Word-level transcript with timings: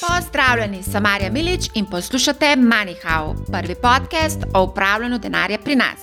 Pozdravljeni, 0.00 0.82
sem 0.82 1.02
Marja 1.02 1.30
Milič 1.30 1.68
in 1.74 1.86
poslušate 1.86 2.46
MoneyHow, 2.56 3.34
prvi 3.52 3.74
podcast 3.74 4.38
o 4.54 4.62
upravljanju 4.62 5.18
denarja 5.18 5.58
pri 5.58 5.76
nas. 5.76 6.00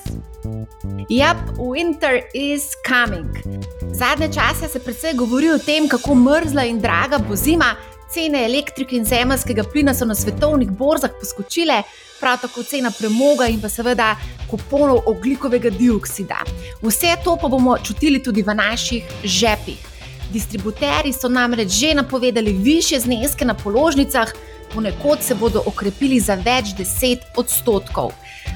Yep, 1.10 1.38
winter 1.58 2.22
is 2.34 2.64
coming. 2.88 3.30
Zadnje 3.94 4.28
čase 4.28 4.68
se 4.68 4.80
predvsej 4.80 5.14
govori 5.14 5.50
o 5.50 5.58
tem, 5.58 5.90
kako 5.90 6.16
mrzla 6.16 6.64
in 6.64 6.80
draga 6.80 7.18
bo 7.18 7.36
zima. 7.36 7.76
Cene 8.14 8.46
elektrike 8.46 8.96
in 8.96 9.06
zemljskega 9.06 9.64
plina 9.64 9.94
so 9.94 10.06
na 10.06 10.16
svetovnih 10.16 10.70
borzah 10.70 11.12
poskočile, 11.20 11.82
prav 12.20 12.38
tako 12.42 12.64
cena 12.64 12.92
premoga 13.00 13.48
in 13.48 13.62
pa 13.62 13.70
seveda 13.70 14.16
kuponov 14.50 15.02
oglikovega 15.06 15.70
dioksida. 15.70 16.38
Vse 16.82 17.16
to 17.24 17.38
pa 17.42 17.48
bomo 17.48 17.78
čutili 17.78 18.24
tudi 18.24 18.42
v 18.42 18.56
naših 18.56 19.04
žepih. 19.24 19.97
Distributeri 20.34 21.14
so 21.14 21.30
namreč 21.30 21.72
že 21.72 21.94
napovedali 21.94 22.54
više 22.54 23.00
zneske 23.00 23.46
na 23.46 23.54
položnicah, 23.54 24.34
ponekod 24.74 25.24
se 25.24 25.36
bodo 25.36 25.64
okrepili 25.66 26.20
za 26.20 26.36
več 26.36 26.74
deset 26.78 27.20
odstotkov. 27.36 28.12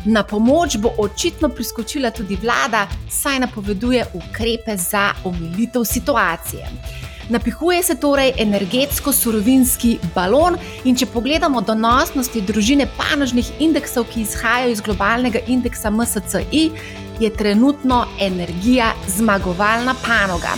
Na 0.06 0.24
pomoč 0.24 0.78
bo 0.78 0.92
očitno 0.98 1.50
priskočila 1.50 2.12
tudi 2.12 2.36
vlada, 2.36 2.88
saj 3.10 3.40
napoveduje 3.40 4.06
ukrepe 4.14 4.78
za 4.78 5.12
omilitev 5.24 5.84
situacije. 5.84 6.68
Napihuje 7.30 7.84
se 7.84 7.96
torej 7.96 8.34
energetsko-surovinski 8.38 9.98
balon, 10.16 10.58
in 10.84 10.98
če 11.00 11.06
pogledamo 11.14 11.62
donosnosti 11.62 12.42
družine 12.44 12.88
panožnih 12.98 13.52
indeksov, 13.64 14.10
ki 14.12 14.26
izhajajo 14.26 14.74
iz 14.74 14.82
globalnega 14.84 15.40
indeksa 15.48 15.90
MSCI, 15.90 16.66
je 17.22 17.30
trenutno 17.30 18.06
energija 18.20 18.94
zmagovalna 19.08 19.96
panoga. 20.06 20.50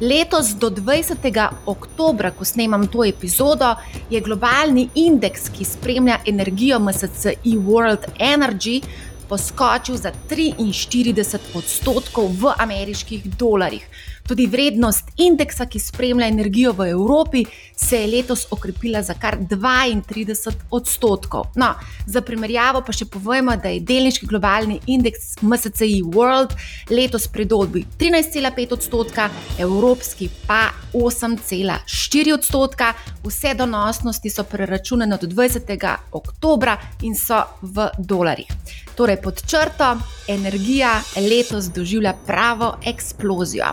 Letos 0.00 0.46
do 0.46 0.70
20. 0.70 1.48
oktobra, 1.66 2.30
ko 2.30 2.44
snemam 2.44 2.86
to 2.86 3.04
epizodo, 3.04 3.74
je 4.10 4.20
globalni 4.20 4.88
indeks, 4.94 5.48
ki 5.48 5.64
spremlja 5.64 6.18
energijo 6.26 6.78
MSCI 6.78 7.56
World 7.56 8.04
Energy, 8.18 8.82
poskočil 9.28 9.96
za 9.96 10.12
43 10.28 11.38
odstotkov 11.54 12.28
v 12.40 12.52
ameriških 12.58 13.24
dolarjih. 13.38 13.88
Tudi 14.28 14.46
vrednost 14.46 15.10
indeksa, 15.18 15.66
ki 15.66 15.80
spremlja 15.82 16.28
energijo 16.30 16.72
v 16.72 16.90
Evropi, 16.90 17.44
se 17.76 17.96
je 17.96 18.06
letos 18.06 18.46
okrepila 18.50 19.02
za 19.02 19.14
kar 19.14 19.38
32 19.38 20.52
odstotkov. 20.70 21.44
No, 21.56 21.74
za 22.06 22.20
primerjavo 22.20 22.82
pa 22.86 22.92
še 22.92 23.08
povemo, 23.10 23.56
da 23.56 23.72
je 23.72 23.80
delniški 23.80 24.26
globalni 24.26 24.78
indeks 24.86 25.36
MSCI 25.42 26.02
World 26.14 26.54
letos 26.90 27.26
pridobil 27.28 27.84
13,5 27.98 28.72
odstotka, 28.72 29.28
evropski 29.58 30.30
pa 30.46 30.70
8,4 30.92 32.34
odstotka. 32.34 32.92
Vse 33.24 33.54
donosnosti 33.54 34.30
so 34.30 34.44
preračunane 34.44 35.14
od 35.14 35.28
20. 35.28 35.96
oktobra 36.12 36.78
in 37.02 37.14
so 37.14 37.42
v 37.62 37.90
dolarjih. 37.98 38.81
Torej, 38.96 39.16
pod 39.22 39.40
črto, 39.46 39.96
energija 40.28 41.00
letos 41.16 41.64
doživlja 41.64 42.12
pravo 42.26 42.74
eksplozijo. 42.86 43.64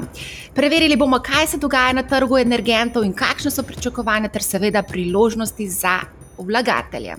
Preverili 0.56 0.96
bomo, 0.96 1.20
kaj 1.20 1.48
se 1.48 1.58
dogaja 1.58 1.94
na 1.94 2.04
trgu 2.04 2.38
energentov 2.38 3.04
in 3.04 3.14
kakšne 3.14 3.52
so 3.52 3.64
pričakovanja, 3.64 4.30
ter 4.30 4.44
seveda 4.44 4.84
priložnosti 4.84 5.70
za 5.70 6.00
vlagatelje. 6.38 7.16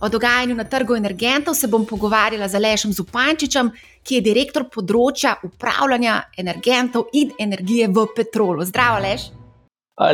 O 0.00 0.08
dogajanju 0.08 0.54
na 0.54 0.64
trgu 0.64 0.96
energentov 0.96 1.54
se 1.54 1.68
bom 1.68 1.86
pogovarjala 1.86 2.48
z 2.48 2.58
Lešem 2.58 2.92
Zupančičem, 2.92 3.70
ki 4.02 4.18
je 4.18 4.26
direktor 4.26 4.66
področja 4.74 5.36
upravljanja 5.42 6.20
energentov 6.38 7.06
in 7.12 7.30
energije 7.38 7.88
v 7.88 8.06
petrolu. 8.16 8.66
Zdravo, 8.66 8.98
Leš. 9.02 9.30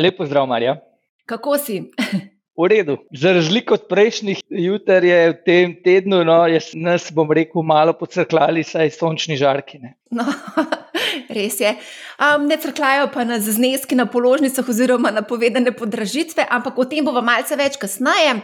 Lepo 0.01 0.27
zdrav, 0.27 0.47
Marja. 0.49 0.77
Kako 1.27 1.59
si? 1.59 1.81
V 2.55 2.69
redu. 2.71 2.97
Za 3.11 3.33
razliko 3.35 3.75
od 3.75 3.89
prejšnjih 3.91 4.39
jutraj 4.49 5.09
je 5.09 5.31
v 5.31 5.37
tem 5.43 5.73
tednu, 5.85 6.21
no, 6.23 6.37
jaz 6.47 6.71
nas 6.79 7.09
bom 7.11 7.27
rekel, 7.27 7.67
malo 7.67 7.97
pocrklali, 7.99 8.63
saj 8.63 8.95
sončni 8.95 9.35
žarkine. 9.37 9.97
No, 10.15 10.23
res 11.37 11.59
je. 11.59 11.75
Um, 12.15 12.47
ne 12.47 12.55
crklajo 12.63 13.09
pa 13.11 13.27
nas 13.27 13.43
zneski 13.43 13.99
na 13.99 14.07
položnicah 14.07 14.69
oziroma 14.71 15.11
na 15.11 15.27
povedane 15.27 15.75
podražitve, 15.75 16.47
ampak 16.47 16.79
o 16.79 16.87
tem 16.87 17.03
bomo 17.03 17.25
malce 17.27 17.59
več 17.59 17.75
kasneje. 17.75 18.39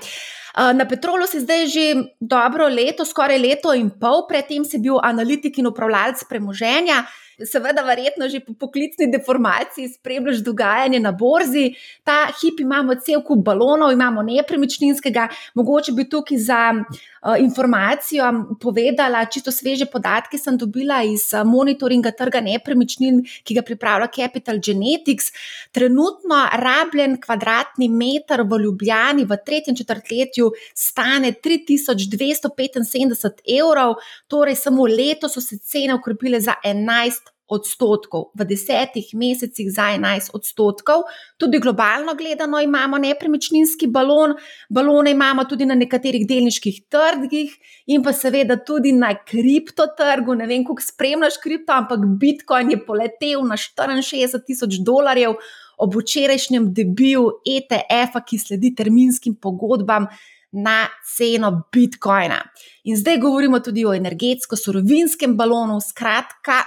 Na 0.57 0.85
Petrolu 0.85 1.27
si 1.31 1.41
zdaj 1.41 1.67
že 1.71 1.85
dobro 2.19 2.67
leto, 2.67 3.07
skoraj 3.07 3.39
leto 3.39 3.71
in 3.71 3.91
pol, 3.91 4.27
predtem 4.27 4.67
si 4.67 4.83
bil 4.83 4.99
analitik 4.99 5.59
in 5.59 5.71
upravljalec 5.71 6.27
premoženja 6.27 7.07
seveda, 7.47 7.83
verjetno 7.83 8.29
že 8.29 8.41
po 8.41 8.55
poklicni 8.55 9.09
deformaciji 9.11 9.89
spremljaš 9.89 10.43
dogajanje 10.45 11.01
na 11.01 11.13
borzi. 11.13 11.75
Ta 12.05 12.29
hip 12.41 12.61
imamo 12.61 12.95
cel 12.95 13.23
kup 13.23 13.45
balonov, 13.45 13.93
imamo 13.93 14.23
nepremičninskega, 14.23 15.29
mogoče 15.55 15.93
bi 15.93 16.09
tukaj 16.09 16.39
za 16.39 16.61
uh, 16.75 17.37
informacijo 17.39 18.25
povedala, 18.61 19.25
čisto 19.25 19.53
sveže 19.53 19.87
podatke 19.87 20.39
sem 20.39 20.59
dobila 20.59 21.03
iz 21.03 21.31
monitoringa 21.45 22.13
trga 22.13 22.41
nepremičnin, 22.41 23.23
ki 23.45 23.55
ga 23.55 23.63
pripravlja 23.63 24.11
Capital 24.17 24.59
Genetics. 24.59 25.33
Trenutno 25.73 26.45
rabljen 26.53 27.21
kvadratni 27.21 27.89
meter 27.89 28.43
v 28.43 28.63
Ljubljani 28.65 29.25
v 29.25 29.37
tretjem 29.47 29.77
četrtletju 29.77 30.40
stane 30.75 31.33
3275 31.45 33.31
evrov, 33.59 33.95
torej 34.29 34.57
samo 34.57 34.87
letos 34.87 35.35
so 35.35 35.41
se 35.41 35.59
cene 35.59 35.95
ukrepile 35.95 36.41
za 36.41 36.55
11 36.65 37.13
odstotkov, 37.51 38.31
v 38.39 38.47
desetih 38.47 39.11
mesecih 39.19 39.67
za 39.75 39.91
11 39.99 40.31
odstotkov. 40.39 41.03
Tudi 41.37 41.59
globalno 41.59 42.15
gledano 42.15 42.61
imamo 42.63 42.99
nepremičninski 42.99 43.91
balon, 43.91 44.37
balone 44.71 45.11
imamo 45.11 45.45
tudi 45.45 45.67
na 45.67 45.75
nekaterih 45.75 46.27
delniških 46.29 46.87
trgih 46.89 47.51
in 47.91 48.07
pa 48.07 48.15
seveda 48.15 48.57
tudi 48.57 48.95
na 48.95 49.11
kriptotrgu. 49.19 50.39
Ne 50.39 50.47
vem, 50.47 50.65
kako 50.65 50.83
spremljaš 50.83 51.41
kripto, 51.43 51.75
ampak 51.75 52.07
Bitcoin 52.23 52.71
je 52.71 52.79
poletel 52.87 53.43
na 53.43 53.59
64 53.59 54.47
tisoč 54.47 54.79
dolarjev. 54.87 55.35
Ob 55.81 55.97
včerajšnjem 55.97 56.73
debiju 56.77 57.27
ETF-a, 57.47 58.21
ki 58.27 58.39
sledi 58.39 58.75
terminskim 58.77 59.39
pogodbam 59.41 60.07
na 60.53 60.89
ceno 61.17 61.53
Bitcoina. 61.73 62.41
In 62.85 62.99
zdaj 62.99 63.21
govorimo 63.23 63.61
tudi 63.61 63.85
o 63.87 63.95
energetsko-surovinskem 63.95 65.37
balonu, 65.39 65.79
skratka, 65.81 66.61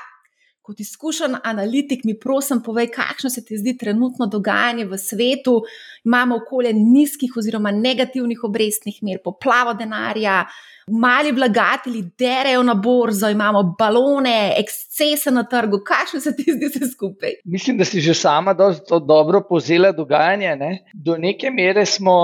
kot 0.63 0.79
izkušen 0.79 1.35
analitik, 1.44 2.06
mi 2.07 2.13
prosim, 2.19 2.62
povej, 2.63 2.88
kakšno 2.96 3.29
se 3.29 3.41
ti 3.46 3.57
zdi 3.59 3.75
trenutno 3.78 4.29
dogajanje 4.31 4.85
v 4.88 4.97
svetu. 4.97 5.57
Imamo 6.06 6.38
okolje 6.40 6.72
nizkih 6.74 7.34
oziroma 7.38 7.72
negativnih 7.72 8.44
obrestnih 8.47 9.01
mer, 9.03 9.19
poplavo 9.24 9.74
denarja, 9.74 10.46
mali 10.88 11.31
vlagatelji 11.31 12.03
derajo 12.19 12.63
na 12.63 12.74
borzo, 12.74 13.29
imamo 13.29 13.63
balone, 13.79 14.53
ekscese 14.59 15.31
na 15.31 15.44
trgu. 15.44 15.81
Kakšno 15.84 16.19
se 16.24 16.35
ti 16.35 16.47
zdi 16.56 16.72
vse 16.72 16.91
skupaj? 16.94 17.35
Mislim, 17.44 17.78
da 17.78 17.85
si 17.85 18.01
že 18.01 18.13
sama 18.13 18.53
dosto 18.53 19.00
dobro 19.00 19.44
povzela 19.50 19.91
dogajanje. 19.91 20.56
Ne? 20.56 20.72
Do 20.94 21.18
neke 21.18 21.51
mere 21.51 21.85
smo 21.85 22.16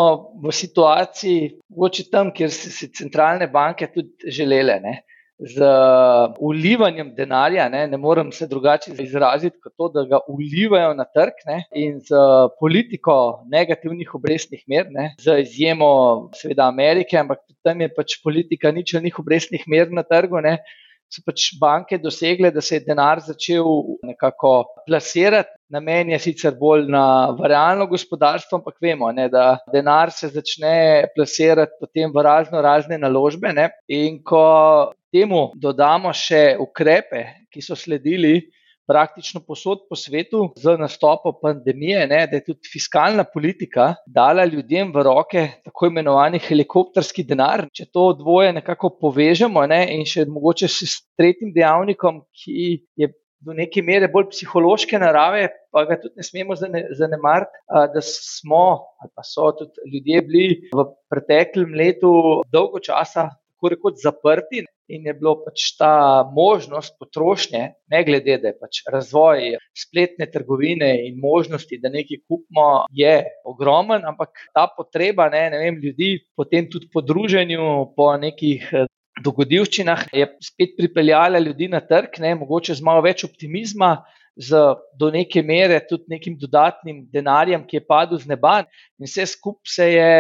v 0.44 0.56
situaciji, 0.56 1.52
mogoče 1.76 2.10
tam, 2.12 2.32
kjer 2.32 2.56
so 2.56 2.72
si 2.72 2.92
centralne 2.96 3.48
banke 3.52 3.92
tudi 3.92 4.32
želele. 4.32 4.80
Ne? 4.80 5.02
Z 5.40 5.64
ulivanjem 6.40 7.14
denarja, 7.16 7.70
ne, 7.70 7.86
ne 7.88 7.98
morem 7.98 8.32
se 8.32 8.48
drugače 8.48 8.92
izraziti, 9.00 9.60
kot 9.64 9.74
to, 9.78 9.88
da 9.96 10.04
ga 10.10 10.20
ulivajo 10.28 10.94
na 10.98 11.06
trg, 11.08 11.46
ne, 11.48 11.62
in 11.72 12.02
z 12.04 12.20
politiko 12.60 13.16
negativnih 13.52 14.12
obrestnih 14.16 14.66
mer, 14.68 14.90
ne, 14.92 15.14
z 15.24 15.40
izjemo, 15.46 15.92
seveda, 16.36 16.68
Amerike, 16.68 17.18
ampak 17.18 17.46
tam 17.64 17.82
je 17.82 17.90
pač 17.96 18.18
politika 18.24 18.72
ničelnih 18.76 19.20
obrestnih 19.20 19.64
mer 19.68 19.92
na 19.96 20.04
trgu. 20.04 20.44
Ne, 20.44 20.58
So 21.10 21.24
pač 21.26 21.48
banke 21.58 21.98
dosegle, 21.98 22.52
da 22.54 22.62
se 22.62 22.78
je 22.78 22.86
denar 22.86 23.22
začel 23.26 23.66
nekako 24.06 24.52
plasirati. 24.86 25.56
Namen 25.74 26.12
je 26.14 26.20
sicer 26.22 26.54
bolj 26.58 26.86
na 26.90 27.04
realno 27.42 27.88
gospodarstvo, 27.90 28.60
ampak 28.60 28.78
vemo, 28.82 29.10
ne, 29.14 29.26
da 29.30 29.58
denar 29.74 30.14
se 30.14 30.30
začne 30.34 31.10
plasirati 31.16 31.78
potem 31.82 32.14
v 32.14 32.24
razno 32.26 32.62
razne 32.62 32.98
naložbe. 33.02 33.54
Ne. 33.54 33.70
In 33.90 34.22
ko 34.22 34.46
temu 35.14 35.50
dodamo 35.58 36.14
še 36.14 36.60
ukrepe, 36.62 37.26
ki 37.50 37.66
so 37.66 37.78
sledili 37.78 38.38
praktično 38.90 39.42
posod 39.46 39.86
po 39.90 39.96
svetu 39.96 40.48
z 40.58 40.74
nastopom 40.80 41.36
pandemije, 41.42 42.08
ne, 42.10 42.24
da 42.28 42.40
je 42.40 42.46
tudi 42.48 42.72
fiskalna 42.74 43.24
politika 43.34 43.94
dala 44.08 44.46
ljudem 44.50 44.92
v 44.96 45.04
roke 45.06 45.46
tako 45.66 45.92
imenovani 45.92 46.42
helikopterski 46.42 47.26
denar. 47.30 47.68
Če 47.74 47.86
to 47.94 48.10
dvoje 48.18 48.54
nekako 48.58 48.96
povežemo 49.02 49.66
ne, 49.70 49.84
in 49.94 50.06
še 50.10 50.26
mogoče 50.30 50.70
s 50.74 51.04
tretjim 51.20 51.54
dejavnikom, 51.56 52.24
ki 52.34 52.70
je. 53.00 53.14
Do 53.40 53.54
neke 53.56 53.80
mere 53.88 54.10
bolj 54.12 54.26
psihološke 54.34 54.98
narave, 55.00 55.46
pa 55.72 55.86
ga 55.88 55.96
tudi 56.02 56.20
ne 56.20 56.26
smemo 56.28 56.58
zanemariti, 56.60 57.62
da 57.94 58.02
smo, 58.04 58.66
ali 59.00 59.12
pa 59.16 59.24
so 59.24 59.54
tudi 59.56 59.94
ljudje 59.94 60.24
bili 60.28 60.58
v 60.76 60.86
preteklem 61.08 61.72
letu 61.80 62.12
dolgo 62.52 62.84
časa 62.84 63.30
tako 63.32 63.72
rekoč 63.72 64.04
zaprti 64.04 64.66
in 64.90 65.06
je 65.08 65.14
bilo 65.14 65.36
pač 65.46 65.72
ta 65.78 66.24
možnost 66.36 66.98
potrošnje, 67.00 67.64
ne 67.94 68.04
glede 68.06 68.38
da 68.42 68.52
je 68.52 68.58
pač 68.60 68.82
razvoj 68.90 69.56
spletne 69.78 70.28
trgovine 70.32 70.92
in 71.08 71.20
možnosti, 71.22 71.80
da 71.82 71.92
nekaj 71.94 72.22
kupimo, 72.28 72.68
je 72.94 73.24
ogromen, 73.46 74.06
ampak 74.10 74.34
ta 74.54 74.68
potreba 74.76 75.30
ne, 75.30 75.48
ne 75.54 75.64
vem, 75.64 75.82
ljudi 75.84 76.18
potem 76.38 76.70
tudi 76.72 76.90
po 76.94 77.06
druženju, 77.06 77.94
po 77.96 78.16
nekih. 78.18 78.72
Dogodivščinah 79.20 80.06
je 80.16 80.26
spet 80.40 80.78
pripeljala 80.78 81.42
ljudi 81.44 81.68
na 81.68 81.82
trg, 81.84 82.22
ne, 82.24 82.30
mogoče 82.40 82.72
z 82.78 82.86
malo 82.88 83.02
več 83.04 83.26
optimizma, 83.28 83.98
z 84.40 84.76
do 84.96 85.12
neke 85.12 85.44
mere 85.44 85.80
tudi 85.90 86.08
nekim 86.16 86.38
dodatnim 86.40 87.04
denarjem, 87.12 87.66
ki 87.68 87.80
je 87.80 87.86
padel 87.86 88.20
z 88.20 88.32
neba, 88.32 88.62
in 89.00 89.08
vse 89.08 89.28
skupaj 89.36 89.74
se 89.76 89.88
je 89.92 90.14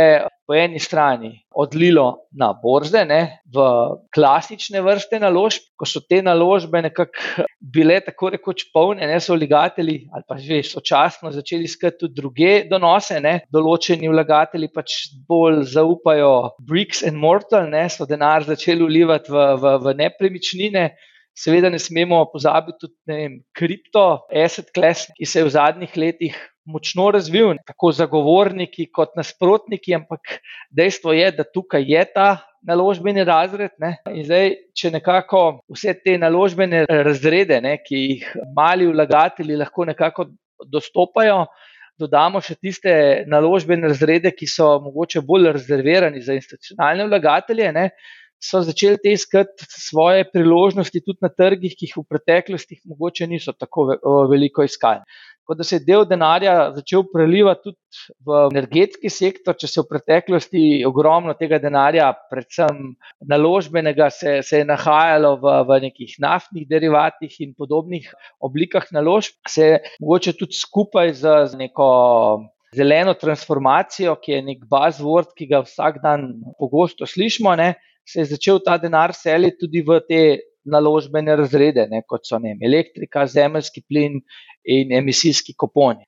po 0.49 0.55
eni 0.57 0.79
strani 0.81 1.31
odlilo 1.53 2.25
na 2.33 2.49
borze, 2.57 3.03
ne, 3.05 3.19
v 3.53 3.65
klasične 4.15 4.81
vrste 4.81 5.19
naložb, 5.21 5.67
ko 5.77 5.85
so 5.85 6.01
te 6.01 6.23
naložbe 6.25 6.81
nekako 6.81 7.45
bile 7.61 7.99
tako 8.01 8.31
rekoč 8.33 8.65
polne, 8.73 9.05
ne 9.05 9.19
so 9.21 9.37
vlagatelji 9.37 10.07
ali 10.09 10.25
pa 10.27 10.37
že 10.41 10.63
sočasno 10.65 11.31
začeli 11.31 11.69
iskati 11.69 12.01
tudi 12.01 12.17
druge 12.17 12.53
donose, 12.71 13.19
ne, 13.21 13.35
določeni 13.53 14.09
vlagatelji 14.09 14.71
pač 14.73 14.97
bolj 15.29 15.63
zaupajo 15.75 16.55
bricks 16.65 17.03
and 17.05 17.19
mortal, 17.21 17.69
ne, 17.69 17.85
so 17.89 18.09
denar 18.09 18.43
začeli 18.47 18.83
ulivati 18.83 19.31
v, 19.31 19.45
v, 19.61 19.77
v 19.85 19.95
nepremičnine. 20.01 20.89
Seveda 21.39 21.69
ne 21.71 21.79
smemo 21.79 22.19
pozabiti 22.33 22.81
tudi 22.83 22.95
na 23.07 23.17
kripto, 23.55 24.05
asset 24.27 24.73
class, 24.75 25.07
ki 25.15 25.27
se 25.27 25.39
je 25.39 25.47
v 25.47 25.53
zadnjih 25.53 25.93
letih 25.95 26.39
močno 26.69 27.09
razvil, 27.15 27.53
tako 27.65 27.91
zagovorniki 27.95 28.89
kot 28.93 29.15
nasprotniki, 29.17 29.95
ampak 29.95 30.35
dejstvo 30.75 31.15
je, 31.15 31.31
da 31.37 31.45
tukaj 31.47 31.87
je 31.87 32.03
ta 32.13 32.29
naložbeni 32.67 33.23
razred. 33.23 33.71
Ne? 33.79 33.95
In 34.11 34.25
zdaj, 34.27 34.51
če 34.77 34.91
nekako 34.97 35.43
vse 35.71 35.95
te 36.03 36.17
naložbene 36.21 36.83
razrede, 36.89 37.61
ne, 37.63 37.77
ki 37.85 38.03
jih 38.03 38.29
mali 38.55 38.89
vlagatelji 38.91 39.57
lahko 39.59 39.87
nekako 39.89 40.29
dostopajo. 40.67 41.45
Dodamo 41.99 42.39
še 42.39 42.55
tiste 42.55 42.91
naložbene 43.27 43.89
razrede, 43.91 44.31
ki 44.31 44.47
so 44.47 44.77
mogoče 44.83 45.23
bolj 45.27 45.51
rezervirani 45.57 46.21
za 46.23 46.37
institucionalne 46.37 47.09
vlagatelje, 47.09 47.73
ne, 47.75 47.89
so 48.39 48.61
začeli 48.63 48.97
te 49.03 49.11
iskati 49.11 49.67
svoje 49.67 50.23
priložnosti 50.31 51.01
tudi 51.03 51.19
na 51.21 51.29
trgih, 51.29 51.75
ki 51.75 51.89
jih 51.89 51.97
v 51.99 52.05
preteklosti 52.07 52.79
mogoče 52.87 53.27
niso 53.27 53.53
tako 53.53 53.89
veliko 54.31 54.63
iskali. 54.63 55.03
Tako 55.49 55.57
da 55.57 55.65
se 55.65 55.75
je 55.75 55.81
del 55.81 56.03
denarja 56.05 56.51
začel 56.75 57.07
prelivati 57.09 57.63
tudi 57.63 58.01
v 58.21 58.41
energetski 58.51 59.09
sektor, 59.09 59.55
če 59.57 59.67
se 59.67 59.81
v 59.81 59.87
preteklosti 59.89 60.61
ogromno 60.85 61.33
tega 61.33 61.57
denarja, 61.57 62.11
predvsem 62.29 62.93
naložbenega, 63.25 64.11
se, 64.13 64.35
se 64.45 64.61
je 64.61 64.67
nahajalo 64.69 65.33
v, 65.41 65.55
v 65.65 65.79
nekih 65.87 66.13
naftnih 66.21 66.69
derivatih 66.69 67.33
in 67.41 67.57
podobnih 67.57 68.05
oblikah 68.45 68.85
naložb, 68.93 69.41
se 69.49 69.65
je 69.71 69.81
mogoče 69.97 70.37
tudi 70.37 70.53
skupaj 70.53 71.15
z, 71.17 71.35
z 71.49 71.63
neko. 71.65 71.89
Zeleno 72.69 73.15
transformacijo, 73.17 74.11
ki 74.21 74.35
je 74.35 74.39
nek 74.45 74.59
buzzword, 74.69 75.31
ki 75.33 75.47
ga 75.49 75.63
vsak 75.65 75.95
dan 76.03 76.27
pogosto 76.61 77.07
slišimo, 77.09 77.55
ne, 77.57 77.71
se 78.09 78.23
je 78.23 78.31
začel 78.33 78.61
ta 78.65 78.77
denar 78.81 79.13
seliti 79.13 79.65
tudi 79.65 79.83
v 79.85 80.01
te 80.07 80.23
naložbene 80.69 81.35
razrede, 81.39 81.87
ne, 81.91 82.03
kot 82.07 82.27
so 82.27 82.39
ne, 82.41 82.57
elektrika, 82.61 83.25
zemljski 83.27 83.85
plin 83.87 84.19
in 84.65 84.93
emisijski 84.99 85.55
kuponi. 85.57 86.05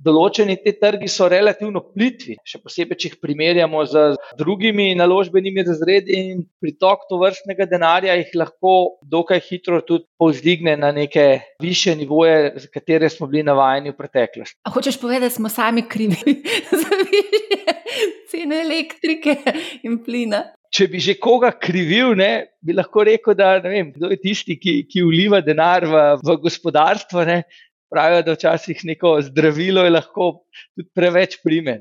Določeni 0.00 0.54
te 0.62 0.72
trgi 0.80 1.10
so 1.12 1.26
relativno 1.28 1.82
plitvi, 1.92 2.38
še 2.46 2.60
posebej, 2.62 2.96
če 2.96 3.08
jih 3.10 3.16
primerjamo 3.20 3.82
z 3.84 4.04
drugimi 4.38 4.94
naložbenimi 4.96 5.64
razredi, 5.66 6.14
in 6.16 6.46
pritok 6.62 7.02
to 7.10 7.18
vrstnega 7.20 7.66
denarja 7.68 8.14
jih 8.16 8.30
lahko 8.40 8.76
dokaj 9.04 9.42
hitro 9.44 9.82
tudi 9.84 10.06
povzdigne 10.16 10.78
na 10.80 10.88
neke 10.96 11.26
više 11.60 11.98
nivoje, 12.00 12.54
za 12.62 12.70
katere 12.72 13.10
smo 13.12 13.28
bili 13.28 13.44
navajeni 13.50 13.92
v 13.92 13.98
preteklosti. 13.98 14.56
A 14.64 14.72
hočeš 14.72 14.96
povedati, 15.02 15.26
da 15.26 15.34
smo 15.36 15.52
sami 15.52 15.84
krivi 15.84 16.16
za 16.80 16.96
više 17.02 17.76
cene 18.30 18.62
elektrike 18.64 19.36
in 19.84 20.00
plina? 20.06 20.46
Če 20.70 20.86
bi 20.90 21.00
že 21.02 21.16
koga 21.18 21.50
krivil, 21.58 22.14
ne, 22.18 22.50
bi 22.62 22.74
lahko 22.76 23.04
rekel, 23.06 23.34
da 23.38 23.56
vem, 23.64 23.90
kdo 23.94 24.12
je 24.12 24.20
tisti, 24.22 24.56
ki, 24.60 24.76
ki 24.90 25.04
vliva 25.06 25.42
denar 25.44 25.86
v, 25.86 26.04
v 26.22 26.38
gospodarstvo. 26.46 27.26
Ne. 27.28 27.42
Pravijo, 27.90 28.22
da 28.22 28.36
včasih 28.36 28.84
neko 28.86 29.16
zdravilo 29.26 29.82
je 29.82 29.90
lahko 29.90 30.26
tudi 30.78 30.86
preveč 30.94 31.40
prime. 31.42 31.80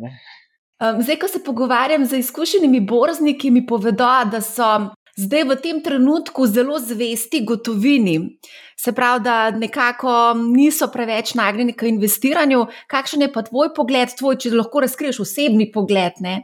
Um, 0.82 1.04
zdaj, 1.04 1.20
ko 1.22 1.28
se 1.30 1.44
pogovarjam 1.46 2.06
z 2.06 2.24
izkušenimi 2.24 2.80
borzniki, 2.82 3.52
mi 3.54 3.62
povedo, 3.68 4.10
da 4.32 4.42
so 4.42 4.90
zdaj 5.20 5.44
v 5.52 5.58
tem 5.62 5.82
trenutku 5.86 6.48
zelo 6.50 6.80
zvesti 6.80 7.44
gotovini. 7.46 8.40
Se 8.80 8.94
pravi, 8.96 9.22
da 9.24 9.52
nekako 9.52 10.34
niso 10.40 10.88
preveč 10.90 11.36
nagnjeni 11.38 11.76
k 11.78 11.92
investiranju. 11.92 12.66
Kakšen 12.90 13.28
je 13.28 13.32
pa 13.34 13.44
tvoj 13.46 13.74
pogled, 13.76 14.16
tvoj, 14.18 14.40
če 14.40 14.56
lahko 14.56 14.82
razkriješ 14.88 15.20
osebni 15.28 15.70
pogled? 15.72 16.24
Ne? 16.24 16.40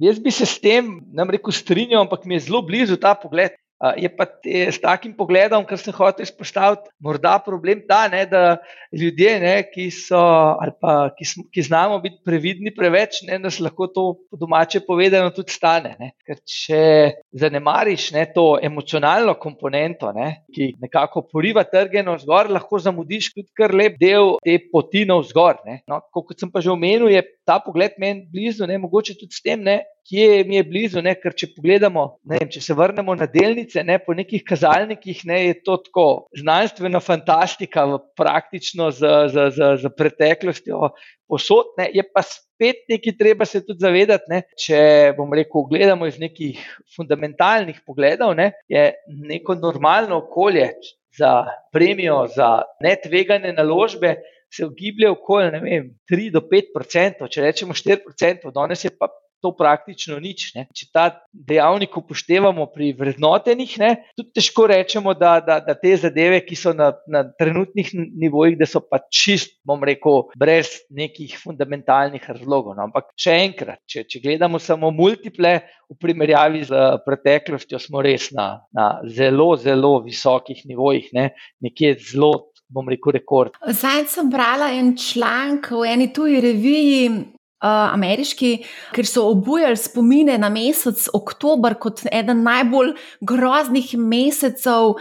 Jaz 0.00 0.18
bi 0.22 0.30
se 0.30 0.46
s 0.46 0.58
tem, 0.62 0.90
nam 1.14 1.30
rekel, 1.30 1.54
strinjal, 1.54 2.04
ampak 2.06 2.26
mi 2.26 2.36
je 2.36 2.46
zelo 2.46 2.62
blizu 2.66 2.98
ta 3.00 3.14
pogled. 3.18 3.56
Je 3.78 4.08
pa 4.10 4.24
te, 4.26 4.64
s 4.74 4.80
takim 4.82 5.12
pogledom, 5.14 5.62
kar 5.62 5.78
sem 5.78 5.94
hotel 5.94 6.26
izpostaviti, 6.26 6.90
morda 6.98 7.36
problem 7.38 7.84
ta, 7.86 8.00
ne, 8.10 8.24
da 8.26 8.56
ljudje, 8.90 9.36
ne, 9.38 9.52
ki, 9.70 9.84
so, 9.94 10.18
pa, 10.82 10.94
ki, 11.14 11.26
smo, 11.30 11.44
ki 11.54 11.62
znamo 11.62 12.00
biti 12.02 12.18
previdni 12.26 12.72
preveč, 12.74 13.20
ne, 13.28 13.38
nas 13.38 13.60
lahko 13.62 13.86
to 13.94 14.04
po 14.26 14.40
domače 14.40 14.82
povedano 14.86 15.30
tudi 15.36 15.54
stane. 15.54 15.94
Ne. 16.00 16.10
Ker 16.26 16.40
če 16.42 16.80
zanemariš 17.38 18.08
ne, 18.16 18.24
to 18.34 18.48
emocionalno 18.66 19.36
komponento, 19.38 20.10
ne, 20.16 20.40
ki 20.50 20.72
nekako 20.82 21.28
poriva 21.30 21.62
trge 21.62 22.02
na 22.02 22.16
vzgor, 22.18 22.50
lahko 22.58 22.82
zamudiš 22.82 23.30
tudi 23.36 23.46
kar 23.54 23.76
lep 23.78 24.00
del 24.02 24.34
te 24.42 24.58
poti 24.72 25.04
na 25.06 25.20
vzgor. 25.22 25.62
No, 25.86 26.00
kot 26.10 26.34
sem 26.34 26.50
pa 26.50 26.58
že 26.64 26.74
omenil, 26.74 27.06
je 27.14 27.22
ta 27.46 27.60
pogled 27.62 27.94
meni 28.02 28.26
blizu, 28.26 28.66
ne, 28.66 28.82
mogoče 28.82 29.14
tudi 29.22 29.38
s 29.38 29.46
tem, 29.46 29.62
ne, 29.62 29.84
kje 30.08 30.44
mi 30.48 30.56
je 30.56 30.64
blizu. 30.64 31.02
Ne, 31.04 31.14
ker 31.20 31.34
če 31.36 31.50
pogledamo, 31.54 32.04
ne, 32.30 32.40
če 32.50 32.62
se 32.64 32.76
vrnemo 32.76 33.14
na 33.18 33.28
delnice, 33.30 33.84
ne, 33.86 33.98
po 34.02 34.16
nekih 34.16 34.44
kazalnikih, 34.46 35.22
ne, 35.28 35.40
je 35.50 35.58
to 35.66 35.78
tako 35.84 36.06
znanstvena 36.36 37.00
fantastika, 37.04 37.84
praktično 38.18 38.90
z, 38.94 39.12
z, 39.32 39.48
z, 39.56 39.72
z 39.84 39.92
preteklostjo 39.96 40.92
posod. 41.28 41.74
Ne, 41.80 41.90
je 41.94 42.04
pa 42.08 42.24
spet 42.26 42.86
nekaj 42.90 43.16
treba 43.20 43.48
se 43.48 43.62
tudi 43.66 43.84
zavedati. 43.84 44.32
Ne, 44.32 44.42
če 44.58 44.80
bomo 45.18 45.38
rekel, 45.38 45.68
gledamo 45.70 46.08
iz 46.08 46.18
nekih 46.20 46.62
fundamentalnih 46.96 47.84
pogledov, 47.86 48.34
ne, 48.38 48.52
je 48.70 48.90
neko 49.28 49.58
normalno 49.60 50.24
okolje. 50.24 50.72
Za 51.18 51.48
premijo, 51.74 52.28
za 52.30 52.60
netvegane 52.84 53.50
naložbe, 53.56 54.12
se 54.54 54.68
giblje 54.78 55.10
okoli 55.10 55.48
3 56.12 56.30
do 56.30 56.40
5 56.40 56.76
odstotkov, 56.78 57.30
če 57.32 57.42
rečemo 57.42 57.74
4 57.74 58.06
odstotkov, 58.06 58.52
danes 58.54 58.84
je 58.84 58.92
pa 58.94 59.08
to 59.42 59.52
praktično 59.56 60.18
nič. 60.22 60.50
Ne. 60.56 60.66
Če 60.74 60.88
ta 60.94 61.04
dejavnik 61.32 61.94
upoštevamo 62.00 62.66
pri 62.74 62.90
vrednotenih, 62.98 63.76
ne, 63.82 63.90
tudi 64.18 64.34
težko 64.38 64.66
rečemo, 64.70 65.14
da, 65.18 65.38
da, 65.44 65.58
da 65.64 65.76
te 65.78 65.94
zadeve, 66.00 66.40
ki 66.46 66.58
so 66.58 66.74
na, 66.76 66.90
na 67.10 67.24
trenutnih 67.28 67.92
nivojih, 67.94 68.58
da 68.58 68.68
so 68.68 68.82
pa 68.84 69.00
čist, 69.12 69.56
bom 69.68 69.82
rekel, 69.86 70.26
brez 70.38 70.74
nekih 70.90 71.36
fundamentalnih 71.40 72.24
razlogov. 72.28 72.76
No. 72.78 72.88
Ampak 72.88 73.12
še 73.18 73.38
enkrat, 73.46 73.82
če, 73.88 74.04
če 74.08 74.22
gledamo 74.24 74.60
samo 74.62 74.92
multiple 74.94 75.58
v 75.88 75.96
primerjavi 76.02 76.66
z 76.68 76.84
preteklostjo, 77.06 77.80
smo 77.80 78.02
res 78.04 78.30
na, 78.36 78.50
na 78.76 78.98
zelo, 79.08 79.54
zelo 79.60 79.98
visokih 80.04 80.66
nivojih, 80.68 81.10
ne, 81.16 81.30
nekje 81.64 81.96
zelo 82.10 82.32
bom 82.68 82.88
rekel, 82.88 83.16
rekord. 83.16 83.56
Zdaj 83.64 84.04
sem 84.12 84.28
brala 84.30 84.70
en 84.76 84.92
članek 84.96 85.70
v 85.72 85.88
eni 85.88 86.12
tuji 86.12 86.40
reviji. 86.44 87.08
Uh, 87.58 87.88
ameriški, 87.90 88.48
ker 88.94 89.02
so 89.02 89.24
obujali 89.32 89.74
spomine 89.74 90.36
na 90.38 90.46
mesec 90.46 91.08
oktober 91.10 91.74
kot 91.82 92.04
eden 92.06 92.44
najbolj 92.46 92.92
groznih 93.26 93.96
mesecev 93.98 94.92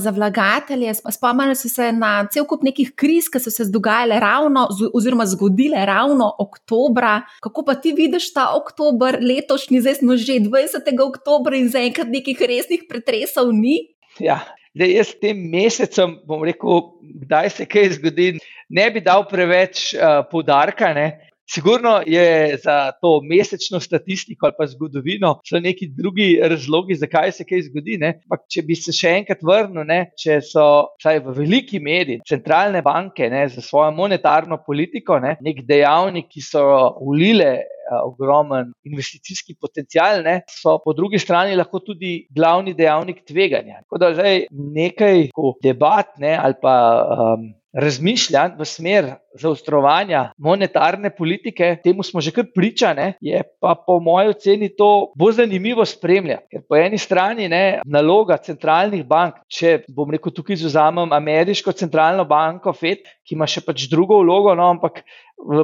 za 0.00 0.12
vlagatelje. 0.16 0.94
Spomnili 0.96 1.52
so 1.60 1.68
se 1.68 1.90
na 1.92 2.14
cel 2.32 2.46
kup 2.48 2.64
nekih 2.64 2.94
kriz, 2.96 3.28
ki 3.28 3.42
so 3.44 3.52
se 3.52 3.68
dogajale 3.68 4.16
ravno, 4.22 4.64
oziroma 4.96 5.28
zgodile 5.28 5.84
ravno 5.84 6.30
oktobra. 6.40 7.18
Kako 7.44 7.66
pa 7.68 7.76
ti 7.76 7.92
vidiš 7.92 8.32
ta 8.32 8.48
oktober, 8.56 9.20
letošnji, 9.20 9.84
zdaj 9.84 10.00
smo 10.00 10.16
že 10.16 10.40
20. 10.48 10.88
oktober 11.04 11.60
in 11.60 11.68
zaenkrat 11.68 12.08
nekih 12.08 12.40
resnih 12.40 12.88
pretresov 12.88 13.52
ni? 13.52 13.82
Ja, 14.24 14.40
Zdaj, 14.76 14.90
jaz 14.92 15.10
tem 15.16 15.38
mesecem, 15.48 16.18
bom 16.28 16.42
rekel, 16.44 16.82
kdaj 17.24 17.46
se 17.54 17.64
kaj 17.64 17.94
zgodi, 17.94 18.26
ne 18.68 18.90
bi 18.92 19.00
dal 19.00 19.24
preveč 19.24 19.94
uh, 19.96 20.20
poudarka. 20.28 20.90
Ne. 20.92 21.06
Sigurno 21.46 22.00
je 22.06 22.56
za 22.64 22.92
to 23.00 23.20
mesečno 23.22 23.80
statistiko 23.80 24.46
ali 24.46 24.54
pa 24.58 24.66
zgodovino, 24.66 25.36
so 25.46 25.60
neki 25.60 25.88
drugi 25.94 26.40
razlogi, 26.42 26.94
zakaj 26.98 27.32
se 27.32 27.46
kaj 27.46 27.62
zgodi. 27.68 27.98
Ampak, 28.02 28.48
če 28.50 28.64
bi 28.66 28.74
se 28.78 28.94
še 28.94 29.12
enkrat 29.20 29.44
vrnil, 29.46 29.86
ne, 29.86 30.00
če 30.18 30.40
so 30.44 30.66
vsaj 30.98 31.22
v 31.22 31.36
veliki 31.38 31.80
meri 31.82 32.18
centralne 32.26 32.82
banke 32.82 33.30
ne, 33.30 33.46
za 33.52 33.62
svojo 33.62 33.92
monetarno 33.94 34.58
politiko 34.66 35.20
ne, 35.22 35.36
nek 35.44 35.62
dejavnik, 35.68 36.28
ki 36.32 36.42
so 36.42 36.66
ulile 37.06 37.54
ogromen 38.02 38.72
investicijski 38.84 39.54
potencial, 39.60 40.22
ne, 40.26 40.40
so 40.50 40.78
po 40.82 40.92
drugi 40.96 41.20
strani 41.22 41.54
lahko 41.56 41.80
tudi 41.86 42.26
glavni 42.34 42.74
dejavnik 42.74 43.22
tveganja. 43.28 43.84
Tako 43.86 44.00
da 44.02 44.10
zdaj 44.14 44.46
nekaj 44.50 45.28
debat 45.62 46.16
ne, 46.18 46.34
ali 46.34 46.58
pa 46.62 46.74
um, 47.06 47.46
razmišljanj 47.76 48.56
v 48.56 48.64
smer 48.64 49.08
zaostrovanja 49.36 50.30
monetarne 50.40 51.10
politike, 51.12 51.74
temu 51.84 52.02
smo 52.02 52.20
že 52.24 52.32
kar 52.32 52.46
pričane, 52.54 53.12
je 53.20 53.42
pa 53.60 53.74
po 53.76 53.98
mojem 54.00 54.32
oceni 54.32 54.70
to 54.76 55.12
bolj 55.18 55.36
zanimivo 55.42 55.84
spremljati. 55.84 56.46
Ker 56.50 56.64
po 56.68 56.76
eni 56.80 56.98
strani 56.98 57.48
ne, 57.52 57.80
naloga 57.84 58.38
centralnih 58.40 59.04
bank, 59.04 59.42
če 59.48 59.82
bom 59.92 60.10
rekel 60.10 60.32
tukaj 60.32 60.56
izuzamem 60.56 61.12
ameriško 61.12 61.72
centralno 61.76 62.24
banko 62.24 62.72
FED, 62.72 63.04
ki 63.26 63.36
ima 63.36 63.46
še 63.46 63.60
pač 63.66 63.88
drugo 63.92 64.22
vlogo, 64.22 64.54
no, 64.56 64.70
ampak 64.72 65.02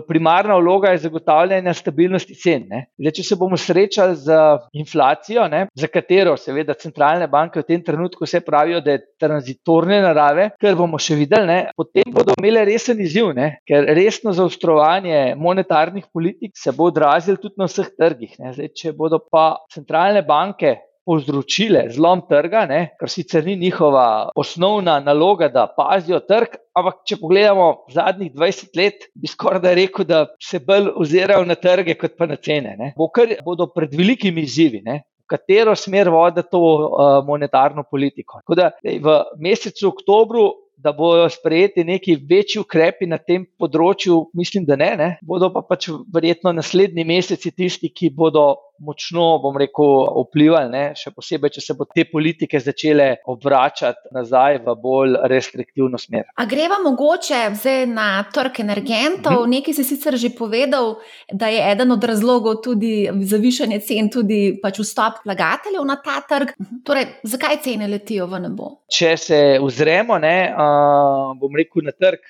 primarna 0.09 0.57
vloga 0.57 0.89
je 0.89 0.99
zagotavljanje 0.99 1.75
stabilnosti 1.75 2.35
cen. 2.35 2.67
Zdaj, 2.99 3.15
če 3.17 3.25
se 3.27 3.37
bomo 3.37 3.57
srečali 3.57 4.17
z 4.17 4.37
inflacijo, 4.79 5.47
ne, 5.51 5.65
za 5.75 5.89
katero 5.91 6.37
seveda 6.37 6.77
centralne 6.79 7.27
banke 7.29 7.61
v 7.63 7.69
tem 7.69 7.83
trenutku 7.85 8.27
vse 8.27 8.43
pravijo, 8.45 8.81
da 8.85 8.97
je 8.97 9.03
transitorne 9.21 10.01
narave, 10.05 10.51
ker 10.61 10.79
bomo 10.79 11.01
še 11.03 11.17
videli, 11.19 11.49
ne, 11.49 11.59
potem 11.77 12.15
bodo 12.15 12.37
imeli 12.39 12.65
resen 12.69 13.01
izziv, 13.03 13.33
ne, 13.37 13.57
ker 13.69 13.89
resno 13.97 14.35
zaostrovanje 14.37 15.35
monetarnih 15.41 16.07
politik 16.13 16.57
se 16.59 16.75
bo 16.77 16.91
odrazilo 16.93 17.41
tudi 17.41 17.59
na 17.59 17.69
vseh 17.71 17.93
trgih. 17.99 18.39
Zdaj, 18.39 18.73
če 18.77 18.97
bodo 18.97 19.23
pa 19.33 19.57
centralne 19.73 20.23
banke 20.27 20.77
povzročile 21.07 21.87
zlom 21.95 22.23
trga, 22.29 22.65
ne, 22.71 22.81
kar 23.01 23.11
sicer 23.11 23.45
ni 23.47 23.57
njihova 23.57 24.31
osnovna 24.39 24.99
naloga, 25.01 25.49
da 25.53 25.67
pazijo 25.77 26.21
trg, 26.29 26.59
ampak 26.79 27.03
če 27.09 27.19
pogledamo 27.21 27.69
zadnjih 27.93 28.33
20 28.35 28.79
let, 28.79 29.09
bi 29.15 29.31
skoraj 29.31 29.75
rekel, 29.79 30.07
da 30.09 30.25
se 30.43 30.63
bolj 30.67 30.93
ozirajo 31.03 31.47
na 31.49 31.59
trge, 31.59 31.97
kot 32.01 32.19
pa 32.19 32.29
na 32.31 32.37
cene. 32.37 32.93
Bo 32.97 33.11
kar, 33.15 33.35
bodo 33.45 33.69
pred 33.75 33.95
velikimi 33.99 34.47
izzivi. 34.47 34.83
V 34.83 35.29
katero 35.31 35.75
smer 35.79 36.11
vodi 36.13 36.43
to 36.51 36.61
uh, 36.61 37.15
monetarno 37.27 37.85
politiko. 37.91 38.43
Da, 38.57 38.73
v 38.83 39.21
mesecu 39.41 39.89
oktobru 39.93 40.51
da 40.83 40.93
bodo 40.93 41.29
sprejeti 41.31 41.85
neki 41.85 42.17
večji 42.31 42.61
ukrepi 42.61 43.07
na 43.07 43.19
tem 43.19 43.45
področju, 43.61 44.19
mislim, 44.35 44.67
da 44.67 44.77
ne, 44.77 44.91
ne. 44.99 45.09
Bodo 45.23 45.53
pa 45.55 45.63
pač 45.67 45.89
verjetno 46.15 46.53
naslednji 46.57 47.05
meseci 47.07 47.53
tisti, 47.55 47.93
ki 47.95 48.11
bodo 48.17 48.47
močno, 48.79 49.39
bom 49.43 49.57
rekel, 49.59 50.07
vplivali, 50.27 50.71
ne? 50.73 50.83
še 50.99 51.13
posebej, 51.15 51.53
če 51.57 51.63
se 51.65 51.77
bodo 51.79 51.95
te 51.95 52.05
politike 52.09 52.61
začele 52.61 53.09
obračati 53.31 54.13
nazaj 54.15 54.61
v 54.65 54.75
bolj 54.83 55.17
restriktivno 55.31 56.01
smer. 56.01 56.29
A 56.37 56.47
greva 56.51 56.81
mogoče 56.83 57.41
zdaj 57.59 57.87
na 57.91 58.09
trg 58.33 58.63
energentov? 58.65 59.43
Mhm. 59.45 59.55
Nekaj 59.57 59.79
si 59.79 59.87
sicer 59.87 60.19
že 60.19 60.33
povedal, 60.37 60.97
da 61.33 61.51
je 61.53 61.63
eden 61.73 61.95
od 61.95 62.05
razlogov 62.05 62.61
tudi 62.65 63.09
za 63.23 63.41
višanje 63.43 63.81
cen, 63.87 64.11
tudi 64.13 64.59
pač 64.63 64.83
vstop 64.83 65.23
vlagateljev 65.27 65.87
na 65.89 65.99
ta 66.03 66.21
trg. 66.29 66.55
Mhm. 66.59 66.83
Torej, 66.87 67.09
zakaj 67.23 67.63
cene 67.65 67.91
letijo 67.91 68.27
v 68.31 68.43
nebo? 68.47 68.71
Če 68.93 69.17
se 69.17 69.41
ozremo, 69.63 70.19
ne, 70.23 70.53
uh, 70.53 71.33
bom 71.39 71.55
rekel, 71.57 71.87
na 71.87 71.95
trg 71.95 72.21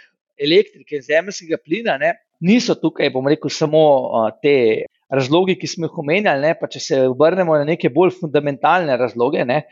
elektrike 0.42 0.98
in 0.98 1.04
zemljskega 1.06 1.58
plina, 1.62 1.96
ne, 2.00 2.16
niso 2.42 2.74
tukaj, 2.78 3.10
bom 3.14 3.28
rekel, 3.30 3.52
samo 3.52 3.82
uh, 4.08 4.30
te 4.42 4.86
razlogi, 5.12 5.58
ki 5.60 5.68
smo 5.68 5.88
jih 5.88 6.02
omenjali, 6.02 6.46
ne, 6.46 6.52
pa 6.58 6.68
če 6.72 6.80
se 6.80 7.00
obrnemo 7.08 7.56
na 7.60 7.68
neke 7.68 7.90
bolj 7.92 8.14
fundamentalne 8.20 8.96
razloge, 9.00 9.44
ne, 9.48 9.62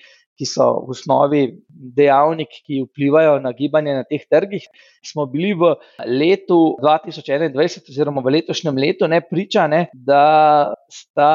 ki 0.41 0.47
so 0.49 0.67
v 0.87 0.95
osnovi 0.95 1.41
dejavnik, 1.69 2.55
ki 2.65 2.81
vplivajo 2.87 3.35
na 3.45 3.53
gibanje 3.57 3.99
na 3.99 4.07
teh 4.09 4.23
trgih, 4.25 4.65
smo 5.05 5.27
bili 5.29 5.53
v 5.59 5.75
letu 6.09 6.59
2021, 6.81 7.93
oziroma 7.93 8.25
v 8.25 8.35
letošnjem 8.39 8.81
letu, 8.81 9.09
ne 9.11 9.21
priča, 9.21 9.67
ne, 9.69 9.83
da 9.93 10.73
sta 10.89 11.33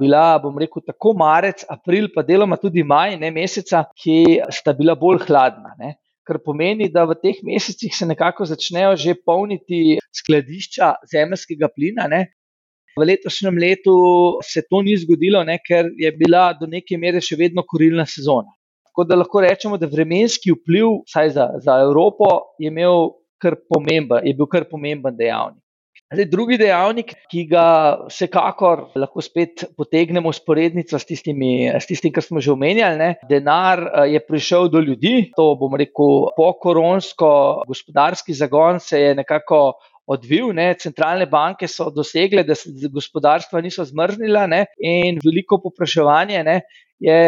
bila, 0.00 0.38
bom 0.40 0.56
rekel, 0.60 0.84
tako 0.88 1.12
marec, 1.20 1.66
april, 1.68 2.08
pa 2.14 2.24
deloma 2.24 2.56
tudi 2.60 2.84
maj, 2.86 3.18
ne 3.20 3.32
meseca, 3.34 3.84
ki 4.00 4.40
sta 4.56 4.76
bila 4.76 4.96
bolj 4.96 5.26
hladna. 5.28 5.76
Ne. 5.80 5.98
Kar 6.24 6.40
pomeni, 6.44 6.88
da 6.92 7.04
v 7.08 7.16
teh 7.20 7.40
mesecih 7.44 7.92
se 7.96 8.06
nekako 8.08 8.46
začnejo 8.48 8.94
že 9.00 9.16
polniti 9.26 9.98
skladišča 10.14 10.94
zemljskega 11.12 11.68
plina, 11.74 12.06
ne, 12.08 12.28
V 12.98 13.06
letošnjem 13.06 13.58
letu 13.58 13.94
se 14.42 14.62
to 14.66 14.82
ni 14.82 14.96
zgodilo, 14.98 15.44
ne, 15.46 15.58
ker 15.62 15.92
je 15.98 16.10
bila 16.16 16.50
do 16.58 16.66
neke 16.66 16.98
mere 16.98 17.22
še 17.22 17.38
vedno 17.38 17.62
korilna 17.66 18.06
sezona. 18.06 18.50
Tako 18.90 19.06
da 19.06 19.18
lahko 19.20 19.40
rečemo, 19.44 19.78
da 19.78 19.86
vremenski 19.86 20.50
vpliv, 20.56 21.04
vsaj 21.06 21.30
za, 21.36 21.46
za 21.62 21.78
Evropo, 21.84 22.30
je, 22.58 22.72
kar 23.40 23.56
pomemben, 23.70 24.26
je 24.26 24.34
bil 24.36 24.48
kar 24.50 24.66
pomemben 24.68 25.16
dejavnik. 25.16 25.62
Zdaj, 26.10 26.26
drugi 26.26 26.56
dejavnik, 26.58 27.12
ki 27.30 27.44
ga 27.52 27.64
vsekakor 28.08 28.80
lahko 28.98 29.22
spet 29.22 29.62
potegnemo 29.78 30.32
sporednico 30.34 30.98
s, 30.98 31.06
tistimi, 31.06 31.68
s 31.70 31.86
tistim, 31.86 32.10
kar 32.10 32.24
smo 32.26 32.42
že 32.42 32.50
omenjali, 32.50 32.98
ne, 32.98 33.10
denar 33.30 33.84
eh, 33.84 34.08
je 34.16 34.22
prišel 34.26 34.66
do 34.74 34.82
ljudi. 34.82 35.30
To 35.38 35.52
bomo 35.60 35.78
rekel, 35.78 36.32
po 36.34 36.48
koronsko 36.58 37.30
gospodarski 37.70 38.34
zagon 38.34 38.82
se 38.82 39.04
je 39.04 39.14
nekako 39.14 39.78
odvil. 40.10 40.52
Ne. 40.56 40.72
Centralne 40.80 41.26
banke 41.30 41.68
so 41.70 41.88
dosegle, 41.94 42.44
da 42.46 42.56
se 42.58 42.72
gospodarstva 42.92 43.62
niso 43.64 43.86
zmrznila 43.86 44.46
ne, 44.50 44.64
in 44.78 45.20
veliko 45.24 45.60
popraševanje 45.62 46.44
ne, 46.46 46.60
je, 47.00 47.18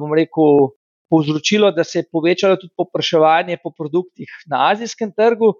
bom 0.00 0.14
rekel, 0.18 0.72
povzročilo, 1.12 1.70
da 1.76 1.84
se 1.84 2.00
je 2.00 2.08
povečalo 2.12 2.56
tudi 2.56 2.72
popraševanje 2.76 3.58
po 3.62 3.72
produktih 3.76 4.30
na 4.48 4.70
azijskem 4.72 5.12
trgu. 5.12 5.52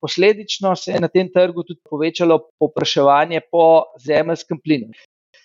Posledično 0.00 0.74
se 0.76 0.92
je 0.92 1.00
na 1.00 1.08
tem 1.08 1.28
trgu 1.32 1.64
tudi 1.64 1.80
povečalo 1.90 2.38
popraševanje 2.60 3.40
po 3.52 3.66
zemljskem 4.04 4.60
plinu. 4.64 4.92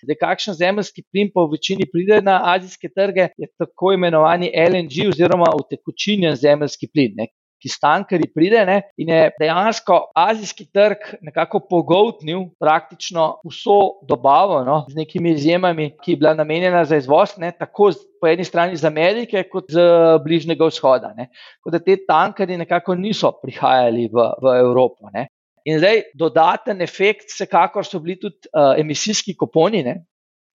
Zdaj, 0.02 0.16
kakšen 0.18 0.56
zemljski 0.58 1.04
plin 1.10 1.30
v 1.34 1.44
večini 1.52 1.86
pride 1.92 2.18
na 2.24 2.40
azijske 2.54 2.88
trge, 2.90 3.28
je 3.38 3.48
tako 3.58 3.92
imenovani 3.94 4.50
LNG 4.50 5.06
oziroma 5.12 5.52
utekočinjen 5.58 6.36
zemljski 6.36 6.88
plin, 6.92 7.14
ne, 7.16 7.28
ki 7.62 7.70
stankari 7.70 8.26
pride 8.34 8.64
ne, 8.66 8.78
in 8.98 9.12
je 9.12 9.30
dejansko 9.40 9.98
azijski 10.18 10.66
trg 10.74 11.12
nekako 11.22 11.62
pogotnil 11.70 12.48
praktično 12.60 13.28
vso 13.46 13.78
dobavo, 14.08 14.62
no, 14.66 14.82
z 14.90 14.98
nekimi 14.98 15.36
izjemami, 15.36 15.92
ki 16.02 16.16
je 16.16 16.22
bila 16.22 16.34
namenjena 16.34 16.84
za 16.84 16.98
izvoz, 16.98 17.36
ne, 17.38 17.52
tako 17.58 17.92
po 18.20 18.30
eni 18.30 18.44
strani 18.44 18.74
iz 18.78 18.84
Amerike, 18.84 19.44
kot 19.50 19.70
z 19.70 19.82
Bližnjega 20.24 20.66
vzhoda. 20.70 21.14
Tako 21.16 21.74
da 21.74 21.82
te 21.82 21.96
tankari 22.06 22.58
nekako 22.58 22.94
niso 22.98 23.32
prihajali 23.42 24.08
v, 24.12 24.28
v 24.42 24.56
Evropo. 24.62 25.10
Ne. 25.14 25.28
In 25.64 25.78
zdaj 25.78 26.08
dodaten 26.18 26.82
efekt, 26.82 27.30
vsekakor 27.30 27.86
so 27.86 28.00
bili 28.02 28.18
tudi 28.18 28.50
uh, 28.50 28.72
emisijski 28.78 29.36
kuponi, 29.38 29.82
ne, 29.86 30.00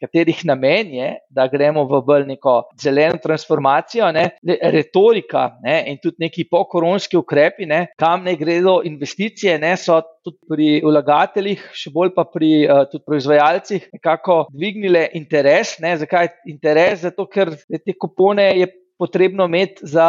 katerih 0.02 0.44
namen 0.46 0.94
je, 0.94 1.10
da 1.30 1.48
gremo 1.52 1.86
v 1.90 2.02
bolj 2.06 2.26
neko 2.30 2.56
zeleno 2.82 3.20
transformacijo, 3.24 4.12
ne, 4.16 4.30
retorika 4.74 5.48
ne, 5.64 5.80
in 5.92 6.00
tudi 6.04 6.28
neki 6.28 6.48
pokoronski 6.52 7.18
ukrepi, 7.18 7.68
ne, 7.70 7.82
kam 8.00 8.26
ne 8.28 8.36
gredo 8.40 8.80
investicije, 8.86 9.58
ne, 9.62 9.76
so 9.78 10.00
tudi 10.26 10.38
pri 10.50 10.70
vlagateljih, 10.86 11.70
še 11.78 11.94
bolj 11.94 12.14
pa 12.16 12.26
pri 12.30 12.52
uh, 12.66 12.98
proizvajalcih, 13.06 13.90
nekako 13.98 14.44
dvignile 14.54 15.08
interes. 15.18 15.78
Ne, 15.84 15.96
zakaj 16.02 16.34
interes? 16.50 17.06
Zato, 17.06 17.28
ker 17.32 17.56
te 17.78 17.96
kupone 17.98 18.52
je. 18.64 18.74
Potrebno 18.98 19.46
imeti 19.46 19.86
za 19.86 20.08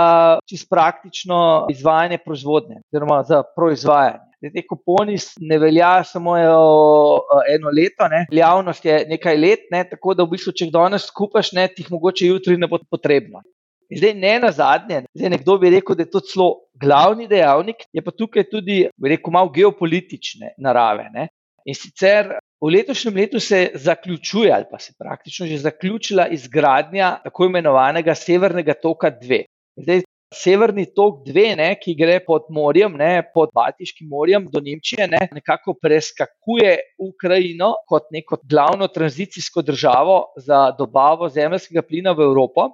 čisto 0.49 0.71
praktično 0.73 1.67
izvajanje 1.69 2.17
proizvodnje, 2.25 2.79
oziroma 2.89 3.19
za 3.29 3.43
proizvajanje. 3.53 4.28
Te 4.39 4.63
kuponi 4.63 5.17
ne 5.51 5.59
veljajo 5.59 6.05
samo 6.07 6.37
eno 6.39 7.71
leto, 7.75 8.07
ne. 8.09 8.25
veljavnost 8.31 8.85
je 8.85 9.01
nekaj 9.11 9.37
let, 9.37 9.65
ne, 9.75 9.83
tako 9.91 10.15
da 10.15 10.23
v 10.23 10.37
bistvu, 10.37 10.55
če 10.55 10.69
jih 10.69 10.75
danes 10.75 11.09
skupaš, 11.11 11.51
ne, 11.59 11.67
ti 11.73 11.83
jih 11.83 11.91
mogoče 11.97 12.29
jutri 12.29 12.59
ne 12.59 12.69
bo 12.71 12.79
potrebno. 12.91 13.43
In 13.89 13.99
zdaj, 13.99 14.15
ne 14.21 14.35
na 14.43 14.51
zadnje, 14.53 15.01
zdaj 15.17 15.33
nekdo 15.33 15.57
bi 15.59 15.73
rekel, 15.73 15.97
da 15.97 16.05
je 16.05 16.13
to 16.13 16.21
celo 16.21 16.49
glavni 16.79 17.27
dejavnik, 17.27 17.87
je 17.93 18.05
pa 18.05 18.13
tukaj 18.13 18.47
tudi, 18.51 18.83
rekel, 19.03 19.33
malo 19.35 19.51
geopolitične 19.55 20.53
narave. 20.61 21.09
Ne. 21.15 21.29
In 21.69 21.77
sicer 21.77 22.37
v 22.63 22.71
letošnjem 22.73 23.17
letu 23.17 23.41
se 23.41 23.71
zaključuje, 23.75 24.53
ali 24.55 24.69
pa 24.71 24.79
se 24.79 24.95
praktično 24.99 25.47
že 25.47 25.59
zaključila 25.65 26.29
izgradnja 26.29 27.17
tako 27.25 27.49
imenovanega 27.49 28.15
Severnega 28.15 28.75
toka 28.75 29.11
2. 29.11 29.43
Zdaj, 29.83 30.05
Severni 30.29 30.85
tok 30.93 31.23
2, 31.25 31.55
ne, 31.57 31.69
ki 31.81 31.95
gre 31.97 32.19
pod 32.21 32.51
morjem, 32.53 32.99
ne, 33.01 33.23
pod 33.35 33.49
Baltiškim 33.57 34.11
morjem 34.13 34.45
do 34.53 34.61
Nemčije, 34.61 35.07
ne, 35.09 35.23
nekako 35.33 35.73
preskakuje 35.81 36.75
Ukrajino 37.01 37.71
kot 37.89 38.11
neko 38.13 38.37
glavno 38.45 38.91
tranzicijsko 38.93 39.65
državo 39.65 40.19
za 40.37 40.69
dobavo 40.79 41.31
zemljskega 41.33 41.83
plina 41.83 42.13
v 42.13 42.29
Evropo. 42.29 42.69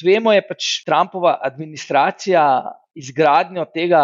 Vemo, 0.00 0.32
je 0.32 0.44
pač 0.46 0.68
Trumpova 0.86 1.34
administracija 1.42 2.44
izgradnjo 2.94 3.66
tega 3.74 4.02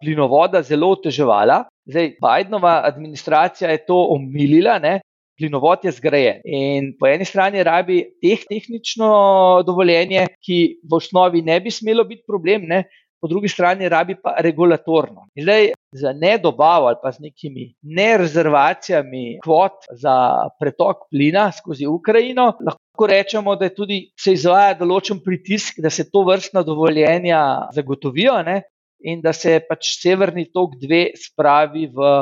plinovoda 0.00 0.62
zelo 0.64 0.94
oteževala. 0.96 1.66
Zdaj, 1.86 2.16
Bidenova 2.22 2.80
administracija 2.88 3.70
je 3.70 3.84
to 3.84 4.00
omilila, 4.16 4.78
ne, 4.82 5.00
plinovod 5.38 5.84
je 5.84 5.92
zgrajen. 5.96 6.40
In 6.44 6.92
po 6.98 7.08
eni 7.10 7.24
strani 7.28 7.64
rabi 7.66 8.02
teh 8.22 8.44
tehnično 8.48 9.08
dovoljenje, 9.66 10.26
ki 10.44 10.60
v 10.82 11.00
osnovi 11.00 11.42
ne 11.42 11.60
bi 11.60 11.70
smelo 11.70 12.04
biti 12.04 12.24
problem, 12.26 12.68
ne? 12.70 12.84
po 13.20 13.28
drugi 13.28 13.48
strani 13.48 13.88
rabi 13.88 14.14
pa 14.22 14.34
regulatorno. 14.44 15.24
Zdaj, 15.40 15.70
z 15.92 16.12
nedobavo 16.20 16.86
ali 16.86 16.98
pa 17.02 17.12
z 17.12 17.24
nekimi 17.24 17.64
nerezervacijami 17.82 19.38
kvot 19.42 19.88
za 19.90 20.14
pretok 20.60 21.08
plina 21.10 21.48
skozi 21.52 21.86
Ukrajino, 21.86 22.52
lahko 22.60 23.06
rečemo, 23.08 23.56
da 23.56 23.70
tudi 23.72 24.02
se 24.20 24.36
izvaja 24.36 24.76
določen 24.78 25.22
pritisk, 25.24 25.80
da 25.82 25.90
se 25.90 26.10
to 26.10 26.26
vrstna 26.28 26.62
dovoljenja 26.62 27.42
zagotovijo 27.74 28.42
ne? 28.46 28.62
in 29.06 29.20
da 29.20 29.32
se 29.36 29.58
pač 29.68 29.90
severni 30.00 30.46
tok 30.54 30.78
dve 30.80 31.10
spravi 31.20 31.84
v 31.92 32.12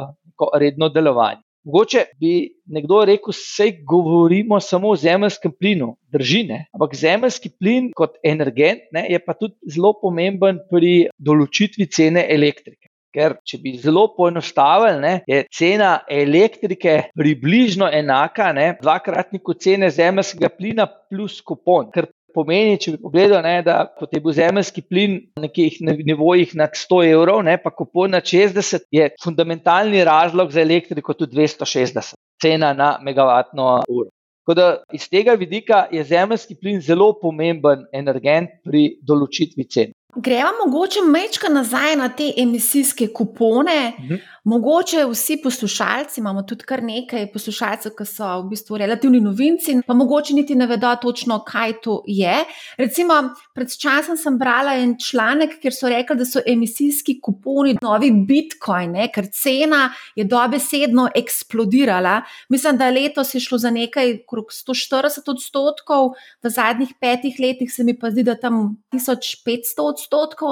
redno 0.58 0.88
delovanje. 0.90 1.43
Mogoče 1.64 2.04
bi 2.20 2.32
nekdo 2.66 3.04
rekel, 3.08 3.32
da 3.32 3.66
govorimo 3.88 4.60
samo 4.60 4.90
o 4.92 4.96
zemljskem 4.96 5.52
plinu, 5.58 5.94
držine. 6.12 6.66
Ampak 6.76 6.94
zemljski 6.94 7.50
plin 7.58 7.90
kot 7.96 8.18
energent 8.22 8.84
ne, 8.92 9.06
je 9.10 9.20
pa 9.24 9.32
tudi 9.32 9.54
zelo 9.72 9.94
pomemben 10.00 10.60
pri 10.70 11.08
določitvi 11.18 11.86
cene 11.88 12.26
elektrike. 12.34 12.90
Ker, 13.14 13.36
če 13.46 13.60
bi 13.62 13.76
zelo 13.78 14.08
poenostavili, 14.16 14.98
ne, 15.00 15.14
je 15.30 15.44
cena 15.54 16.00
elektrike 16.10 16.96
približno 17.14 17.86
enaka 17.94 18.50
ne, 18.52 18.72
dvakratniku 18.82 19.54
cene 19.54 19.88
zemljskega 19.94 20.50
plina 20.50 20.88
plus 20.90 21.38
kupon. 21.46 21.92
Ker 21.94 22.10
pomeni, 22.34 22.78
če 22.80 22.94
bi 22.94 23.00
pogledal, 23.02 23.42
ne, 23.46 23.60
da 23.66 23.76
kot 23.98 24.12
je 24.14 24.20
bil 24.24 24.34
zemljski 24.36 24.82
plin 24.82 25.16
na 25.36 25.46
nekih 25.46 25.78
nivojih 25.82 26.54
nad 26.58 26.74
100 26.78 27.00
evrov, 27.12 27.42
ne, 27.46 27.56
pa 27.62 27.72
kupon 27.74 28.14
na 28.16 28.20
60, 28.20 28.88
je 28.94 29.08
fundamentalni 29.22 30.04
razlog 30.04 30.52
za 30.52 30.62
elektriko 30.64 31.14
tudi 31.14 31.38
260, 31.38 32.14
cena 32.42 32.72
na 32.76 32.96
megavatno 33.02 33.80
uro. 33.88 34.10
Tako 34.44 34.54
da 34.58 34.64
iz 34.92 35.08
tega 35.08 35.32
vidika 35.40 35.86
je 35.92 36.04
zemljski 36.04 36.54
plin 36.60 36.80
zelo 36.84 37.14
pomemben 37.20 37.86
energent 37.96 38.50
pri 38.64 38.90
določitvi 39.00 39.64
cen. 39.72 39.94
Gremo 40.16 40.50
mogoče 40.66 41.00
mečka 41.06 41.48
nazaj 41.48 41.96
na 41.96 42.08
te 42.08 42.32
emisijske 42.36 43.08
kupone. 43.12 43.92
Mhm. 43.98 44.14
Mogoče 44.44 45.04
vsi 45.10 45.36
poslušalci, 45.42 46.20
imamo 46.20 46.42
tudi 46.42 46.64
kar 46.64 46.82
nekaj 46.82 47.30
poslušalcev, 47.32 47.94
ki 47.96 48.04
so 48.04 48.26
v 48.42 48.50
bistvu 48.50 48.76
relativni 48.76 49.20
novinci, 49.24 49.78
pa 49.86 49.94
mogoče 49.94 50.34
niti 50.34 50.54
ne 50.54 50.66
vedo 50.66 50.90
točno, 51.02 51.38
kaj 51.48 51.72
to 51.82 52.02
je. 52.06 52.34
Recimo, 52.76 53.14
pred 53.54 53.72
časom 53.72 54.18
sem 54.20 54.36
brala 54.38 54.74
en 54.76 54.98
članek, 55.00 55.56
kjer 55.62 55.72
so 55.72 55.88
rekli, 55.88 56.16
da 56.16 56.26
so 56.28 56.42
emisijski 56.46 57.16
kuponi 57.22 57.78
novi 57.82 58.10
bitcoin, 58.12 58.92
ne? 58.92 59.08
ker 59.14 59.30
cena 59.32 59.88
je 60.16 60.28
dobesedno 60.28 61.08
eksplodirala. 61.16 62.20
Mislim, 62.48 62.76
da 62.76 62.90
letos 62.90 63.34
je 63.34 63.40
šlo 63.40 63.58
za 63.58 63.70
nekaj 63.70 64.12
okrog 64.26 64.52
140 64.52 65.30
odstotkov, 65.30 66.12
v 66.44 66.52
zadnjih 66.52 66.92
petih 67.00 67.40
letih 67.40 67.72
se 67.72 67.84
mi 67.84 67.96
pa 67.98 68.10
zdi, 68.10 68.22
da 68.22 68.36
tam 68.36 68.76
1500 68.92 69.80
odstotkov. 69.80 70.03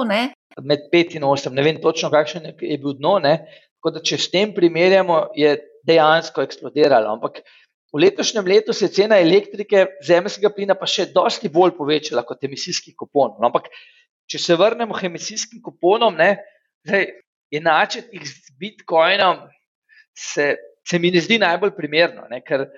Ne? 0.09 0.33
Med 0.61 0.87
5 0.93 1.17
in 1.17 1.27
8, 1.27 1.53
ne 1.53 1.65
vem 1.65 1.81
točno, 1.81 2.11
kakšen 2.13 2.51
je 2.53 2.77
bil 2.77 2.97
dno. 2.97 3.17
Ne? 3.23 3.37
Tako 3.79 3.97
da, 3.97 4.03
če 4.05 4.17
s 4.17 4.31
tem 4.31 4.53
primerjamo, 4.55 5.27
je 5.35 5.57
dejansko 5.87 6.43
eksplodiralo. 6.45 7.17
Ampak 7.17 7.41
v 7.93 8.01
letošnjem 8.05 8.47
letu 8.47 8.73
se 8.73 8.87
je 8.87 8.95
cena 8.95 9.19
elektrike, 9.21 9.85
zemljskega 10.07 10.53
plina, 10.55 10.77
pa 10.79 10.89
še 10.89 11.09
dosti 11.13 11.51
bolj 11.53 11.75
povečala 11.77 12.23
kot 12.25 12.43
emisijski 12.47 12.95
kupon. 12.97 13.35
No, 13.37 13.49
ampak, 13.49 13.69
če 14.29 14.39
se 14.39 14.57
vrnemo 14.57 14.95
k 14.97 15.09
emisijskim 15.09 15.61
kuponom, 15.61 16.15
ne, 16.17 16.37
zdaj, 16.87 17.09
enačiti 17.53 18.17
jih 18.17 18.29
z 18.29 18.55
bitcoinom, 18.59 19.43
se, 20.17 20.53
se 20.87 20.99
mi 20.99 21.11
ne 21.13 21.21
zdi 21.21 21.37
najbolj 21.43 21.75
primerno. 21.77 22.25
Ne, 22.31 22.41
ker 22.45 22.69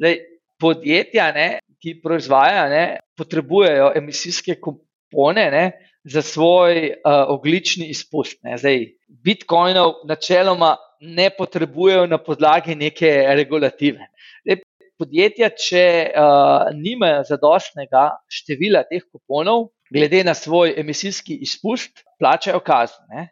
zdaj, 0.00 0.18
podjetja, 0.60 1.28
ne, 1.36 1.48
ki 1.82 1.98
proizvajajo, 2.02 2.84
potrebujejo 3.18 3.92
emisijske 4.00 4.56
kupone. 4.64 5.44
Ne, 5.54 5.64
za 6.04 6.22
svoj 6.22 6.86
uh, 6.86 7.12
oglični 7.28 7.88
izpust. 7.88 8.38
Ne. 8.44 8.58
Zdaj, 8.58 8.86
bitcoinov 9.24 10.04
načeloma 10.08 10.76
ne 11.00 11.30
potrebujejo 11.30 12.06
na 12.06 12.18
podlagi 12.18 12.74
neke 12.74 13.10
regulative. 13.36 14.08
Zdaj, 14.44 14.60
podjetja, 15.00 15.50
če 15.56 15.84
uh, 16.12 16.68
nimajo 16.76 17.22
zadostnega 17.28 18.10
števila 18.28 18.84
teh 18.88 19.04
kuponov, 19.08 19.70
glede 19.92 20.24
na 20.24 20.34
svoj 20.34 20.74
emisijski 20.80 21.38
izpust, 21.42 22.04
plačajo 22.20 22.60
kazni. 22.60 23.28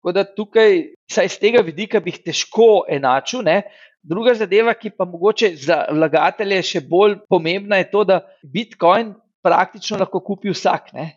Tako 0.00 0.14
da 0.14 0.24
tukaj, 0.24 0.80
saj 1.10 1.28
iz 1.28 1.36
tega 1.42 1.60
vidika, 1.66 2.00
bi 2.00 2.14
jih 2.14 2.22
težko 2.30 2.86
enačil. 2.88 3.42
Ne. 3.44 3.62
Druga 4.06 4.36
zadeva, 4.38 4.72
ki 4.78 4.92
pa 4.94 5.04
mogoče 5.04 5.50
za 5.58 5.82
vlagatelje 5.90 6.62
še 6.62 6.82
bolj 6.86 7.18
pomembna, 7.28 7.80
je 7.82 7.90
to, 7.90 8.04
da 8.06 8.20
Bitcoin 8.46 9.12
praktično 9.42 9.98
lahko 9.98 10.22
kupi 10.22 10.52
vsak. 10.54 10.92
Ne 10.94 11.08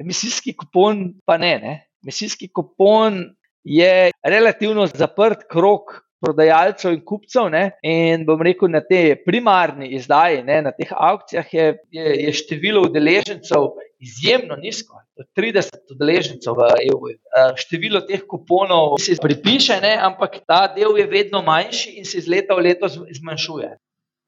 emisijski 0.00 0.56
kupon 0.56 1.06
pa 1.26 1.38
ne. 1.38 1.58
ne. 1.58 1.74
Emisijski 2.04 2.50
kupon 2.52 3.22
je 3.64 4.10
relativno 4.22 4.86
zaprt 4.86 5.46
krok 5.50 6.04
prodajalcev 6.24 6.94
in 6.94 7.02
kupcev. 7.04 7.48
Ne. 7.52 7.64
In 7.82 8.24
bom 8.26 8.42
rekel, 8.42 8.70
na 8.72 8.80
te 8.84 9.16
primarni 9.26 9.92
izdaji, 9.98 10.42
ne, 10.46 10.60
na 10.68 10.72
teh 10.72 10.92
aukcijah 10.92 11.54
je, 11.54 11.66
je, 11.92 12.14
je 12.24 12.32
število 12.40 12.84
udeležencev 12.88 13.72
izjemno 14.04 14.56
nizko. 14.60 15.00
30 15.38 15.94
udeležencev 15.94 16.56
v 16.58 16.70
EU. 16.88 17.12
Število 17.60 18.02
teh 18.08 18.24
kuponov 18.28 18.98
se 19.02 19.16
pripiše, 19.22 19.78
ne, 19.82 19.94
ampak 20.00 20.40
ta 20.48 20.66
del 20.74 20.98
je 20.98 21.06
vedno 21.10 21.42
manjši 21.46 21.98
in 22.00 22.08
se 22.08 22.18
iz 22.18 22.28
leta 22.28 22.56
v 22.56 22.68
leto 22.70 22.90
zmanjšuje. 22.90 23.70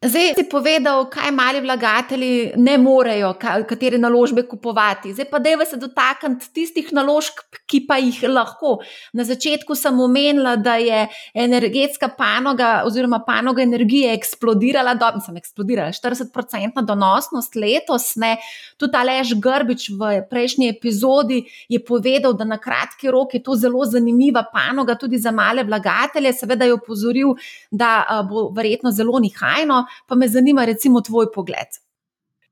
Zdaj 0.07 0.35
si 0.39 0.45
povedal, 0.47 1.09
kaj 1.11 1.33
mali 1.35 1.61
vlagatelji 1.61 2.53
ne 2.57 2.77
morejo, 2.79 3.33
katere 3.41 3.99
naložbe 3.99 4.45
kupovati. 4.47 5.11
Zdaj 5.13 5.27
pa 5.31 5.39
dejva 5.43 5.65
se 5.67 5.77
dotakniti 5.83 6.51
tistih 6.55 6.93
naložb, 6.95 7.41
ki 7.67 7.81
pa 7.89 7.97
jih 7.99 8.21
lahko. 8.31 8.77
Na 9.17 9.25
začetku 9.27 9.75
sem 9.75 9.99
omenila, 10.01 10.55
da 10.57 10.77
je 10.79 11.09
energetska 11.35 12.09
panoga 12.19 12.85
oziroma 12.87 13.19
panoga 13.27 13.63
energije 13.63 14.13
eksplodirala, 14.15 14.95
dobro 14.95 15.25
sem 15.25 15.41
eksplodirala, 15.41 15.91
40-odstotna 15.97 16.87
donosnost 16.87 17.59
letos. 17.59 18.13
Ne. 18.23 18.37
Tudi 18.79 19.01
Alež 19.01 19.35
Grbič 19.43 19.89
v 19.91 20.23
prejšnji 20.31 20.71
epizodi 20.71 21.43
je 21.69 21.83
povedal, 21.83 22.37
da 22.39 22.47
na 22.47 22.61
kratki 22.63 23.11
rok 23.11 23.35
je 23.35 23.43
to 23.43 23.59
zelo 23.59 23.83
zanimiva 23.85 24.45
panoga 24.53 24.95
tudi 24.95 25.19
za 25.19 25.35
male 25.35 25.67
vlagatelje. 25.67 26.37
Seveda 26.45 26.65
je 26.65 26.79
opozoril, 26.79 27.35
da 27.71 28.23
bo 28.31 28.49
verjetno 28.55 28.95
zelo 28.95 29.19
nihajno 29.19 29.83
pa 30.09 30.19
me 30.19 30.29
zanima, 30.29 30.67
recimo, 30.69 31.01
tvoj 31.01 31.31
pogled. 31.35 31.81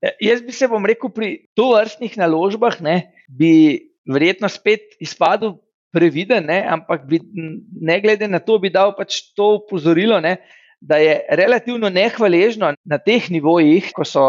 Ja, 0.03 0.13
jaz 0.21 0.43
bi 0.45 0.53
se 0.53 0.69
vam 0.69 0.87
rekel, 0.87 1.13
pri 1.15 1.31
to 1.57 1.71
vrstnih 1.75 2.17
naložbah 2.21 2.81
ne, 2.85 2.97
bi 3.29 3.53
verjetno 4.11 4.51
spet 4.53 4.99
izpadel 5.01 5.57
previden, 5.95 6.49
ne, 6.51 6.59
ampak 6.77 7.07
bi, 7.09 7.21
ne 7.81 8.01
glede 8.03 8.29
na 8.29 8.43
to, 8.43 8.59
bi 8.61 8.73
dal 8.75 8.93
pač 8.97 9.23
to 9.39 9.55
upozorilo, 9.63 10.19
ne, 10.21 10.37
da 10.85 10.99
je 11.01 11.15
relativno 11.39 11.89
nehvaležno 11.89 12.75
na 12.85 12.99
teh 13.01 13.31
nivojih, 13.33 13.89
ko 13.97 14.05
so 14.05 14.25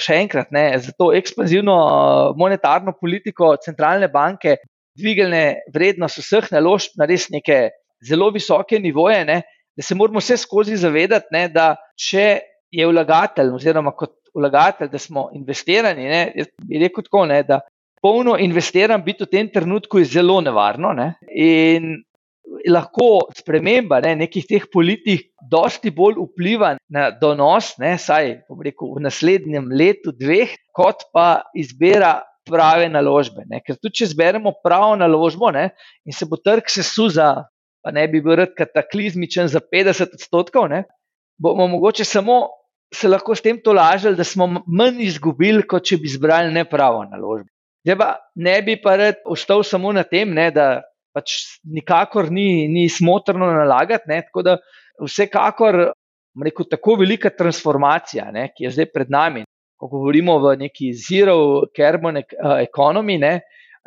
še 0.00 0.22
enkrat 0.22 0.54
ne, 0.56 0.70
za 0.80 0.94
to 0.96 1.10
ekspanzivno 1.12 1.74
monetarno 2.38 2.94
politiko 2.96 3.52
centralne 3.60 4.08
banke 4.08 4.56
dvignile 4.98 5.68
vrednost 5.74 6.22
vseh 6.22 6.48
naložb 6.54 6.96
na 6.96 7.06
res 7.10 7.28
neke 7.30 7.68
zelo 8.00 8.30
visoke 8.32 8.80
nivoje. 8.80 9.20
Ne, 9.28 9.42
Da 9.78 9.84
se 9.86 9.94
moramo 9.94 10.18
vse 10.18 10.34
skozi 10.36 10.74
zavedati, 10.74 11.30
ne, 11.30 11.44
da 11.54 11.76
če 11.94 12.40
je 12.70 12.86
vlagatelj, 12.86 13.52
oziroma 13.54 13.92
kot 13.96 14.14
vlagatelj, 14.34 14.90
da 14.92 14.98
smo 14.98 15.28
investirani. 15.34 16.08
Ne, 16.08 16.46
bi 16.64 16.80
rekel 16.82 17.06
tako, 17.06 17.24
ne, 17.26 17.42
da 17.42 17.60
polno 18.02 18.36
investiran 18.38 19.02
biti 19.04 19.24
v 19.24 19.32
tem 19.32 19.48
trenutku 19.52 20.02
je 20.02 20.10
zelo 20.18 20.40
nevarno. 20.44 20.92
Ne, 20.96 21.14
in 21.34 21.96
lahko 22.68 23.28
sprememba 23.36 24.00
ne, 24.04 24.14
nekih 24.24 24.46
teh 24.48 24.64
politik 24.72 25.28
dosti 25.50 25.92
bolj 25.94 26.18
vpliva 26.22 26.74
na 26.92 27.10
donos, 27.10 27.74
ne, 27.80 27.96
saj 28.00 28.32
rekel, 28.64 28.94
v 28.96 29.04
naslednjem 29.04 29.70
letu, 29.72 30.14
dveh, 30.16 30.56
kot 30.76 31.08
pa 31.12 31.44
izbira. 31.56 32.18
Prave 32.48 32.86
naložbe. 32.88 33.42
Ne? 33.44 33.58
Ker 33.60 33.76
tudi, 33.76 33.98
če 33.98 34.06
zberemo 34.14 34.54
pravo 34.64 34.94
naložbo 34.96 35.50
ne? 35.52 35.66
in 36.08 36.14
se 36.16 36.24
bo 36.24 36.38
trg 36.40 36.70
sesul 36.72 37.10
za, 37.12 37.26
pa 37.84 37.92
ne 37.92 38.06
bi 38.08 38.22
bil 38.24 38.40
kataklizmičen 38.56 39.50
za 39.52 39.60
50 39.60 40.14
odstotkov, 40.16 40.64
ne? 40.72 40.78
bomo 41.36 41.66
mogoče 41.68 42.08
samo 42.08 42.38
se 42.94 43.08
lahko 43.08 43.34
s 43.34 43.44
tem 43.44 43.58
tolažili, 43.60 44.16
da 44.16 44.24
smo 44.24 44.46
manj 44.48 45.02
izgubili, 45.04 45.64
kot 45.68 45.84
če 45.88 45.98
bi 46.00 46.08
izbrali 46.08 46.52
nepravo 46.54 47.04
naložbo. 47.04 47.50
Zdaj 47.86 47.96
pa 48.00 48.08
ne 48.36 48.56
bi 48.62 48.76
pa 48.82 48.96
rad 49.00 49.20
ostal 49.28 49.62
samo 49.64 49.92
na 49.96 50.04
tem, 50.04 50.32
ne, 50.34 50.48
da 50.52 50.82
pač 51.16 51.34
nikakor 51.64 52.30
ni, 52.32 52.66
ni 52.68 52.88
smotrno 52.92 53.50
nalagati. 53.54 54.10
Ne, 54.10 54.22
tako 54.28 54.44
da 54.44 54.56
vsekakor 55.04 55.80
rekel, 56.44 56.68
tako 56.70 56.98
velika 57.00 57.30
transformacija, 57.34 58.30
ne, 58.34 58.48
ki 58.54 58.66
je 58.66 58.74
zdaj 58.76 58.90
pred 58.94 59.12
nami. 59.12 59.44
Ko 59.78 59.86
govorimo 59.92 60.34
o 60.42 60.54
neki 60.58 60.90
zero 60.96 61.68
carbon 61.76 62.18
economy, 62.18 63.18
ne, 63.22 63.34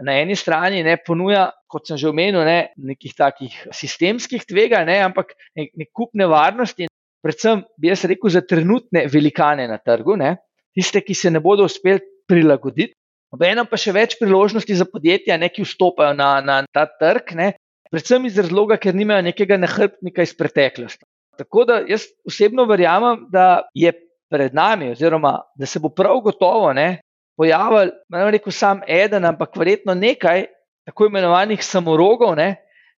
na 0.02 0.16
eni 0.22 0.38
strani 0.40 0.82
ne 0.86 0.96
ponuja, 0.98 1.50
kot 1.70 1.90
sem 1.90 2.00
že 2.00 2.10
omenil, 2.10 2.46
ne, 2.48 2.72
nekih 2.78 3.14
takih 3.18 3.58
sistemskih 3.76 4.46
tvega, 4.48 4.86
ne, 4.88 5.02
ampak 5.04 5.36
nek, 5.58 5.74
nek 5.78 5.92
kup 5.94 6.16
nevarnosti 6.18 6.88
predvsem 7.24 7.64
bi 7.78 7.92
jaz 7.92 8.06
rekel 8.10 8.34
za 8.34 8.42
trenutne 8.42 9.06
velikane 9.12 9.68
na 9.70 9.78
trgu, 9.78 10.18
ne? 10.18 10.36
tiste, 10.76 11.02
ki 11.04 11.16
se 11.16 11.32
ne 11.32 11.42
bodo 11.44 11.66
uspeli 11.68 12.00
prilagoditi. 12.28 12.94
Obenem 13.32 13.68
pa 13.68 13.80
še 13.80 13.94
več 13.96 14.18
priložnosti 14.20 14.76
za 14.76 14.88
podjetja, 14.88 15.38
ne, 15.40 15.48
ki 15.52 15.64
vstopajo 15.64 16.12
na, 16.18 16.34
na 16.44 16.58
ta 16.68 16.84
trg, 17.00 17.32
ne, 17.40 17.48
predvsem 17.92 18.28
iz 18.28 18.40
razloga, 18.40 18.76
ker 18.80 18.96
nimajo 18.96 19.24
nekega 19.30 19.60
nahrbtnika 19.60 20.26
iz 20.26 20.34
preteklosti. 20.36 21.06
Tako 21.40 21.64
da 21.68 21.78
jaz 21.88 22.10
osebno 22.28 22.66
verjamem, 22.68 23.24
da 23.32 23.68
je 23.76 23.94
pred 24.32 24.56
nami, 24.56 24.92
oziroma 24.92 25.38
da 25.56 25.68
se 25.68 25.80
bo 25.80 25.92
prav 25.96 26.20
gotovo 26.24 26.74
ne, 26.76 27.00
pojavil, 27.40 27.94
ne 28.12 28.26
rekel 28.36 28.56
sam 28.56 28.84
eden, 28.88 29.26
ampak 29.28 29.56
verjetno 29.60 29.96
nekaj 29.96 30.46
tako 30.88 31.08
imenovanih 31.08 31.64
samorogov, 31.64 32.36
ne, 32.36 32.50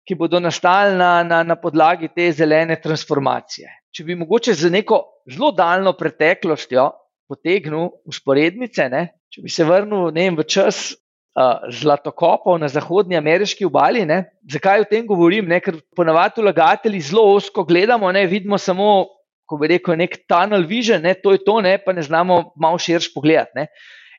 ki 0.03 0.17
bodo 0.17 0.41
nastali 0.41 0.97
na, 0.97 1.21
na, 1.23 1.43
na 1.45 1.55
podlagi 1.61 2.09
te 2.09 2.31
zelene 2.33 2.79
transformacije. 2.81 3.69
Če 3.93 4.03
bi 4.07 4.17
mogoče 4.17 4.55
z 4.57 4.71
neko 4.73 4.99
zelo 5.29 5.51
daljno 5.53 5.93
preteklostjo 5.93 6.89
potegnil 7.29 7.91
usporednice, 8.09 8.87
ne, 8.89 9.03
če 9.29 9.43
bi 9.45 9.51
se 9.53 9.65
vrnil 9.67 10.09
vem, 10.15 10.37
v 10.37 10.45
čas 10.49 10.95
uh, 11.37 11.65
zlatokopov 11.69 12.59
na 12.61 12.69
zahodnji 12.69 13.17
ameriški 13.17 13.65
obali. 13.65 14.05
Ne? 14.05 14.23
Zakaj 14.49 14.83
o 14.83 14.89
tem 14.89 15.05
govorim? 15.09 15.47
Ne? 15.49 15.59
Ker 15.63 15.79
ponavadi 15.97 16.41
vlagatelji 16.43 17.01
zelo 17.09 17.25
osko 17.35 17.65
gledamo, 17.69 18.11
ne? 18.11 18.25
vidimo 18.29 18.57
samo, 18.57 19.07
ko 19.49 19.59
bi 19.61 19.71
rekel, 19.75 19.97
nek 19.99 20.23
tunnel 20.29 20.67
vision, 20.69 21.01
ne? 21.05 21.15
to 21.17 21.35
je 21.35 21.43
to, 21.45 21.59
ne? 21.65 21.77
pa 21.81 21.93
ne 21.93 22.05
znamo 22.05 22.53
malo 22.57 22.81
širš 22.81 23.11
pogledati. 23.13 23.61
Ne? 23.61 23.67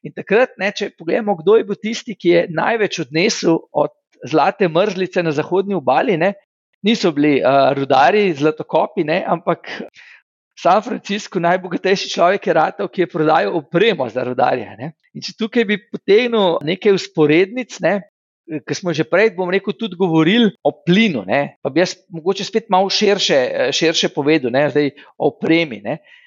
In 0.04 0.12
takrat, 0.12 0.52
ne, 0.60 0.68
če 0.76 0.90
pogledamo, 0.98 1.38
kdo 1.38 1.56
je 1.56 1.66
bil 1.68 1.78
tisti, 1.80 2.14
ki 2.18 2.32
je 2.32 2.40
največ 2.52 2.98
odnesel 3.06 3.56
od 3.72 3.94
zlate 4.28 4.68
mrzlice 4.68 5.22
na 5.24 5.32
zahodni 5.32 5.76
obali, 5.76 6.18
ne? 6.20 6.34
Niso 6.85 7.12
bili 7.12 7.38
uh, 7.40 7.73
rudari, 7.77 8.29
zlatokopi, 8.37 9.05
ne? 9.05 9.23
ampak 9.27 9.70
San 10.55 10.83
Francisco, 10.83 11.40
najbogatejši 11.42 12.11
človek 12.12 12.47
je 12.47 12.55
Ratel, 12.55 12.88
ki 12.88 13.05
je 13.05 13.11
prodajal 13.11 13.57
opremo 13.59 14.07
za 14.09 14.23
rodarje. 14.25 14.68
Ne? 14.79 14.92
In 15.16 15.25
če 15.25 15.35
tukaj 15.38 15.66
bi 15.66 15.81
potegnil 15.83 16.61
nekaj 16.62 16.94
usporednic, 16.94 17.79
ne? 17.85 18.01
ker 18.44 18.77
smo 18.77 18.92
že 18.92 19.07
prej, 19.09 19.33
bom 19.38 19.49
rekel, 19.49 19.73
tudi 19.73 19.97
govorili 19.97 20.53
o 20.62 20.70
plinu, 20.85 21.25
ne? 21.27 21.57
pa 21.64 21.73
bi 21.73 21.81
jaz 21.81 21.97
mogoče 22.12 22.44
spet 22.44 22.68
malo 22.70 22.92
širše, 22.92 23.73
širše 23.73 24.12
povedal, 24.14 24.53
ne? 24.55 24.68
zdaj 24.70 24.92
o 25.16 25.33
opremi. 25.33 25.81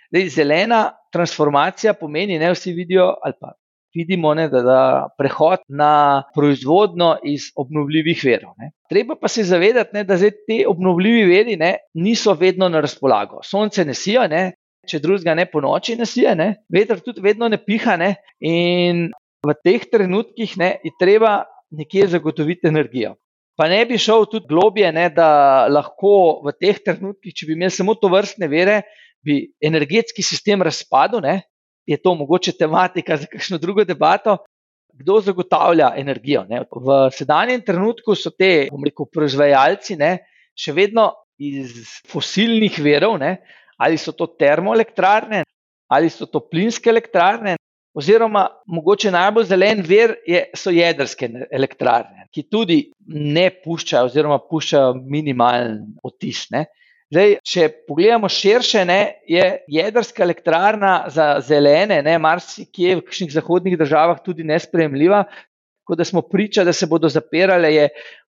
Zdaj, 0.10 0.28
zelena 0.34 0.82
transformacija 1.13 1.93
pomeni, 2.00 2.39
da 2.41 2.52
vsi 2.52 2.74
vidijo, 2.74 3.13
ali 3.24 3.38
pa 3.39 3.54
vidimo, 3.95 4.34
ne, 4.34 4.47
da, 4.50 4.62
da 4.62 4.82
prehod 5.17 5.63
na 5.67 6.23
proizvodno 6.36 7.15
iz 7.23 7.52
obnovljivih 7.56 8.21
verov. 8.26 8.54
Ne. 8.58 8.71
Treba 8.89 9.15
pa 9.15 9.28
se 9.28 9.43
zavedati, 9.43 9.93
ne, 9.93 10.04
da 10.04 10.17
te 10.17 10.63
obnovljivi 10.67 11.26
veri 11.30 11.58
ne, 11.58 11.76
niso 11.93 12.34
vedno 12.34 12.69
na 12.69 12.82
razpolago. 12.84 13.41
Sonce 13.43 13.86
ne 13.86 13.93
sija, 13.93 14.28
ne, 14.28 14.52
če 14.88 15.00
drugega 15.04 15.36
ne 15.36 15.45
po 15.52 15.62
noči 15.62 15.97
ne 16.00 16.06
sija, 16.06 16.36
ne, 16.36 16.54
veter 16.73 17.02
tudi 17.04 17.21
vedno 17.21 17.50
ne 17.52 17.60
piha. 17.63 17.97
Ne, 18.00 18.15
in 18.39 19.08
v 19.45 19.56
teh 19.63 19.88
trenutkih 19.91 20.58
ne, 20.62 20.76
je 20.84 20.93
treba 21.00 21.41
nekje 21.71 22.08
zagotoviti 22.15 22.67
energijo. 22.67 23.15
Pa 23.58 23.65
ne 23.71 23.82
bi 23.89 23.97
šel 23.97 24.28
tudi 24.30 24.45
globje, 24.50 24.91
ne, 24.93 25.10
da 25.10 25.65
lahko 25.71 26.43
v 26.45 26.54
teh 26.54 26.78
trenutkih, 26.86 27.34
če 27.34 27.47
bi 27.50 27.56
imeli 27.58 27.73
samo 27.73 27.97
to 27.97 28.12
vrstne 28.13 28.50
vere, 28.52 28.84
bi 29.26 29.47
energetski 29.65 30.21
sistem 30.23 30.62
razpadel, 30.62 31.23
ne, 31.26 31.39
je 31.88 31.97
to 31.97 32.15
mogoče 32.15 32.52
tematika 32.60 33.17
za 33.17 33.26
kakšno 33.32 33.58
drugo 33.58 33.84
debato. 33.84 34.38
Kdo 34.97 35.19
zagotavlja 35.21 35.91
energijo? 35.97 36.43
Ne? 36.50 36.63
V 36.71 36.97
sedanjem 37.13 37.62
trenutku 37.62 38.15
so 38.15 38.32
te, 38.34 38.67
bom 38.71 38.84
rekel, 38.84 39.06
proizvajalci 39.13 39.95
ne? 39.95 40.17
še 40.58 40.73
vedno 40.73 41.12
iz 41.38 42.02
fosilnih 42.10 42.80
verov, 42.82 43.19
ne? 43.21 43.38
ali 43.78 44.00
so 44.02 44.12
to 44.12 44.26
termoelektrarne, 44.26 45.43
ali 45.93 46.10
so 46.10 46.26
to 46.26 46.41
plinske 46.50 46.89
elektrarne, 46.89 47.56
oziroma 47.97 48.47
mogoče 48.73 49.12
najbolj 49.13 49.45
zelen 49.52 49.84
ver 49.86 50.15
je, 50.28 50.41
so 50.58 50.73
jedrske 50.73 51.30
elektrarne, 51.54 52.26
ki 52.34 52.47
tudi 52.50 52.80
ne 53.13 53.47
puščajo, 53.54 54.10
oziroma 54.10 54.39
puščajo 54.50 54.95
minimalen 54.97 55.80
otis. 56.06 56.47
Ne? 56.54 56.65
Zdaj, 57.08 57.38
če 57.48 57.67
pogledamo 57.88 58.28
širše, 58.28 58.82
ne, 58.88 59.02
je 59.32 59.43
jedrska 59.72 60.26
elektrarna 60.26 61.06
za 61.13 61.38
zelene, 61.39 62.02
ne, 62.04 62.17
marsikje 62.20 62.98
v 62.98 63.06
kakšnih 63.06 63.32
zahodnih 63.32 63.78
državah 63.80 64.20
tudi 64.26 64.43
nespremljiva. 64.43 65.22
Tako 65.88 65.96
da 65.96 66.04
smo 66.04 66.22
priča, 66.28 66.65
da 66.67 66.74
se 66.76 66.89
bodo 66.91 67.08
zapirale, 67.08 67.72
je, 67.72 67.86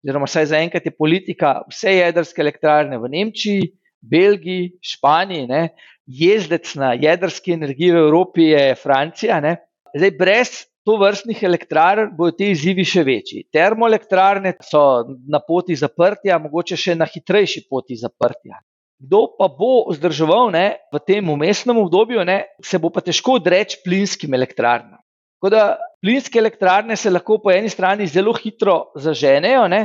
oziroma 0.04 0.28
vsaj 0.28 0.50
zaenkrat 0.52 0.84
je 0.84 0.92
politika 0.92 1.54
vse 1.70 1.94
jedrske 1.96 2.44
elektrarne 2.44 3.00
v 3.00 3.08
Nemčiji, 3.14 3.70
Belgiji, 4.04 4.74
Španiji, 4.84 5.48
ne, 5.48 5.62
jezdec 6.06 6.74
na 6.76 6.92
jedrski 7.00 7.56
energiji 7.56 7.94
v 7.96 8.04
Evropi 8.04 8.50
je 8.52 8.74
Francija. 8.76 9.40
Ne. 9.40 9.56
Zdaj, 9.96 10.12
brez 10.20 10.52
to 10.86 10.94
vrstnih 11.00 11.42
elektrarn 11.42 12.12
bodo 12.14 12.36
ti 12.38 12.52
izzivi 12.54 12.84
še 12.86 13.02
večji. 13.06 13.42
Termoelektrarne 13.54 14.54
so 14.62 15.02
na 15.26 15.40
poti 15.42 15.74
zaprtja, 15.74 16.38
mogoče 16.38 16.78
še 16.78 16.94
na 16.94 17.08
hitrejši 17.10 17.64
poti 17.70 17.98
zaprtja. 17.98 18.60
Kdo 19.02 19.26
pa 19.36 19.48
bo 19.52 19.90
vzdrževal 19.90 20.52
ne, 20.54 20.66
v 20.94 21.00
tem 21.04 21.26
umestnem 21.28 21.82
obdobju, 21.82 22.22
ne, 22.24 22.38
se 22.64 22.78
bo 22.80 22.88
pa 22.94 23.02
težko 23.04 23.36
odreči 23.40 23.82
plinskim 23.84 24.38
elektrarnam. 24.38 25.02
Tako 25.36 25.50
da 25.52 25.64
plinske 26.00 26.38
elektrarne 26.40 26.96
se 26.96 27.10
lahko 27.10 27.40
po 27.42 27.50
eni 27.52 27.68
strani 27.68 28.06
zelo 28.08 28.32
hitro 28.38 28.94
zaženejo, 28.94 29.66
ne, 29.68 29.82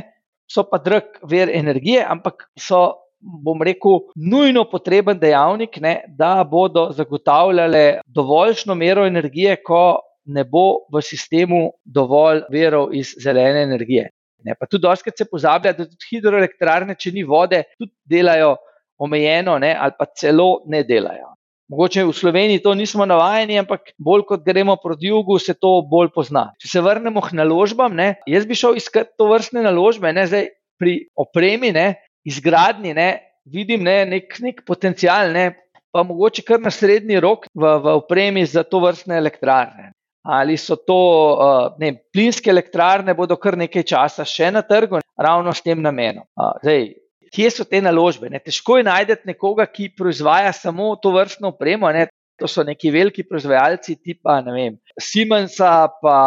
so 0.48 0.64
pa 0.70 0.80
drug 0.80 1.18
ver 1.28 1.50
energije, 1.50 2.06
ampak 2.08 2.46
so, 2.56 2.86
bom 3.20 3.60
rekel, 3.66 4.00
nujno 4.16 4.64
potreben 4.70 5.20
dejavnik, 5.20 5.82
ne, 5.82 6.06
da 6.08 6.38
bodo 6.48 6.88
zagotavljale 6.96 8.02
dovoljšno 8.06 8.78
mero 8.78 9.04
energije, 9.10 9.58
ko 9.66 9.82
ne 10.26 10.44
bo 10.46 10.86
v 10.94 11.02
sistemu 11.02 11.62
dovolj 11.86 12.46
verov 12.52 12.94
iz 12.96 13.16
zelene 13.22 13.64
energije. 13.66 14.10
Ne, 14.46 14.56
pa 14.58 14.66
tudi, 14.66 14.88
doskrat 14.88 15.18
se 15.18 15.28
pozablja, 15.30 15.74
da 15.78 15.86
tudi 15.86 16.10
hidroelektrarne, 16.10 16.96
če 16.98 17.14
ni 17.14 17.24
vode, 17.28 17.62
tudi 17.78 17.94
delajo 18.10 18.56
omejeno, 19.02 19.58
ne, 19.62 19.76
ali 19.78 19.94
pa 19.98 20.08
celo 20.18 20.64
ne 20.70 20.82
delajo. 20.86 21.32
Mogoče 21.72 22.04
v 22.04 22.14
Sloveniji 22.14 22.60
to 22.66 22.74
nismo 22.76 23.06
navajeni, 23.08 23.56
ampak 23.62 23.94
bolj 23.96 24.26
kot 24.28 24.42
gremo 24.44 24.76
proti 24.82 25.08
jugu, 25.08 25.38
se 25.40 25.54
to 25.56 25.78
bolj 25.88 26.10
pozna. 26.12 26.50
Če 26.60 26.68
se 26.68 26.84
vrnemo 26.84 27.22
k 27.24 27.38
naložbam, 27.38 27.96
ne, 27.96 28.16
jaz 28.28 28.48
bi 28.50 28.58
šel 28.60 28.76
iskat 28.82 29.14
to 29.18 29.30
vrstne 29.30 29.64
naložbe, 29.64 30.12
ne, 30.12 30.26
zdaj 30.28 30.50
pri 30.82 30.98
opremi, 31.16 31.72
ne, 31.72 32.02
izgradnji, 32.28 32.92
ne, 32.98 33.10
vidim 33.48 33.86
ne, 33.88 34.02
nek, 34.10 34.36
nek 34.44 34.66
potencial, 34.68 35.32
ne, 35.32 35.54
pa 35.96 36.04
mogoče 36.04 36.44
kar 36.48 36.60
na 36.60 36.74
srednji 36.74 37.22
rok 37.24 37.48
v, 37.54 37.72
v 37.84 37.96
opremi 38.02 38.44
za 38.46 38.66
to 38.68 38.84
vrstne 38.84 39.16
elektrarne. 39.22 39.92
Ali 40.22 40.58
so 40.58 40.76
to 40.78 40.98
uh, 41.34 41.78
ne, 41.82 41.96
plinske 42.14 42.52
elektrarne, 42.54 43.16
bodo 43.18 43.38
kar 43.42 43.58
nekaj 43.58 43.86
časa 43.90 44.26
še 44.28 44.52
na 44.54 44.62
trgu, 44.62 45.00
ravno 45.18 45.54
s 45.54 45.64
tem 45.66 45.82
namenom. 45.82 46.28
Uh, 46.38 46.54
zdaj, 46.62 46.92
kje 47.34 47.50
so 47.50 47.66
te 47.66 47.82
naložbe. 47.82 48.30
Ne? 48.30 48.42
Težko 48.44 48.78
je 48.78 48.86
najti 48.86 49.18
nekoga, 49.32 49.66
ki 49.66 49.94
proizvaja 49.98 50.52
samo 50.54 50.94
to 51.02 51.14
vrstno 51.16 51.56
opremo. 51.56 51.90
Ne? 51.90 52.08
To 52.42 52.50
so 52.50 52.66
neki 52.66 52.92
veliki 52.94 53.26
proizvajalci, 53.26 54.00
tipa 54.02 54.40
vem, 54.46 54.80
Siemensa, 54.98 55.90
pa 56.02 56.18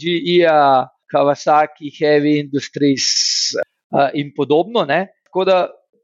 GE, 0.00 0.44
Kawasaki, 1.12 1.92
Heavy 1.92 2.38
Industries 2.40 3.52
in 4.16 4.32
podobno. 4.36 4.84
Ne? 4.88 5.06
Tako 5.28 5.44
da 5.44 5.58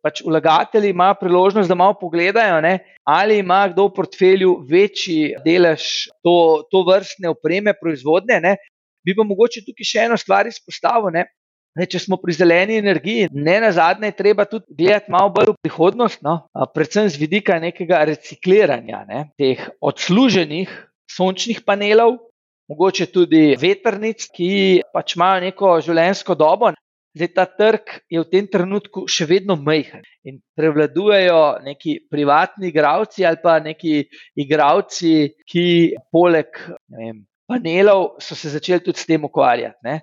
pač 0.05 0.21
vlagatelji 0.25 0.93
imajo 0.93 1.17
priložnost, 1.21 1.69
da 1.69 1.77
malo 1.79 1.97
pogledajo, 2.01 2.61
ne? 2.61 2.79
ali 3.09 3.39
ima 3.41 3.63
kdo 3.73 3.89
v 3.89 3.95
portfelju 3.97 4.51
večji 4.69 5.35
delež 5.45 6.11
to, 6.25 6.65
to 6.71 6.85
vrstne 6.85 7.33
opreme, 7.33 7.73
proizvodnje. 7.81 8.41
Ne? 8.45 8.57
Bi 9.05 9.17
pa 9.17 9.25
mogoče 9.25 9.65
tukaj 9.65 9.89
še 9.89 10.05
eno 10.09 10.21
stvar 10.21 10.49
izpostavil. 10.49 11.13
Ne, 11.75 11.89
če 11.91 11.99
smo 12.05 12.21
pri 12.23 12.37
zeleni 12.37 12.77
energiji, 12.79 13.27
ne 13.35 13.57
na 13.65 13.73
zadnje, 13.75 14.13
treba 14.15 14.45
tudi 14.47 14.77
gledati 14.79 15.11
malo 15.11 15.33
bolj 15.35 15.51
v 15.51 15.57
prihodnost, 15.65 16.21
no? 16.23 16.45
predvsem 16.77 17.09
z 17.11 17.19
vidika 17.19 17.59
nekega 17.59 18.05
recikliranja 18.13 19.03
ne? 19.09 19.25
teh 19.41 19.65
odsluženih 19.83 20.71
sončnih 21.11 21.65
panelov, 21.67 22.21
mogoče 22.71 23.09
tudi 23.11 23.43
veternic, 23.61 24.29
ki 24.31 24.53
pač 24.95 25.17
imajo 25.19 25.43
neko 25.49 25.75
življenjsko 25.85 26.39
dobo. 26.39 26.71
Zdaj, 27.15 27.31
ta 27.31 27.45
trg 27.47 27.93
je 28.11 28.19
v 28.19 28.27
tem 28.27 28.47
trenutku 28.51 29.05
še 29.07 29.29
vedno 29.31 29.55
majhen 29.55 30.03
in 30.27 30.41
prevladujejo 30.59 31.63
neki 31.63 32.01
privatni 32.11 32.73
igravci 32.73 33.23
ali 33.23 33.39
pa 33.43 33.61
neki 33.63 34.01
igravci, 34.43 35.31
ki 35.47 35.67
poleg 36.11 36.59
vem, 36.91 37.23
panelov 37.47 38.17
so 38.19 38.35
se 38.35 38.51
začeli 38.51 38.83
tudi 38.83 38.99
s 38.99 39.07
tem 39.07 39.23
ukvarjati 39.23 40.01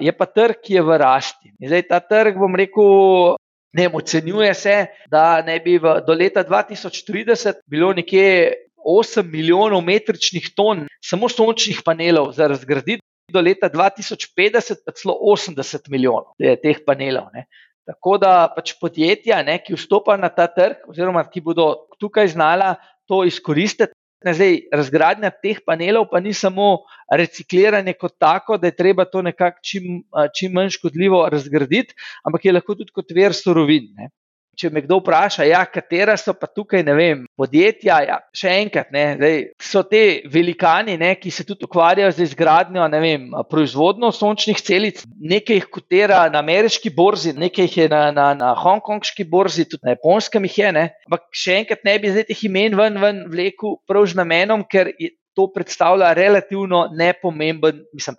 je 0.00 0.12
pa 0.12 0.26
trg, 0.26 0.58
ki 0.62 0.78
je 0.78 0.82
v 0.82 0.98
rasti. 0.98 1.52
In 1.60 1.70
zdaj 1.70 1.86
ta 1.88 2.00
trg, 2.02 2.38
bom 2.38 2.54
rekel, 2.58 3.36
ne 3.76 3.88
ocenjuje 3.92 4.52
se, 4.54 4.76
da 5.10 5.42
ne 5.46 5.58
bi 5.62 5.78
v, 5.78 6.00
do 6.06 6.16
leta 6.16 6.42
2030 6.44 7.62
bilo 7.70 7.92
nekje 7.94 8.56
8 8.86 9.30
milijonov 9.30 9.82
metričnih 9.84 10.52
ton 10.56 10.86
samo 11.02 11.28
sončnih 11.28 11.82
panelov 11.86 12.32
za 12.34 12.48
razgraditi, 12.50 13.02
do 13.32 13.40
leta 13.40 13.68
2050 13.68 14.84
pa 14.86 14.94
celo 14.94 15.18
80 15.18 15.90
milijonov 15.90 16.34
teh 16.38 16.78
panelov. 16.86 17.30
Ne. 17.34 17.46
Tako 17.86 18.16
da 18.22 18.48
pač 18.54 18.74
podjetja, 18.80 19.42
ne, 19.46 19.58
ki 19.62 19.76
vstopajo 19.78 20.18
na 20.18 20.30
ta 20.34 20.48
trg, 20.50 20.88
oziroma 20.90 21.22
ki 21.30 21.42
bodo 21.42 21.86
tukaj 22.02 22.32
znala 22.34 22.74
to 23.06 23.22
izkoristiti, 23.26 23.94
zdaj, 24.26 24.56
razgradnja 24.74 25.30
teh 25.30 25.60
panelov 25.62 26.08
pa 26.10 26.18
ni 26.22 26.32
samo 26.34 26.86
recikliranje 27.12 27.94
kot 27.94 28.16
tako, 28.18 28.58
da 28.58 28.70
je 28.70 28.78
treba 28.78 29.06
to 29.06 29.22
nekako 29.22 29.62
čim, 29.62 30.00
čim 30.34 30.54
manj 30.56 30.74
škodljivo 30.78 31.26
razgraditi, 31.30 31.94
ampak 32.26 32.46
je 32.46 32.56
lahko 32.56 32.74
tudi 32.74 32.94
kot 32.94 33.14
ver 33.14 33.34
surovin. 33.36 33.92
Ne 33.94 34.10
če 34.56 34.70
me 34.72 34.82
kdo 34.84 34.98
vpraša, 35.02 35.44
ja, 35.46 35.60
katera 35.68 36.16
so 36.18 36.32
pa 36.36 36.48
tukaj, 36.48 36.82
ne 36.86 36.94
vem, 36.96 37.24
podjetja. 37.38 37.98
Ja, 38.06 38.16
še 38.36 38.54
enkrat, 38.62 38.88
ne, 38.94 39.04
zdaj, 39.18 39.36
so 39.62 39.82
te 39.86 40.02
velikani, 40.32 40.96
ne, 41.00 41.12
ki 41.20 41.32
se 41.34 41.44
tudi 41.48 41.68
ukvarjajo 41.68 42.14
z 42.16 42.26
izgradnjo, 42.30 42.86
ne 42.92 43.02
vem, 43.02 43.28
proizvodnjo 43.50 44.10
sončnih 44.16 44.62
celic. 44.64 45.04
Nekaj 45.20 45.60
jih 45.60 45.68
kotira 45.76 46.22
na 46.32 46.40
ameriški 46.44 46.92
borzi, 46.96 47.36
nekaj 47.36 47.68
jih 47.68 47.78
je 47.82 47.90
na, 47.92 48.02
na, 48.16 48.30
na 48.38 48.54
hongkongški 48.62 49.28
borzi, 49.28 49.68
tudi 49.68 49.86
na 49.86 49.96
japonskem 49.96 50.48
jih 50.48 50.58
je. 50.62 50.72
Ne. 50.76 50.88
Ampak 51.10 51.28
še 51.36 51.60
enkrat 51.60 51.86
ne 51.86 51.98
bi 52.00 52.16
zdaj 52.16 52.28
teh 52.32 52.42
imen 52.48 52.76
ven, 52.78 52.98
ven 53.02 53.22
vlekel 53.32 53.78
prav 53.88 54.08
z 54.08 54.22
namenom, 54.22 54.66
ker 54.68 54.92
je. 54.96 55.12
To 55.36 55.50
predstavlja 55.52 56.14
relativno 56.16 56.78
nepomemben, 56.96 57.82
mislim, 57.92 58.14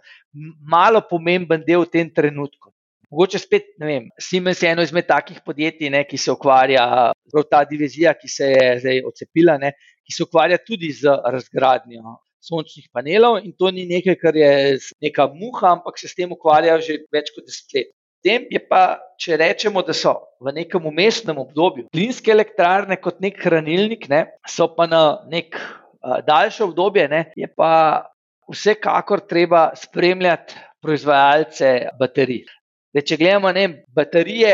malo 0.69 1.01
pomemben 1.01 1.63
del 1.65 1.81
v 1.81 1.89
tem 1.89 2.11
trenutku. 2.13 2.69
Mogoče 3.11 3.39
spet, 3.39 3.67
ne 3.79 3.87
vem, 3.87 4.07
Siemens 4.19 4.61
je 4.61 4.71
eno 4.73 4.83
izmed 4.83 5.05
takih 5.07 5.39
podjetij, 5.45 5.89
ne, 5.93 6.01
ki 6.03 6.17
se 6.19 6.31
ukvarja, 6.33 6.83
prav 7.31 7.45
ta 7.47 7.61
divizija, 7.69 8.11
ki 8.19 8.27
se 8.27 8.49
je 8.51 8.65
zdaj 8.81 9.03
odcepila, 9.07 9.55
ne, 9.61 9.71
ki 10.03 10.15
se 10.15 10.25
ukvarja 10.27 10.57
tudi 10.59 10.91
z 10.91 11.13
razgradnjo 11.23 12.17
sončnih 12.47 12.89
panelov 12.93 13.39
in 13.43 13.53
to 13.59 13.71
ni 13.71 13.85
nekaj, 13.87 14.17
kar 14.19 14.35
je 14.35 14.51
neka 15.03 15.27
muha, 15.33 15.77
ampak 15.77 15.99
se 15.99 16.07
s 16.07 16.15
tem 16.15 16.31
ukvarjajo 16.31 16.83
že 16.83 16.99
več 17.13 17.31
kot 17.35 17.47
deset 17.47 17.77
let. 17.77 17.93
Tem 18.25 18.47
je 18.51 18.59
pa, 18.59 18.97
če 19.21 19.37
rečemo, 19.39 19.83
da 19.85 19.93
so 19.95 20.15
v 20.43 20.51
nekem 20.55 20.83
umestnem 20.89 21.37
obdobju 21.39 21.87
plinske 21.93 22.33
elektrarne 22.33 22.97
kot 22.99 23.21
nek 23.23 23.39
hranilnik, 23.39 24.07
ne, 24.11 24.25
so 24.49 24.67
pa 24.75 24.87
na 24.89 25.03
nek 25.31 25.55
uh, 25.55 26.19
daljše 26.27 26.65
obdobje, 26.65 27.07
ne, 27.11 27.21
je 27.37 27.47
pa 27.47 27.71
vsekakor 28.51 29.23
treba 29.29 29.69
spremljati 29.75 30.57
proizvajalce 30.83 31.93
baterij. 31.99 32.45
De, 32.97 33.03
če 33.05 33.19
gledamo 33.21 33.51
ne, 33.53 33.67
baterije 33.93 34.53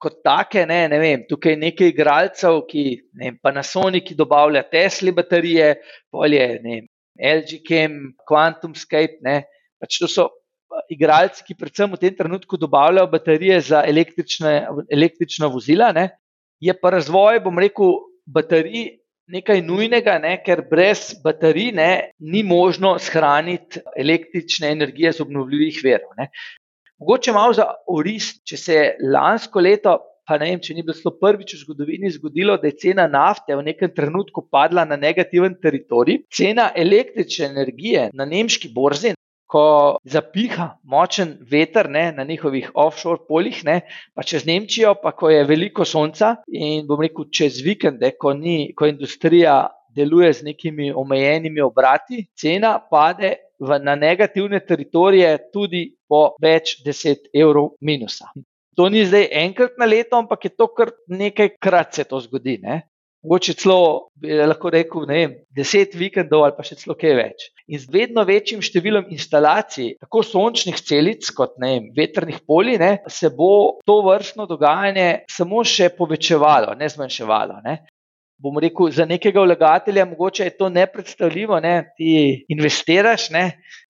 kot 0.00 0.20
take, 0.22 0.62
ne, 0.68 0.84
ne 0.88 0.98
vem, 1.02 1.24
tukaj 1.26 1.56
je 1.56 1.60
nekaj 1.60 1.88
igralcev, 1.90 2.60
ki 2.68 2.84
ne, 3.18 3.32
pa 3.42 3.50
na 3.52 3.64
Sony, 3.66 3.98
ki 4.04 4.14
dobavlja 4.14 4.62
Tesla 4.70 5.12
baterije, 5.16 5.72
polje 6.14 6.46
LG 7.18 7.58
Chem, 7.66 7.96
QuantumScape. 8.30 9.18
Ne, 9.26 9.42
pač 9.82 9.98
to 9.98 10.06
so 10.08 10.28
igralci, 10.92 11.42
ki 11.48 11.58
predvsem 11.58 11.90
v 11.90 12.00
tem 12.04 12.14
trenutku 12.16 12.60
dobavljajo 12.60 13.10
baterije 13.10 13.58
za 13.72 13.82
električna 13.90 15.50
vozila. 15.50 15.90
Ne. 15.96 16.12
Je 16.62 16.72
pa 16.78 16.94
razvoj, 16.94 17.42
bom 17.44 17.58
rekel, 17.58 17.98
baterij. 18.30 18.96
Nekaj 19.30 19.60
nujnega, 19.62 20.16
ne, 20.18 20.32
ker 20.42 20.64
brez 20.66 21.12
baterij 21.22 21.68
ne, 21.76 21.90
ni 22.18 22.40
možno 22.42 22.96
shraniti 22.98 23.78
električne 23.94 24.72
energije 24.74 25.12
z 25.14 25.22
obnovljivih 25.22 25.76
verov. 25.84 26.16
Mogoče 27.00 27.32
malo 27.32 27.52
za 27.56 27.64
oris, 27.88 28.26
če 28.44 28.56
se 28.60 28.74
je 28.74 28.88
lansko 29.12 29.60
leto, 29.64 29.94
pa 30.28 30.36
ne 30.38 30.50
vem, 30.50 30.60
če 30.60 30.74
ni 30.76 30.82
bilo 30.84 31.12
prvič 31.16 31.54
v 31.54 31.60
zgodovini 31.62 32.10
zgodilo, 32.12 32.58
da 32.60 32.68
je 32.68 32.76
cena 32.82 33.06
nafte 33.08 33.56
v 33.56 33.64
nekem 33.70 33.94
trenutku 33.96 34.44
padla 34.52 34.84
na 34.84 34.98
negativen 35.00 35.56
teritorij, 35.62 36.26
cena 36.28 36.68
električne 36.76 37.48
energije 37.48 38.10
na 38.12 38.28
nemški 38.28 38.68
borzi. 38.76 39.14
Ko 39.50 39.62
zapiha 40.06 40.68
močen 40.86 41.32
veter 41.50 41.88
ne, 41.90 42.04
na 42.14 42.22
njihovih 42.22 42.68
offshore 42.78 43.24
poljih, 43.26 43.64
ne, 43.66 43.80
pa 44.14 44.22
čez 44.22 44.44
Nemčijo, 44.46 44.92
pa 45.02 45.10
ko 45.10 45.32
je 45.32 45.40
veliko 45.48 45.82
sonca, 45.82 46.36
in 46.46 46.84
bom 46.86 47.02
rekel, 47.02 47.26
čez 47.34 47.58
vikende, 47.66 48.12
ko, 48.14 48.30
ni, 48.38 48.70
ko 48.78 48.86
industrija 48.86 49.56
deluje 49.96 50.30
z 50.38 50.46
nekimi 50.52 50.92
omejenimi 50.94 51.64
obrati, 51.66 52.28
cena 52.38 52.76
pade 52.78 53.32
v, 53.60 53.78
na 53.84 53.94
negativne 53.94 54.60
teritorije 54.64 55.36
tudi 55.52 55.84
po 56.08 56.34
več 56.42 56.78
deset 56.84 57.28
evrov 57.34 57.74
minusa. 57.80 58.32
To 58.78 58.88
ni 58.88 59.04
zdaj 59.04 59.28
enkrat 59.44 59.76
na 59.78 59.84
leto, 59.84 60.16
ampak 60.16 60.46
je 60.46 60.54
to 60.56 60.70
kar 60.72 60.94
nekajkrat 61.08 61.94
se 61.94 62.04
to 62.08 62.20
zgodi. 62.24 62.58
Ne? 62.62 62.86
Mogoče 63.20 63.52
celo, 63.60 64.08
lahko 64.48 64.70
rekel, 64.72 65.04
ne 65.04 65.16
vem, 65.18 65.32
deset 65.52 65.92
vikendov 65.92 66.46
ali 66.46 66.54
pa 66.56 66.64
še 66.64 66.78
celo 66.80 66.96
kaj 66.96 67.12
več. 67.18 67.50
In 67.68 67.82
z 67.82 67.92
vedno 67.92 68.24
večjim 68.24 68.62
številom 68.64 69.10
instalacij, 69.12 69.98
tako 70.00 70.22
sončnih 70.24 70.80
celic 70.80 71.28
kot 71.36 71.58
vem, 71.60 71.90
vetrnih 71.96 72.40
polij, 72.48 72.80
ne, 72.80 72.90
se 73.12 73.28
bo 73.28 73.76
to 73.84 73.98
vrstno 74.06 74.48
dogajanje 74.48 75.26
samo 75.28 75.60
še 75.68 75.90
povečevalo, 75.98 76.72
ne 76.80 76.88
zmanjševalo. 76.88 77.60
Ne 77.66 77.76
bom 78.40 78.58
rekel, 78.58 78.90
za 78.90 79.04
nekega 79.04 79.42
vlagatelja 79.44 80.04
mogoče 80.08 80.44
je 80.44 80.56
to 80.56 80.68
nepredstavljivo, 80.68 81.60
ne? 81.60 81.92
ti 81.96 82.44
investiraš, 82.48 83.28
ne? 83.30 83.44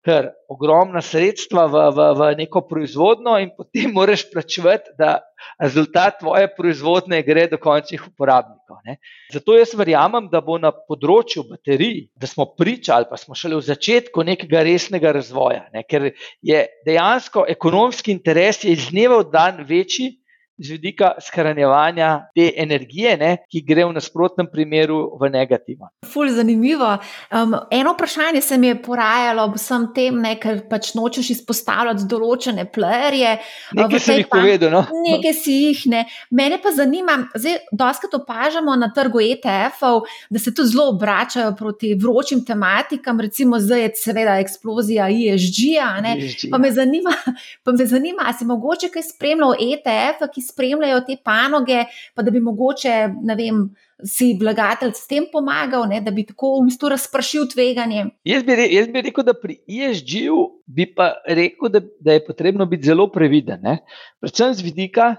ker 0.05 0.31
ogromna 0.49 1.03
sredstva 1.05 1.67
v, 1.69 1.81
v, 1.93 2.05
v 2.17 2.29
neko 2.39 2.63
proizvodno 2.65 3.35
in 3.39 3.51
potem 3.57 3.93
moraš 3.99 4.25
plačevati, 4.33 4.95
da 4.99 5.19
rezultat 5.61 6.19
tvoje 6.21 6.49
proizvodne 6.57 7.21
gre 7.23 7.47
do 7.53 7.59
končnih 7.61 8.07
uporabnikov. 8.09 8.81
Ne? 8.89 8.97
Zato 9.33 9.59
jaz 9.59 9.75
verjamem, 9.77 10.31
da 10.33 10.41
bo 10.45 10.57
na 10.59 10.73
področju 10.73 11.45
baterij, 11.51 12.09
da 12.17 12.31
smo 12.31 12.49
pričali, 12.57 13.09
pa 13.11 13.21
smo 13.21 13.37
šele 13.37 13.61
v 13.61 13.67
začetku 13.69 14.25
nekega 14.27 14.65
resnega 14.67 15.13
razvoja, 15.17 15.67
ne? 15.75 15.85
ker 15.85 16.11
je 16.43 16.65
dejansko 16.89 17.45
ekonomski 17.53 18.17
interes 18.17 18.65
iz 18.65 18.89
dneva 18.91 19.21
v 19.23 19.31
dan 19.31 19.63
večji 19.69 20.17
z 20.61 20.70
vidika 20.70 21.12
shranjevanja 21.18 22.29
te 22.35 22.51
energije, 22.57 23.16
ne, 23.16 23.31
ki 23.51 23.62
gre 23.64 23.87
v 23.88 23.94
nasprotnem 23.96 24.49
primeru 24.53 24.99
v 25.20 25.31
negativo. 25.33 25.88
Ful, 26.07 26.29
zanimivo. 26.35 26.90
Um, 27.33 27.57
eno 27.70 27.94
vprašanje 27.96 28.42
se 28.44 28.59
mi 28.59 28.68
je 28.68 28.77
porajalo 28.83 29.44
ob 29.49 29.57
vsem 29.57 29.87
tem, 29.94 30.18
ne, 30.20 30.35
ker 30.40 30.61
pač 30.68 30.92
nočeš 30.99 31.31
izpostavljati 31.37 32.05
določene 32.11 32.66
playerje. 32.73 33.37
Nekaj 33.79 34.05
si 34.05 34.18
jih 34.20 34.29
povedal. 34.29 34.75
No? 34.75 34.83
Nekaj 35.07 35.35
si 35.38 35.57
jih. 35.64 35.87
Ne. 35.90 36.05
Mene 36.37 36.61
pa 36.62 36.75
zanima, 36.77 37.16
zdaj, 37.35 37.57
doskrat 37.73 38.18
opažamo 38.20 38.77
na 38.77 38.90
trgu 38.94 39.23
ETF-ov, 39.31 40.05
da 40.31 40.42
se 40.42 40.53
tu 40.55 40.66
zelo 40.68 40.90
obračajo 40.92 41.55
proti 41.57 41.94
vročim 41.96 42.44
tematikam, 42.44 43.20
recimo 43.20 43.59
zdaj 43.61 43.87
je 43.87 43.90
seveda 44.03 44.37
eksplozija 44.44 45.09
ESG-a. 45.09 45.90
ESG. 46.12 46.51
Pa 46.53 46.61
me 46.61 46.73
zanima, 46.73 47.16
pa 47.64 47.73
me 47.73 47.87
zanima, 47.87 48.29
si 48.37 48.44
mogoče 48.44 48.92
kaj 48.92 49.09
spremljal 49.09 49.57
ETF-a, 49.57 50.29
ki 50.29 50.50
spremljajo 50.51 51.05
te 51.07 51.17
panoge, 51.25 51.85
pa 52.15 52.25
da 52.27 52.35
bi 52.35 52.43
mogoče, 52.43 52.97
ne 53.27 53.37
vem, 53.39 53.63
si 54.07 54.33
vlagatelj 54.41 54.93
s 54.97 55.07
tem 55.11 55.27
pomagal, 55.33 55.87
ne, 55.91 56.01
da 56.05 56.13
bi 56.15 56.25
tako 56.29 56.55
v 56.59 56.69
bistvu 56.71 56.91
razpršil 56.95 57.49
tveganje. 57.53 58.07
Jaz 58.29 58.45
bi, 58.47 58.57
jaz 58.73 58.89
bi 58.93 59.05
rekel, 59.07 59.27
da 59.27 59.35
pri 59.37 59.59
ESG-ju 59.69 60.39
bi 60.67 60.87
pa 60.95 61.13
rekel, 61.29 61.73
da, 61.73 61.83
da 62.01 62.17
je 62.17 62.25
potrebno 62.27 62.67
biti 62.71 62.89
zelo 62.89 63.11
previden. 63.13 63.61
Ne. 63.65 63.79
Predvsem 64.23 64.57
z 64.57 64.67
vidika, 64.67 65.11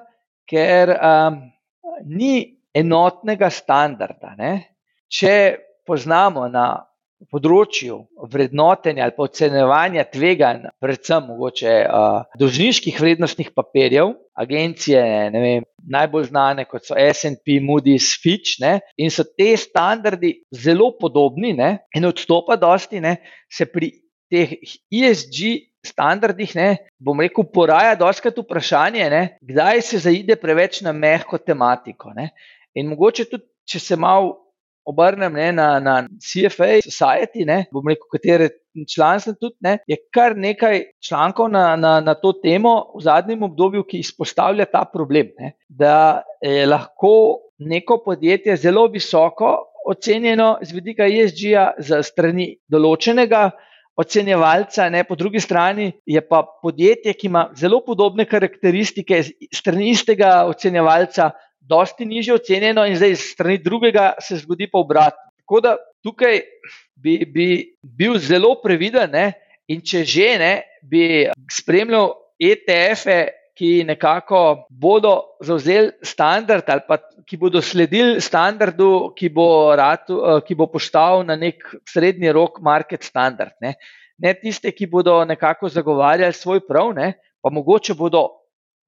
ker 0.50 0.96
um, 0.98 1.42
ni 2.10 2.34
enotnega 2.74 3.52
standarda. 3.54 4.36
Ne. 4.40 4.54
Če 5.12 5.36
poznamo 5.88 6.48
na 6.52 6.74
področju 7.30 7.98
vrednotenja 8.32 9.06
ali 9.06 9.16
ocenevanja 9.26 10.06
tveganj, 10.10 10.68
predvsem 10.82 11.28
mogoče 11.30 11.74
uh, 11.86 12.24
dolžniških 12.40 12.98
vrednostnih 13.02 13.52
papirjev, 13.56 14.16
agencije, 14.42 15.02
vem, 15.36 15.66
najbolj 15.92 16.30
znane 16.32 16.66
kot 16.70 16.88
so 16.88 16.98
SP, 16.98 17.60
Moody's, 17.62 18.14
Fitch, 18.22 18.60
ne, 18.64 18.80
in 18.98 19.14
so 19.14 19.26
te 19.28 19.52
standardi 19.60 20.38
zelo 20.56 20.92
podobni 21.00 21.54
ne, 21.58 21.74
in 21.96 22.08
odstopa 22.10 22.58
dosti, 22.60 23.02
ne, 23.04 23.18
se 23.52 23.70
pri 23.70 23.94
teh 24.32 24.58
ESG. 24.90 25.68
Standardih, 25.82 26.52
ne, 26.54 26.66
bom 27.02 27.18
rekel, 27.24 27.42
poraja 27.50 27.96
doskrat 27.98 28.36
vprašanje, 28.38 29.08
ne, 29.10 29.22
kdaj 29.50 29.80
se 29.82 30.02
zaide 30.04 30.36
preveč 30.38 30.84
na 30.86 30.92
mehko 30.94 31.40
tematiko. 31.42 32.12
Ne. 32.14 32.28
In 32.78 32.92
mogoče 32.92 33.26
tudi, 33.32 33.48
če 33.66 33.82
se 33.82 33.98
malo 33.98 34.36
obrnem 34.86 35.34
ne, 35.34 35.52
na, 35.52 35.68
na 35.80 35.96
CFA 36.20 36.82
Society, 36.84 37.46
ne, 37.46 37.66
bom 37.74 37.88
rekel, 37.88 38.10
katere 38.12 38.50
član 38.90 39.20
sem 39.22 39.36
tudi, 39.36 39.56
ne, 39.66 39.78
je 39.88 39.98
kar 40.14 40.36
nekaj 40.38 40.84
člankov 41.04 41.52
na, 41.52 41.76
na, 41.80 42.00
na 42.04 42.16
to 42.18 42.34
temo 42.42 42.94
v 42.96 43.04
zadnjem 43.06 43.44
obdobju, 43.50 43.84
ki 43.88 44.02
izpostavlja 44.02 44.70
ta 44.72 44.86
problem, 44.90 45.34
ne, 45.40 45.56
da 45.70 46.24
je 46.42 46.66
lahko 46.70 47.14
neko 47.62 48.02
podjetje 48.06 48.58
zelo 48.58 48.88
visoko 48.90 49.58
ocenjeno 49.88 50.58
z 50.62 50.74
vidika 50.74 51.06
ESG-ja 51.10 51.72
za 51.80 52.02
strani 52.06 52.56
določenega. 52.70 53.52
Ocenjevalca, 54.02 54.86
ne, 54.90 55.02
po 55.04 55.18
drugi 55.20 55.42
strani 55.44 55.90
je 56.08 56.22
pa 56.24 56.40
podjetje, 56.64 57.12
ki 57.14 57.28
ima 57.28 57.42
zelo 57.60 57.82
podobne 57.86 58.24
karakteristike, 58.26 59.20
strani 59.54 59.90
istega 59.92 60.46
ocenjevalca, 60.50 61.28
dosti 61.62 62.06
nižje 62.06 62.34
ocenjeno, 62.34 62.86
in 62.86 62.98
zdaj 62.98 63.16
strani 63.16 63.58
drugega 63.58 64.14
se 64.20 64.38
zgodi 64.42 64.68
pa 64.72 64.80
obratno. 64.80 65.32
Tako 65.42 65.62
da 65.62 65.76
tukaj 66.04 66.42
bi, 66.96 67.22
bi 67.26 67.48
bil 67.82 68.18
zelo 68.20 68.56
previden, 68.64 69.12
ne? 69.12 69.32
in 69.72 69.80
če 69.80 70.04
že 70.04 70.32
ne, 70.42 70.54
bi 70.84 71.30
spremljal 71.52 72.10
ETF-e, 72.42 73.20
ki 73.56 73.84
nekako 73.86 74.66
bodo 74.70 75.38
zauzeli 75.44 75.92
standard 76.08 76.70
ali 76.72 76.82
pa 76.88 76.98
ki 77.28 77.38
bodo 77.38 77.62
sledili 77.64 78.20
standardu, 78.20 79.14
ki 79.16 79.30
bo, 79.32 79.76
ratu, 79.78 80.18
eh, 80.20 80.42
ki 80.44 80.56
bo 80.60 80.68
postal 80.68 81.24
na 81.24 81.38
nek 81.40 81.64
srednji 81.88 82.32
rok 82.36 82.60
market 82.60 83.04
standard. 83.08 83.54
Ne, 83.62 83.76
ne 84.20 84.34
tiste, 84.36 84.72
ki 84.76 84.90
bodo 84.92 85.22
nekako 85.26 85.70
zagovarjali 85.72 86.36
svoj 86.36 86.64
prav, 86.68 86.92
ne, 86.98 87.14
pa 87.42 87.50
mogoče 87.50 87.96
bodo 87.96 88.26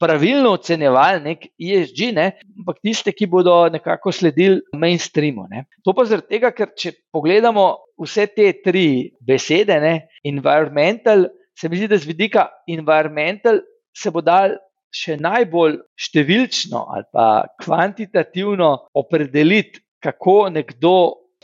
pravilno 0.03 0.51
ocenjevali 0.57 1.21
nek 1.23 1.45
ESG, 1.55 2.09
ne, 2.17 2.25
ampak 2.59 2.81
tiste, 2.83 3.13
ki 3.15 3.29
bodo 3.31 3.55
nekako 3.71 4.11
sledili 4.11 4.59
mainstreamu. 4.75 5.47
Ne. 5.51 5.63
To 5.87 5.95
pa 5.95 6.03
zaradi 6.09 6.35
tega, 6.35 6.51
ker 6.55 6.73
če 6.75 6.91
pogledamo 7.13 7.69
vse 8.03 8.27
te 8.35 8.49
tri 8.65 9.13
besede, 9.23 9.79
ne, 9.79 9.93
environmental, 10.27 11.29
se 11.55 11.69
mi 11.69 11.79
zdi, 11.79 11.87
da 11.87 12.01
z 12.01 12.09
vidika 12.09 12.47
environmental 12.67 13.61
se 13.95 14.11
bo 14.11 14.23
dal 14.25 14.57
še 14.93 15.17
najbolj 15.21 15.79
številčno 15.97 16.83
ali 16.93 17.07
pa 17.13 17.27
kvantitativno 17.63 18.69
opredeliti, 18.99 19.81
kako 20.03 20.49
nekdo 20.53 20.95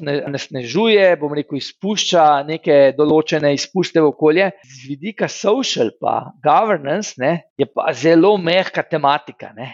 nasnežuje, 0.03 1.05
bom 1.19 1.33
rekel, 1.35 1.59
izpušča 1.59 2.25
neke 2.47 2.79
določene 2.97 3.53
izpuste 3.55 4.01
v 4.01 4.11
okolje. 4.13 4.51
Z 4.63 4.87
vidika 4.89 5.29
social 5.31 5.91
pa 6.01 6.31
governance 6.43 7.19
ne, 7.21 7.51
je 7.57 7.67
pa 7.67 7.91
zelo 7.93 8.37
mehka 8.37 8.83
tematika. 8.83 9.53
Ne. 9.57 9.73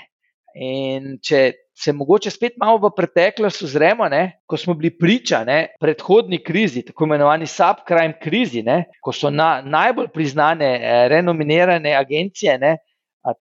In 0.56 1.18
če 1.20 1.52
se 1.76 1.92
mogoče 1.92 2.32
spet 2.32 2.56
malo 2.58 2.80
v 2.80 2.92
preteklost 2.96 3.66
ozremo, 3.68 4.08
ne, 4.10 4.40
ko 4.48 4.58
smo 4.58 4.74
bili 4.80 4.94
priča 4.96 5.42
ne, 5.44 5.58
predhodni 5.82 6.40
krizi, 6.44 6.86
tako 6.88 7.10
imenovani 7.10 7.48
subprime 7.52 8.16
krizi, 8.22 8.64
ne, 8.64 8.86
ko 9.04 9.12
so 9.12 9.30
na, 9.30 9.60
najbolj 9.62 10.08
priznane, 10.16 10.70
eh, 10.80 11.08
renominirane 11.12 11.92
agencije, 12.00 12.56
ne, 12.62 12.78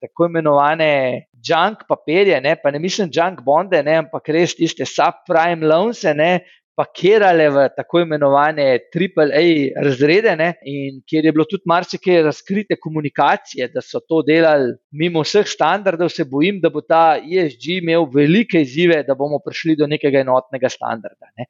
tako 0.00 0.26
imenovane 0.26 1.28
junk 1.44 1.86
papirje, 1.88 2.40
ne, 2.40 2.56
pa 2.56 2.70
ne 2.70 2.78
mislim 2.78 3.10
junk 3.14 3.40
bonde, 3.44 3.82
ne, 3.82 4.00
ampak 4.02 4.28
res 4.34 4.56
tiste 4.58 4.86
subprime 4.88 5.66
loans, 5.66 6.02
ne, 6.02 6.40
pakirale 6.74 7.46
v 7.54 7.68
tako 7.76 8.00
imenovane 8.02 8.66
AAA 8.90 9.82
razrede, 9.84 10.34
ne, 10.36 10.48
in 10.66 10.98
kjer 11.06 11.28
je 11.28 11.32
bilo 11.32 11.46
tudi 11.46 11.70
marsikaj 11.70 12.22
razkrite 12.26 12.78
komunikacije, 12.82 13.68
da 13.70 13.82
so 13.82 14.02
to 14.02 14.22
delali 14.26 14.74
mimo 14.90 15.22
vseh 15.22 15.46
standardov, 15.46 16.10
se 16.10 16.26
bojim, 16.26 16.58
da 16.60 16.70
bo 16.74 16.82
ta 16.82 17.16
ESG 17.18 17.78
imel 17.78 18.08
velike 18.10 18.64
izzive, 18.66 19.02
da 19.06 19.14
bomo 19.14 19.38
prišli 19.44 19.78
do 19.78 19.86
nekega 19.90 20.24
enotnega 20.26 20.68
standarda. 20.68 21.30
Ne. 21.38 21.46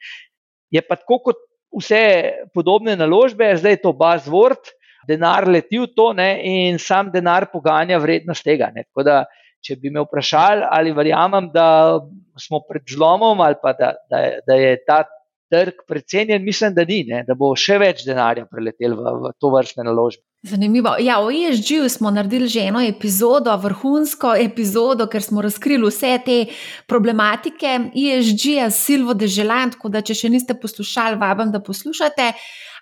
Je 0.74 0.82
pa 0.84 1.00
tako 1.00 1.22
kot 1.30 1.40
vse 1.74 2.04
podobne 2.54 2.96
naložbe, 2.96 3.48
zdaj 3.56 3.78
je 3.78 3.82
to 3.86 3.94
buzzword, 3.96 4.74
denar 5.08 5.48
leti 5.48 5.80
v 5.80 5.88
to 5.96 6.12
ne, 6.16 6.28
in 6.44 6.78
sam 6.78 7.10
denar 7.12 7.48
poganja 7.52 7.98
vrednost 8.00 8.44
tega. 8.44 8.70
Ne. 8.76 8.84
Tako 8.90 9.08
da, 9.08 9.24
če 9.64 9.78
bi 9.80 9.88
me 9.88 10.04
vprašali, 10.04 10.66
ali 10.68 10.92
verjamem, 10.92 11.48
da 11.54 11.96
smo 12.40 12.60
pred 12.68 12.84
zlomom 12.90 13.40
ali 13.40 13.56
pa 13.62 13.72
da, 13.72 13.94
da, 14.10 14.20
da 14.44 14.56
je 14.60 14.76
ta 14.84 15.04
trg 15.54 15.84
precenjen, 15.88 16.42
mislim, 16.44 16.74
da 16.74 16.84
ni, 16.88 17.02
ne, 17.08 17.22
da 17.28 17.38
bo 17.38 17.52
še 17.58 17.78
več 17.82 18.04
denarja 18.06 18.48
preletel 18.50 18.96
v, 18.98 19.16
v 19.24 19.34
to 19.38 19.52
vrstne 19.54 19.86
naložbe. 19.86 20.24
Zanimivo. 20.44 20.90
Ja, 21.00 21.20
o 21.24 21.30
ESG-ju 21.30 21.88
smo 21.88 22.10
naredili 22.10 22.48
že 22.48 22.60
eno 22.60 22.80
epizodo, 22.84 23.56
vrhunsko 23.56 24.34
epizodo, 24.36 25.06
ker 25.08 25.22
smo 25.22 25.40
razkrili 25.42 25.88
vse 25.88 26.18
te 26.24 26.34
problematike 26.86 27.78
ESG-ja 27.96 28.66
Silvo 28.70 29.14
Deželan. 29.14 29.72
Tako 29.72 29.88
da, 29.88 30.02
če 30.04 30.14
še 30.14 30.28
niste 30.28 30.52
poslušali, 30.60 31.16
vabim, 31.16 31.48
da 31.48 31.62
poslušate. 31.64 32.28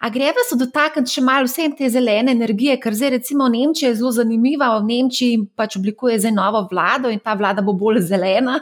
A 0.02 0.10
greva 0.10 0.42
se 0.48 0.58
dotakniti 0.58 1.14
še 1.14 1.22
malo 1.22 1.46
vse 1.46 1.68
te 1.78 1.86
zelene 1.86 2.34
energije, 2.34 2.74
ker 2.82 2.98
zdaj 2.98 3.14
recimo 3.14 3.46
Nemčija 3.46 3.92
je 3.92 4.00
zelo 4.00 4.10
zanimiva. 4.10 4.72
V 4.80 4.88
Nemčiji 4.88 5.38
pač 5.54 5.78
oblikuje 5.78 6.18
zdaj 6.18 6.34
novo 6.34 6.64
vlado 6.66 7.14
in 7.14 7.22
ta 7.22 7.38
vlada 7.38 7.62
bo 7.62 7.76
bolj 7.78 8.02
zelena. 8.10 8.58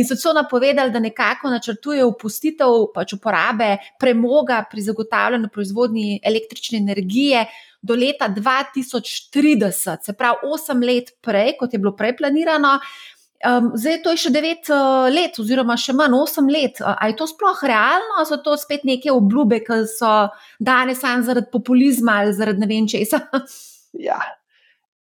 In 0.00 0.08
so 0.08 0.16
celo 0.16 0.38
napovedali, 0.40 0.88
da 0.92 1.04
nekako 1.04 1.52
načrtujejo 1.52 2.08
opustitev 2.14 2.80
pač 2.96 3.12
uporabe 3.20 3.74
premoga 4.00 4.64
pri 4.70 4.88
zagotavljanju 4.88 5.52
proizvodnji 5.52 6.20
električne 6.24 6.80
energije 6.80 7.44
do 7.86 7.94
leta 7.94 8.28
2030, 8.28 10.02
se 10.02 10.14
pravi 10.18 10.42
8 10.44 10.86
let 10.86 11.12
prej, 11.22 11.54
kot 11.60 11.72
je 11.72 11.80
bilo 11.82 11.94
prej 11.96 12.16
planirano. 12.18 12.78
Um, 13.46 13.68
zdaj 13.76 14.00
to 14.02 14.14
je 14.14 14.22
še 14.24 14.30
9 14.32 14.70
uh, 14.72 15.08
let, 15.12 15.36
oziroma 15.38 15.76
še 15.78 15.92
manj 15.94 16.16
8 16.16 16.48
let. 16.50 16.80
Ali 16.82 17.12
je 17.12 17.18
to 17.20 17.28
sploh 17.30 17.60
realno, 17.68 18.16
ali 18.18 18.28
so 18.28 18.40
to 18.42 18.56
spet 18.58 18.86
neke 18.88 19.12
obljube, 19.12 19.60
ki 19.64 19.84
so 19.90 20.12
danes 20.58 21.02
samo 21.04 21.26
zaradi 21.26 21.52
populizma 21.52 22.22
ali 22.22 22.34
zaradi 22.36 22.64
ne 22.64 22.70
vem 22.70 22.88
česa? 22.90 23.22
Ja. 23.96 24.18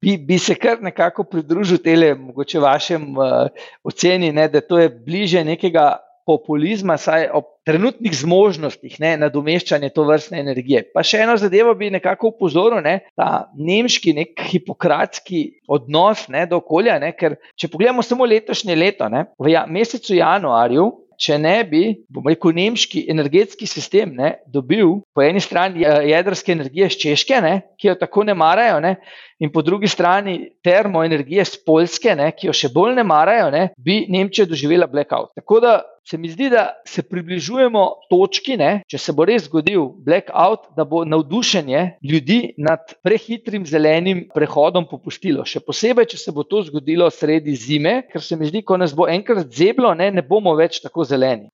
Bi, 0.03 0.17
bi 0.21 0.35
se 0.37 0.53
kar 0.59 0.81
nekako 0.83 1.23
pridružil 1.23 1.79
tele, 1.81 2.11
mogoče 2.19 2.59
vašem 2.61 3.05
uh, 3.17 3.47
oceni, 3.87 4.33
ne, 4.35 4.49
da 4.51 4.61
to 4.61 4.77
je 4.81 4.89
bliže 4.91 5.41
nekega 5.47 5.85
populizma, 6.25 6.97
saj 6.97 7.27
ob 7.35 7.49
trenutnih 7.67 8.13
zmožnostih 8.15 8.97
ne, 8.99 9.13
nadomeščanja 9.21 9.91
to 9.95 10.05
vrstne 10.07 10.41
energije. 10.43 10.83
Pa 10.95 11.03
še 11.05 11.23
eno 11.23 11.35
zadevo 11.39 11.73
bi 11.79 11.91
nekako 11.93 12.33
upozoril, 12.33 12.81
ne, 12.83 12.99
ta 13.19 13.47
nemški 13.55 14.15
nek 14.17 14.43
hipokratski 14.51 15.43
odnos 15.71 16.27
ne, 16.33 16.45
do 16.49 16.59
okolja, 16.63 16.99
ne, 17.03 17.13
ker 17.15 17.37
če 17.59 17.71
pogledamo 17.71 18.03
samo 18.05 18.27
letošnje 18.27 18.77
leto, 18.79 19.07
ne, 19.11 19.27
v 19.39 19.55
ja, 19.55 19.65
mesecu 19.69 20.19
januarju. 20.19 20.91
Če 21.23 21.35
ne 21.37 21.59
bi, 21.69 21.79
bomo 22.11 22.31
rekel, 22.31 22.55
nemški 22.57 23.03
energetski 23.13 23.67
sistem 23.69 24.15
ne, 24.17 24.31
dobil 24.49 24.95
po 25.13 25.21
eni 25.23 25.39
strani 25.39 25.85
eh, 25.85 26.07
jedrske 26.09 26.55
energije 26.55 26.87
iz 26.89 26.97
Češke, 26.99 27.37
ne, 27.39 27.51
ki 27.79 27.91
jo 27.91 27.93
tako 28.01 28.25
ne 28.27 28.33
marajo, 28.35 28.79
ne, 28.83 28.95
in 29.39 29.51
po 29.51 29.61
drugi 29.61 29.87
strani 29.87 30.49
termoenergije 30.63 31.41
iz 31.41 31.55
Poljske, 31.65 32.15
ne, 32.15 32.31
ki 32.35 32.47
jo 32.49 32.53
še 32.55 32.69
bolj 32.73 32.95
ne 32.99 33.03
marajo, 33.07 33.49
ne, 33.53 33.63
bi 33.77 34.03
Nemčija 34.09 34.45
doživela 34.49 34.87
blackout. 34.87 35.33
Tako 35.35 35.59
da 35.63 35.73
se 36.07 36.17
mi 36.17 36.29
zdi, 36.29 36.49
da 36.49 36.81
se 36.87 37.03
približujemo 37.07 37.83
točki, 38.09 38.57
ne, 38.59 38.71
če 38.91 38.99
se 38.99 39.15
bo 39.15 39.25
res 39.27 39.47
zgodil 39.47 39.87
blackout, 40.03 40.67
da 40.77 40.83
bo 40.87 41.03
navdušenje 41.07 41.83
ljudi 42.03 42.39
nad 42.57 42.95
prehitrim 43.03 43.65
zelenim 43.65 44.25
prehodom 44.35 44.87
popustilo. 44.89 45.45
Še 45.47 45.63
posebej, 45.63 46.11
če 46.13 46.19
se 46.25 46.35
bo 46.35 46.43
to 46.43 46.63
zgodilo 46.67 47.09
sredi 47.11 47.55
zime, 47.55 48.01
ker 48.11 48.23
se 48.23 48.37
mi 48.39 48.51
zdi, 48.51 48.65
ko 48.67 48.77
nas 48.77 48.95
bo 48.95 49.07
enkrat 49.07 49.47
zeblo, 49.55 49.93
ne, 49.95 50.11
ne 50.11 50.25
bomo 50.27 50.55
več 50.59 50.81
tako 50.83 51.07
zeleni. 51.07 51.47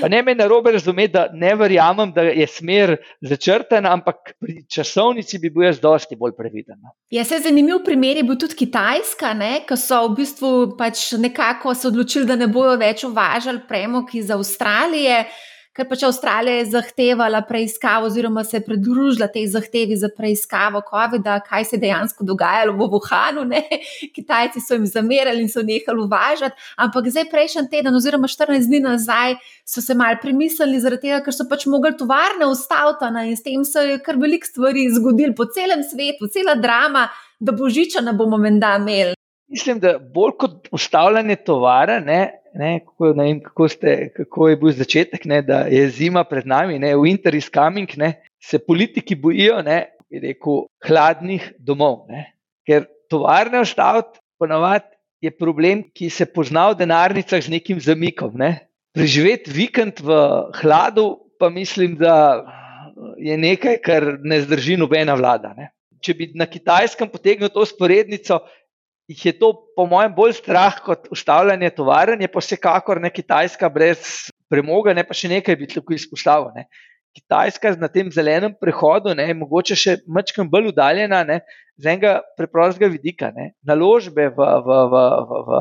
Pa 0.00 0.08
ne 0.08 0.22
me 0.22 0.34
narobe 0.34 0.72
razumeti, 0.72 1.12
da 1.12 1.26
ne 1.32 1.54
verjamem, 1.54 2.12
da 2.12 2.22
je 2.22 2.46
smer 2.46 2.96
začrtana, 3.20 3.92
ampak 3.92 4.32
pri 4.40 4.62
časovnici 4.68 5.38
bi 5.38 5.50
bil 5.50 5.66
jaz 5.68 5.80
dosti 5.80 6.16
bolj 6.16 6.32
previden. 6.38 6.78
No. 6.82 6.94
Ja, 7.10 7.24
se 7.24 7.40
zanimiv 7.44 7.82
primer 7.84 8.16
je 8.16 8.24
bil 8.24 8.38
tudi 8.40 8.56
Kitajska, 8.62 9.34
ki 9.68 9.76
so 9.76 10.02
v 10.08 10.16
bistvu 10.22 10.50
pač 10.78 11.12
nekako 11.18 11.74
se 11.74 11.88
odločili, 11.88 12.26
da 12.26 12.36
ne 12.36 12.48
bojo 12.48 12.76
več 12.80 13.04
uvažali 13.04 13.66
premog 13.68 14.14
iz 14.14 14.30
Avstralije 14.30 15.24
ker 15.76 15.86
pač 15.86 16.02
Avstralija 16.06 16.58
je 16.58 16.70
zahtevala 16.72 17.40
preiskavo, 17.46 18.08
oziroma 18.10 18.42
se 18.44 18.56
je 18.56 18.64
pridružila 18.66 19.28
tej 19.30 19.46
zahtevi 19.52 19.96
za 19.96 20.10
preiskavo 20.16 20.82
COVID-a, 20.88 21.38
kaj 21.46 21.64
se 21.64 21.76
je 21.76 21.80
dejansko 21.84 22.26
dogajalo 22.26 22.74
v 22.78 22.88
Wuhanu. 22.90 23.44
Ne? 23.46 23.62
Kitajci 24.14 24.60
so 24.60 24.74
jim 24.74 24.86
zamerali 24.90 25.44
in 25.46 25.52
so 25.52 25.62
nehali 25.62 26.02
uvažati, 26.02 26.58
ampak 26.76 27.08
zdaj, 27.14 27.28
prejšnji 27.30 27.68
teden, 27.70 27.94
oziroma 27.94 28.28
14 28.30 28.66
dni 28.66 28.82
nazaj, 28.88 29.38
so 29.64 29.82
se 29.84 29.94
mal 29.94 30.18
premislili, 30.22 30.82
zaradi 30.82 31.08
tega, 31.08 31.22
ker 31.24 31.34
so 31.36 31.46
pač 31.50 31.68
mogli 31.70 31.94
tovarne 31.96 32.50
ustaviti 32.50 33.06
in 33.30 33.36
s 33.36 33.42
tem 33.46 33.64
se 33.64 33.86
je 33.86 33.98
kar 34.02 34.18
velik 34.18 34.44
stvari 34.46 34.88
zgodil 34.90 35.34
po 35.38 35.46
celem 35.46 35.82
svetu, 35.86 36.28
cela 36.28 36.54
drama, 36.58 37.06
da 37.40 37.52
božiča 37.52 38.02
ne 38.02 38.12
bomo 38.12 38.36
menda 38.36 38.74
imeli. 38.76 39.14
Mislim, 39.50 39.80
da 39.80 39.98
bolj 39.98 40.36
kot 40.38 40.68
ustavljanje 40.72 41.36
tovara, 41.46 41.98
ne, 42.00 42.39
ne, 42.54 42.80
kako, 42.84 43.12
ne 43.18 43.26
vem, 43.28 43.40
kako, 43.44 43.68
ste, 43.68 43.96
kako 44.16 44.48
je 44.48 44.58
bil 44.60 44.72
začetek, 44.74 45.24
ne, 45.30 45.40
da 45.46 45.64
je 45.70 45.84
zima 45.94 46.24
pred 46.24 46.46
nami, 46.46 46.78
ne, 46.82 46.94
winter 46.98 47.34
is 47.36 47.50
coming, 47.52 47.90
ne, 47.96 48.14
se 48.42 48.58
politiki 48.58 49.14
bojijo, 49.14 49.60
ne, 49.66 49.84
rekel, 50.10 50.64
hladnih 50.86 51.52
domov. 51.58 52.06
Ne, 52.10 52.26
ker 52.66 52.88
tovarne 53.10 53.62
ostaviti, 53.62 54.20
ponovadi 54.40 54.88
je 55.20 55.30
problem, 55.30 55.84
ki 55.94 56.08
se 56.10 56.26
pozna 56.26 56.70
v 56.72 56.80
denarnicah 56.80 57.42
z 57.42 57.52
nekim 57.52 57.80
zamikom. 57.80 58.32
Ne. 58.40 58.70
Preživeti 58.96 59.52
vikend 59.52 60.00
v 60.02 60.16
hladu, 60.62 61.20
pa 61.38 61.50
mislim, 61.52 61.98
da 62.00 62.42
je 63.20 63.36
nekaj, 63.36 63.78
kar 63.84 64.06
ne 64.22 64.40
zdrži 64.42 64.78
nobena 64.80 65.14
vlada. 65.14 65.52
Ne. 65.56 65.70
Če 66.00 66.16
bi 66.16 66.30
na 66.34 66.48
kitajskem 66.48 67.10
potegnil 67.12 67.52
to 67.52 67.66
sporednico, 67.68 68.40
jih 69.10 69.24
je 69.26 69.32
to, 69.38 69.50
po 69.74 69.86
mojem, 69.90 70.12
bolj 70.14 70.36
strah 70.38 70.76
kot 70.84 71.08
ustavljanje 71.10 71.72
tovarn, 71.74 72.20
je 72.22 72.28
pa 72.30 72.42
vsekakor 72.42 73.00
ne 73.02 73.10
Kitajska 73.10 73.68
brez 73.72 74.30
premoga, 74.50 74.94
ne 74.94 75.02
pa 75.06 75.16
še 75.16 75.32
nekaj 75.32 75.58
bi 75.58 75.66
lahko 75.72 75.96
izpostavil. 75.96 76.52
Ne. 76.54 76.68
Kitajska 77.18 77.74
na 77.80 77.88
tem 77.90 78.10
zelenem 78.14 78.54
prehodu 78.54 79.16
ne, 79.18 79.26
je 79.32 79.34
mogoče 79.34 79.78
še 79.78 79.96
malo 80.06 80.46
bolj 80.52 80.70
udaljena 80.70 81.24
ne, 81.26 81.40
z 81.74 81.90
enega 81.90 82.20
preprostega 82.38 82.90
vidika. 82.92 83.32
Ne. 83.34 83.50
Naložbe 83.66 84.28
v, 84.30 84.38
v, 84.38 84.80
v, 84.94 85.04
v, 85.26 85.42
v 85.48 85.60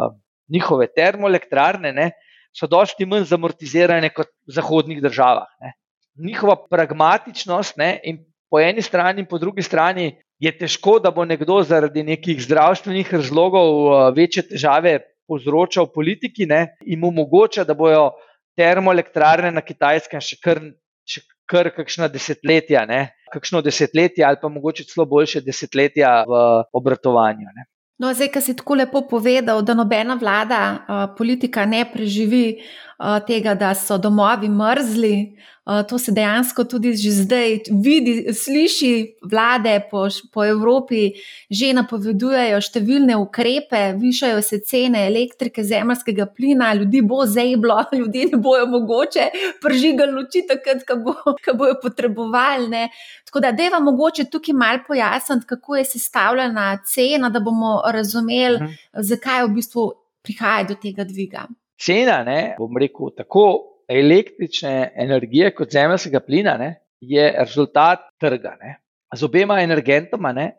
njihove 0.54 0.90
termoelektrarne 0.94 1.94
ne, 1.96 2.12
so 2.54 2.70
dosti 2.70 3.06
manj 3.10 3.26
zamortizirane 3.32 4.14
kot 4.14 4.30
v 4.46 4.58
zahodnih 4.60 5.02
državah. 5.02 5.50
Ne. 5.66 5.74
Njihova 6.22 6.60
pragmatičnost 6.70 7.82
ne, 7.82 7.96
in 8.06 8.22
po 8.50 8.62
eni 8.62 8.86
strani, 8.86 9.24
in 9.26 9.30
po 9.30 9.42
drugi 9.42 9.66
strani 9.66 10.12
je 10.40 10.52
težko, 10.58 10.98
da 11.04 11.12
bo 11.12 11.26
nekdo 11.28 11.60
zaradi 11.68 12.04
nekih 12.04 12.40
zdravstvenih 12.44 13.14
razlogov 13.14 14.14
večje 14.16 14.48
težave 14.54 15.00
povzročal 15.30 15.92
politiki 15.94 16.48
ne, 16.50 16.76
in 16.86 17.00
mu 17.00 17.12
omogoča, 17.12 17.64
da 17.64 17.76
bojo 17.78 18.12
termoelektrarne 18.58 19.52
na 19.54 19.62
kitajskem 19.62 20.24
še 20.24 20.40
kar, 20.44 20.62
še 21.06 21.22
kar 21.50 21.70
kakšna 21.76 22.10
desetletja, 22.12 22.86
ne, 22.90 23.02
kakšno 23.34 23.62
desetletje 23.66 24.26
ali 24.26 24.40
pa 24.42 24.50
mogoče 24.50 24.88
celo 24.90 25.06
boljše 25.10 25.44
desetletja 25.46 26.24
v 26.28 26.42
obratovanju. 26.74 27.52
Ne. 27.56 27.68
No, 28.00 28.14
zdaj, 28.16 28.32
ki 28.32 28.42
si 28.42 28.56
tako 28.56 28.78
lepo 28.80 29.02
povedal, 29.10 29.60
da 29.62 29.76
nobena 29.76 30.16
vlada, 30.16 30.60
politika 31.18 31.66
ne 31.68 31.84
preživi 31.84 32.62
tega, 33.28 33.56
da 33.56 33.74
so 33.76 33.98
domovi 33.98 34.50
mrzli, 34.50 35.14
To 35.90 36.00
se 36.00 36.12
dejansko 36.12 36.64
tudi 36.64 36.96
že 36.98 37.12
zdaj 37.12 37.60
vidi, 37.84 38.34
sliši, 38.34 39.20
vlade 39.22 39.76
po, 39.92 40.08
po 40.34 40.42
Evropi 40.46 41.12
že 41.46 41.70
napovedujejo 41.78 42.58
številne 42.66 43.14
ukrepe, 43.22 43.82
višajo 44.00 44.42
se 44.42 44.62
cene 44.66 45.04
elektrike, 45.06 45.62
zemljskega 45.62 46.26
plina, 46.34 46.72
ljudi 46.74 47.04
bo 47.06 47.22
zeblo, 47.30 47.78
ljudi 48.00 48.26
ne 48.32 48.42
bojo 48.42 48.66
mogoče 48.72 49.28
pržigali 49.62 50.16
luči, 50.16 50.48
takrat, 50.50 50.82
ko, 50.90 50.98
bo, 51.06 51.16
ko 51.46 51.54
bojo 51.54 51.78
potrebovali. 51.84 52.66
Ne. 52.74 52.84
Tako 53.30 53.46
da, 53.46 53.54
da 53.54 53.70
je 53.70 53.76
vam 53.78 53.86
mogoče 53.92 54.26
tukaj 54.34 54.58
malo 54.58 54.82
pojasniti, 54.88 55.46
kako 55.54 55.78
je 55.78 55.86
sestavljena 55.94 56.72
cena, 56.82 57.30
da 57.30 57.46
bomo 57.46 57.78
razumeli, 57.86 58.58
mhm. 58.58 58.78
zakaj 59.06 59.46
v 59.46 59.56
bistvu 59.62 59.90
prihaja 60.26 60.66
do 60.74 60.82
tega 60.82 61.06
dviga. 61.06 61.46
Cena, 61.80 62.22
ne, 62.28 62.56
bom 62.60 62.78
rekel, 62.78 63.14
tako 63.16 63.46
električne 63.90 64.92
energije 65.00 65.54
kot 65.56 65.72
zemljskega 65.74 66.22
plina 66.26 66.58
ne, 66.60 66.74
je 67.02 67.32
rezultat 67.38 68.06
trga. 68.22 68.56
Ne. 68.62 68.76
Z 69.16 69.26
obema 69.26 69.62
energentoma 69.64 70.34
ne, 70.36 70.52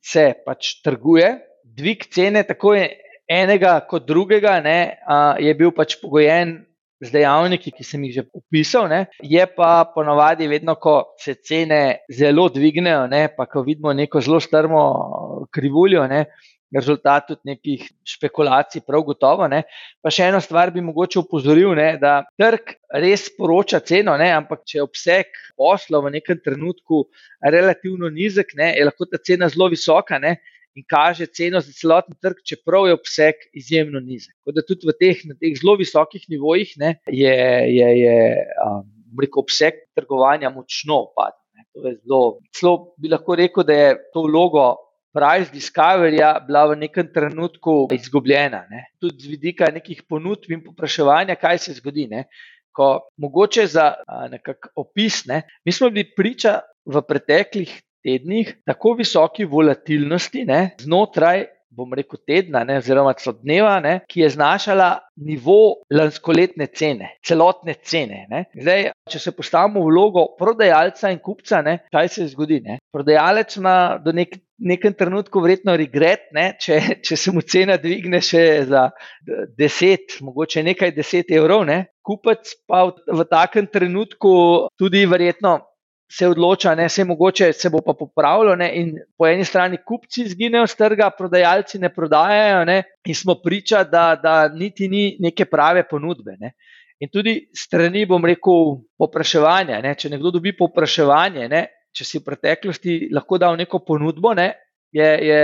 se 0.00 0.30
pač 0.46 0.78
trguje, 0.84 1.34
dvig 1.64 2.06
cene 2.12 2.42
tako 2.48 2.72
enega 3.30 3.74
kot 3.88 4.06
drugega 4.08 4.56
ne, 4.64 4.78
je 5.42 5.54
bil 5.58 5.74
pač 5.76 5.98
pogojen 6.00 6.56
z 7.00 7.12
dejavniki, 7.14 7.72
ki 7.72 7.84
sem 7.84 8.02
jih 8.04 8.14
že 8.18 8.24
opisal. 8.36 8.88
Ne. 8.92 9.04
Je 9.24 9.44
pa 9.56 9.88
ponovadi, 9.94 10.48
vedno, 10.48 10.76
ko 10.76 11.14
se 11.20 11.34
cene 11.34 12.04
zelo 12.12 12.48
dvignejo, 12.52 13.06
ne, 13.12 13.26
pa 13.36 13.48
ko 13.48 13.64
vidimo 13.66 13.92
neko 13.96 14.20
zelo 14.24 14.40
strmo 14.40 14.82
krivuljo. 15.52 16.06
Ne, 16.10 16.26
rezultat 16.74 17.26
tudi 17.28 17.50
nekih 17.50 17.86
špekulacij, 18.06 18.84
prav 18.86 19.04
gotovo. 19.08 19.48
Ne. 19.50 19.64
Pa 20.02 20.12
še 20.14 20.28
eno 20.30 20.40
stvar 20.42 20.72
bi 20.74 20.84
mogoče 20.84 21.20
upozoril, 21.22 21.72
ne, 21.78 21.92
da 22.00 22.20
trg 22.40 22.76
res 23.02 23.28
poroča 23.36 23.82
ceno, 23.86 24.16
ne, 24.20 24.30
ampak 24.36 24.64
če 24.68 24.78
je 24.78 24.86
obseg 24.86 25.42
posla 25.58 26.02
v 26.04 26.14
nekem 26.18 26.40
trenutku 26.44 27.04
relativno 27.42 28.10
nizek, 28.12 28.54
ne, 28.58 28.72
je 28.78 28.86
lahko 28.86 29.10
ta 29.10 29.20
cena 29.22 29.50
zelo 29.50 29.70
visoka. 29.72 30.20
Ne. 30.22 30.38
In 30.78 30.84
kaže 30.86 31.26
ceno 31.26 31.58
za 31.58 31.72
celoten 31.74 32.14
trg, 32.22 32.44
čeprav 32.46 32.86
je 32.86 32.94
obseg 32.94 33.40
izjemno 33.58 33.98
nizek. 33.98 34.36
Tako 34.38 34.54
da 34.54 34.62
tudi 34.62 34.94
teh, 35.00 35.24
teh 35.42 35.56
zelo 35.58 35.74
visokih 35.80 36.28
nivojih 36.30 36.76
ne, 36.78 36.94
je, 37.10 37.34
je, 37.74 37.88
je 37.98 38.14
um, 38.62 38.84
rekel, 39.18 39.42
obseg 39.42 39.82
trgovanja 39.98 40.52
močno 40.54 41.08
upadel. 41.08 41.38
Zelo 42.06 42.76
bi 43.02 43.10
lahko 43.10 43.34
rekel, 43.38 43.66
da 43.66 43.80
je 43.80 43.90
to 44.14 44.22
vlogo 44.28 44.68
price 45.12 45.50
discoveryja 45.52 46.38
bila 46.46 46.66
v 46.70 46.78
nekem 46.86 47.10
trenutku 47.12 47.88
izgubljena. 47.94 48.64
Ne. 48.70 48.86
Tudi 49.00 49.26
z 49.26 49.34
vidika 49.34 49.70
nekih 49.72 50.02
ponudb 50.08 50.50
in 50.50 50.64
popraševanja, 50.64 51.36
kaj 51.40 51.58
se 51.66 51.76
zgodi. 51.78 52.06
Ne. 52.10 52.24
Ko 52.72 53.10
mogoče 53.18 53.66
za 53.66 53.94
nekakšen 54.30 54.74
opis, 54.78 55.24
ne, 55.26 55.42
mi 55.66 55.72
smo 55.74 55.90
bili 55.90 56.06
priča 56.16 56.60
v 56.86 57.02
preteklih 57.02 57.72
tednih 58.02 58.54
tako 58.64 58.94
visoki 58.98 59.44
volatilnosti 59.44 60.44
ne, 60.48 60.60
znotraj 60.80 61.44
bom 61.70 61.92
rekel, 61.94 62.18
tedna, 62.26 62.64
ne, 62.66 62.78
oziroma 62.80 63.14
dneva, 63.42 63.78
ne, 63.80 63.94
ki 64.10 64.24
je 64.24 64.30
znašala 64.34 64.90
nivo 65.22 65.82
lanskoletne 65.92 66.66
cene, 66.66 67.14
celotne 67.26 67.74
cene. 67.82 68.26
Zdaj, 68.54 68.90
če 69.10 69.22
se 69.22 69.32
postavimo 69.36 69.84
v 69.84 69.92
vlogo 69.92 70.26
prodajalca 70.38 71.12
in 71.14 71.20
kupca, 71.22 71.62
ne, 71.62 71.78
kaj 71.92 72.08
se 72.08 72.28
zgodi? 72.32 72.60
Ne? 72.64 72.80
Prodajalec 72.92 73.56
ima 73.60 73.76
do 74.02 74.14
nek, 74.16 74.34
nekem 74.58 74.94
trenutku 74.98 75.42
verjetno 75.44 75.76
regret, 75.78 76.28
ne, 76.36 76.50
če, 76.60 76.80
če 77.06 77.16
se 77.16 77.34
mu 77.34 77.44
cena 77.46 77.78
dvigne 77.80 78.20
še 78.24 78.44
za 78.70 78.88
10, 79.58 80.20
mogoče 80.26 80.66
nekaj 80.66 80.94
10 80.98 81.34
evrov. 81.38 81.64
Ne? 81.70 81.84
Kupec 82.02 82.56
pa 82.68 82.86
v, 82.88 82.96
v 83.20 83.26
takem 83.30 83.70
trenutku 83.70 84.32
tudi 84.80 85.06
verjetno 85.06 85.58
se 86.10 86.28
odloča, 86.28 86.74
da 86.74 86.88
se 86.88 87.04
mogoče 87.04 87.52
se 87.52 87.70
bo 87.70 87.80
pa 87.86 87.94
popravilo. 87.98 88.56
Ne, 88.56 88.70
in 88.74 88.94
po 89.18 89.26
eni 89.26 89.44
strani 89.44 89.78
kupci 89.86 90.24
izginejo 90.26 90.66
z 90.66 90.76
trga, 90.76 91.10
prodajalci 91.18 91.78
ne 91.78 91.92
prodajajo, 91.94 92.64
ne, 92.64 92.82
in 93.04 93.14
smo 93.14 93.36
priča, 93.44 93.84
da, 93.84 94.18
da 94.22 94.48
niti 94.48 94.88
ni 94.88 95.16
neke 95.20 95.44
prave 95.44 95.86
ponudbe. 95.88 96.36
Ne. 96.40 96.54
In 97.00 97.08
tudi 97.08 97.36
strani, 97.56 98.04
bom 98.06 98.24
rekel, 98.26 98.80
popraševanja. 98.98 99.80
Ne, 99.80 99.94
če 99.94 100.10
nekdo 100.10 100.34
dobi 100.34 100.52
popraševanje, 100.56 101.46
ne, 101.48 101.62
če 101.94 102.04
si 102.04 102.18
v 102.18 102.26
preteklosti 102.26 102.98
lahko 103.14 103.38
dal 103.38 103.56
neko 103.56 103.80
ponudbo, 103.86 104.34
ne, 104.34 104.50
je, 104.92 105.08
je 105.26 105.40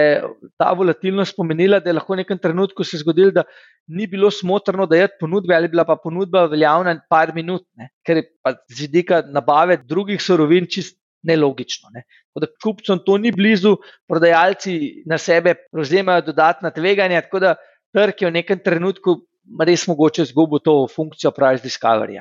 ta 0.58 0.72
volatilnost 0.72 1.36
pomenila, 1.36 1.80
da 1.80 1.90
je 1.90 1.96
lahko 1.98 2.14
v 2.14 2.22
nekem 2.22 2.38
trenutku 2.38 2.84
se 2.84 2.98
zgodilo, 2.98 3.30
da 3.30 3.44
ni 3.86 4.06
bilo 4.10 4.30
smotrno 4.30 4.86
dajati 4.86 5.20
ponudbe, 5.20 5.54
ali 5.54 5.68
bila 5.68 5.84
pa 5.86 5.96
ponudba 6.02 6.46
veljavna 6.50 6.96
par 7.10 7.34
minut, 7.34 7.66
ne? 7.76 7.90
ker 8.06 8.22
je 8.22 8.24
z 8.68 8.80
vidika 8.80 9.22
nabave 9.22 9.76
drugih 9.76 10.22
sorovin 10.22 10.66
čist 10.66 10.98
nelogično. 11.26 11.90
Ne? 11.94 12.04
Da 12.34 12.48
kupcem 12.62 13.00
to 13.06 13.18
ni 13.18 13.32
blizu, 13.32 13.76
prodajalci 14.08 15.04
na 15.06 15.18
sebe 15.18 15.54
prevzemajo 15.72 16.26
dodatna 16.26 16.70
tveganja, 16.70 17.22
tako 17.26 17.42
da 17.46 17.54
trg 17.94 18.22
je 18.22 18.30
v 18.30 18.36
nekem 18.40 18.60
trenutku 18.62 19.20
res 19.66 19.86
mogoče 19.86 20.26
izgubil 20.26 20.62
to 20.64 20.74
funkcijo 20.90 21.30
price 21.30 21.62
discovery. 21.62 22.18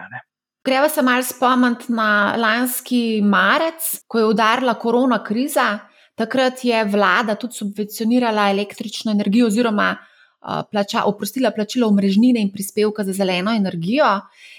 Greva 0.66 0.90
se 0.90 1.02
malo 1.02 1.24
spomniti 1.24 1.94
na 1.94 2.36
lanski 2.38 3.22
marec, 3.22 4.06
ko 4.08 4.20
je 4.20 4.26
udarila 4.26 4.74
korona 4.82 5.24
kriza. 5.24 5.80
Takrat 6.16 6.64
je 6.64 6.84
vlada 6.88 7.36
tudi 7.36 7.54
subvencionirala 7.60 8.50
električno 8.50 9.12
energijo, 9.12 9.48
oziroma 9.48 9.96
plača, 10.72 11.04
oprostila 11.06 11.52
plačilo 11.52 11.88
omrežnine 11.88 12.42
in 12.42 12.52
prispevka 12.52 13.04
za 13.04 13.14
zeleno 13.14 13.52
energijo. 13.52 14.06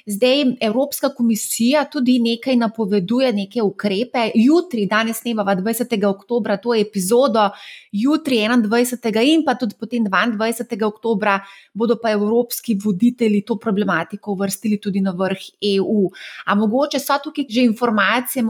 Zdaj 0.07 0.45
Evropska 0.61 1.09
komisija 1.15 1.85
tudi 1.93 2.19
nekaj 2.19 2.57
napoveduje, 2.57 3.33
neke 3.33 3.63
ukrepe. 3.63 4.31
Jutri, 4.35 4.87
danes 4.87 5.21
snemava 5.21 5.57
20. 5.57 6.05
oktober, 6.07 6.59
to 6.63 6.75
je 6.75 6.81
epizodo, 6.81 7.51
jutri 7.93 8.37
21. 8.37 9.35
in 9.35 9.45
pa 9.45 9.55
tudi 9.55 9.75
potem 9.81 10.05
22. 10.05 10.85
oktober 10.87 11.41
bodo 11.75 11.97
pa 12.03 12.11
evropski 12.11 12.79
voditelji 12.85 13.43
to 13.43 13.59
problematiko 13.59 14.33
uvrstili 14.33 14.81
tudi 14.81 15.01
na 15.01 15.11
vrh 15.11 15.43
EU. 15.77 16.11
A 16.47 16.55
mogoče 16.55 16.99
so 16.99 17.19
tukaj 17.25 17.45
že 17.51 17.65
informacije? 17.65 18.45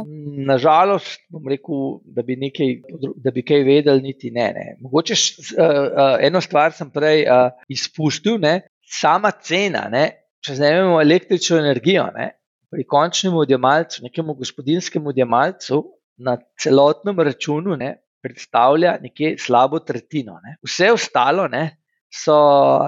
Nažalost, 0.47 1.21
bom 1.29 1.49
rekel, 1.49 2.01
da 2.05 2.23
bi, 2.23 2.37
nekaj, 2.37 2.75
da 3.17 3.31
bi 3.31 3.43
kaj 3.43 3.65
vedeli, 3.65 4.03
niti 4.03 4.31
ne. 4.31 4.53
ne. 4.55 4.67
Mogoče 4.81 5.15
uh, 5.15 5.65
uh, 5.65 6.17
eno 6.21 6.41
stvar 6.41 6.73
sem 6.73 6.91
prej 6.91 7.26
uh, 7.27 7.51
izpustil, 7.69 8.39
ne, 8.43 8.61
sama 8.87 9.31
cena, 9.43 9.87
ne, 9.93 10.07
če 10.45 10.57
znemo 10.61 11.01
električno 11.03 11.59
energijo, 11.59 12.07
ne, 12.15 12.31
pri 12.71 12.85
končnem 12.87 13.35
odjemalcu, 13.35 14.03
nekemu 14.07 14.35
gospodinskemu 14.39 15.13
odjemalcu, 15.15 15.83
na 16.17 16.37
celotnem 16.59 17.21
računu 17.21 17.77
ne, 17.77 17.97
predstavlja 18.23 18.97
nekje 19.03 19.37
slabo 19.39 19.79
tretjino. 19.79 20.39
Ne. 20.45 20.57
Vse 20.65 20.91
ostalo 20.93 21.47
ne, 21.49 21.65
so 22.13 22.37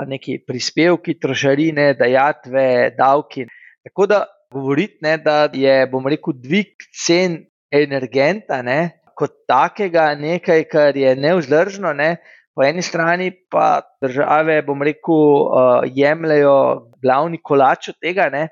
neki 0.08 0.38
prispevki, 0.46 1.18
trošarine, 1.20 1.92
dajatve, 1.98 2.94
davki. 2.98 3.46
Tako 3.84 4.06
da 4.06 4.24
govoriti, 4.52 4.98
ne, 5.02 5.18
da 5.18 5.48
je, 5.52 5.86
bom 5.92 6.06
rekel, 6.08 6.38
dvig 6.42 6.88
cen 7.04 7.42
energenta. 7.70 8.62
Ne, 8.62 8.80
Kot 9.18 9.32
takega, 9.50 10.12
nekaj, 10.14 10.60
kar 10.70 10.96
je 10.96 11.10
neuzdržno, 11.18 11.90
ne, 11.98 12.20
po 12.58 12.64
eni 12.66 12.82
strani 12.82 13.30
pa 13.50 13.80
države, 14.02 14.62
bom 14.66 14.80
rekel, 14.82 15.14
uh, 15.14 15.84
jemljajo 15.94 16.90
glavni 17.02 17.38
kolač 17.38 17.92
od 17.92 17.98
tega, 18.02 18.24
ne, 18.34 18.48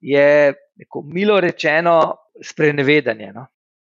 je 0.00 0.54
neko, 0.80 1.02
milo 1.04 1.36
rečeno 1.44 1.96
sprenevedanje. 2.40 3.28
No. 3.34 3.44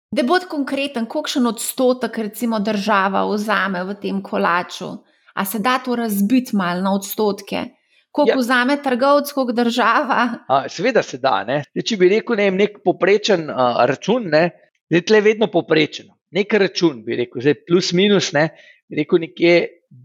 Da 0.09 0.25
bo 0.25 0.39
konkreten, 0.49 1.05
kolikšen 1.05 1.45
odstotek 1.45 2.17
recimo 2.17 2.57
država 2.65 3.21
vzame 3.29 3.83
v 3.91 3.97
tem 4.01 4.23
kolaču, 4.25 4.89
a 5.37 5.45
se 5.45 5.61
da 5.61 5.77
to 5.85 5.99
razbiti 6.01 6.57
malo 6.57 6.81
na 6.81 6.95
odstotke? 6.97 7.61
Koliko 8.09 8.39
ja. 8.39 8.41
vzame 8.41 8.79
trgovec, 8.81 9.29
koliko 9.37 9.53
država? 9.53 10.17
A, 10.49 10.63
seveda 10.65 11.05
se 11.05 11.21
da. 11.21 11.43
Ne. 11.45 11.59
Če 11.77 11.99
bi 12.01 12.09
rekel, 12.09 12.41
ne, 12.41 12.49
nek 12.57 12.81
poprečen 12.81 13.45
uh, 13.53 13.83
račun, 13.85 14.31
ne, 14.33 14.43
je 14.89 15.05
tle 15.05 15.21
vedno 15.21 15.51
poprečen. 15.53 16.09
Nek 16.33 16.57
račun 16.57 17.03
bi 17.05 17.21
rekel, 17.21 17.45
zdaj 17.45 17.59
plus 17.69 17.93
minus, 17.93 18.33
ne, 18.33 18.47
rekel, 18.93 19.21
nekje 19.25 19.55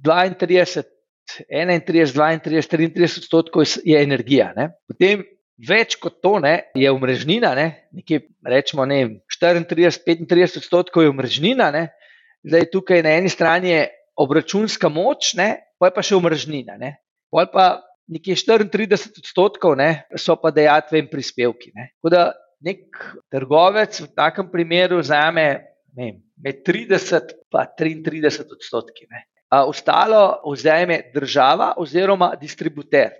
32, 0.05 0.85
31, 1.49 2.43
32, 2.45 2.68
33 2.68 3.22
odstotkov 3.22 3.64
je 3.85 4.03
energija. 4.03 4.53
Ne. 4.57 4.70
Potem 4.89 5.24
več 5.68 5.97
kot 6.03 6.20
to 6.22 6.39
ne, 6.43 6.70
je 6.76 6.91
umrežnina, 6.91 7.55
ne. 7.57 7.89
nekje 7.95 8.24
rečemo 8.45 8.87
ne, 8.89 9.22
34, 9.30 10.01
35 10.05 10.61
odstotkov 10.62 11.05
je 11.05 11.12
umrežnina, 11.12 11.70
ne. 11.74 11.89
Zdaj, 12.45 12.68
tukaj 12.72 13.03
na 13.07 13.16
eni 13.16 13.32
strani 13.32 13.70
je 13.70 13.82
obračunska 14.20 14.91
moč, 14.93 15.32
ne, 15.39 15.64
pa 15.80 15.89
je 15.89 15.97
pa 15.97 16.05
še 16.05 16.18
umržnina. 16.18 16.76
Ne. 16.80 16.97
Pol 17.32 17.49
pa 17.53 17.80
nekje 18.11 18.37
34 18.45 19.22
odstotkov 19.22 19.78
ne, 19.80 20.05
so 20.20 20.37
pa 20.37 20.53
dejatve 20.55 21.01
in 21.01 21.09
prispevki. 21.11 21.72
Ne. 21.74 21.91
Da 22.05 22.32
nek 22.64 23.01
trgovec 23.32 23.97
v 24.05 24.11
takem 24.16 24.51
primeru 24.53 25.01
vzame 25.97 26.22
med 26.36 26.62
30 26.66 27.32
in 27.86 28.03
33 28.05 28.53
odstotki. 28.53 29.07
Ne. 29.11 29.24
Ostalo 29.55 30.40
vzame 30.51 31.01
država 31.14 31.74
oziroma 31.78 32.32
distributer. 32.40 33.12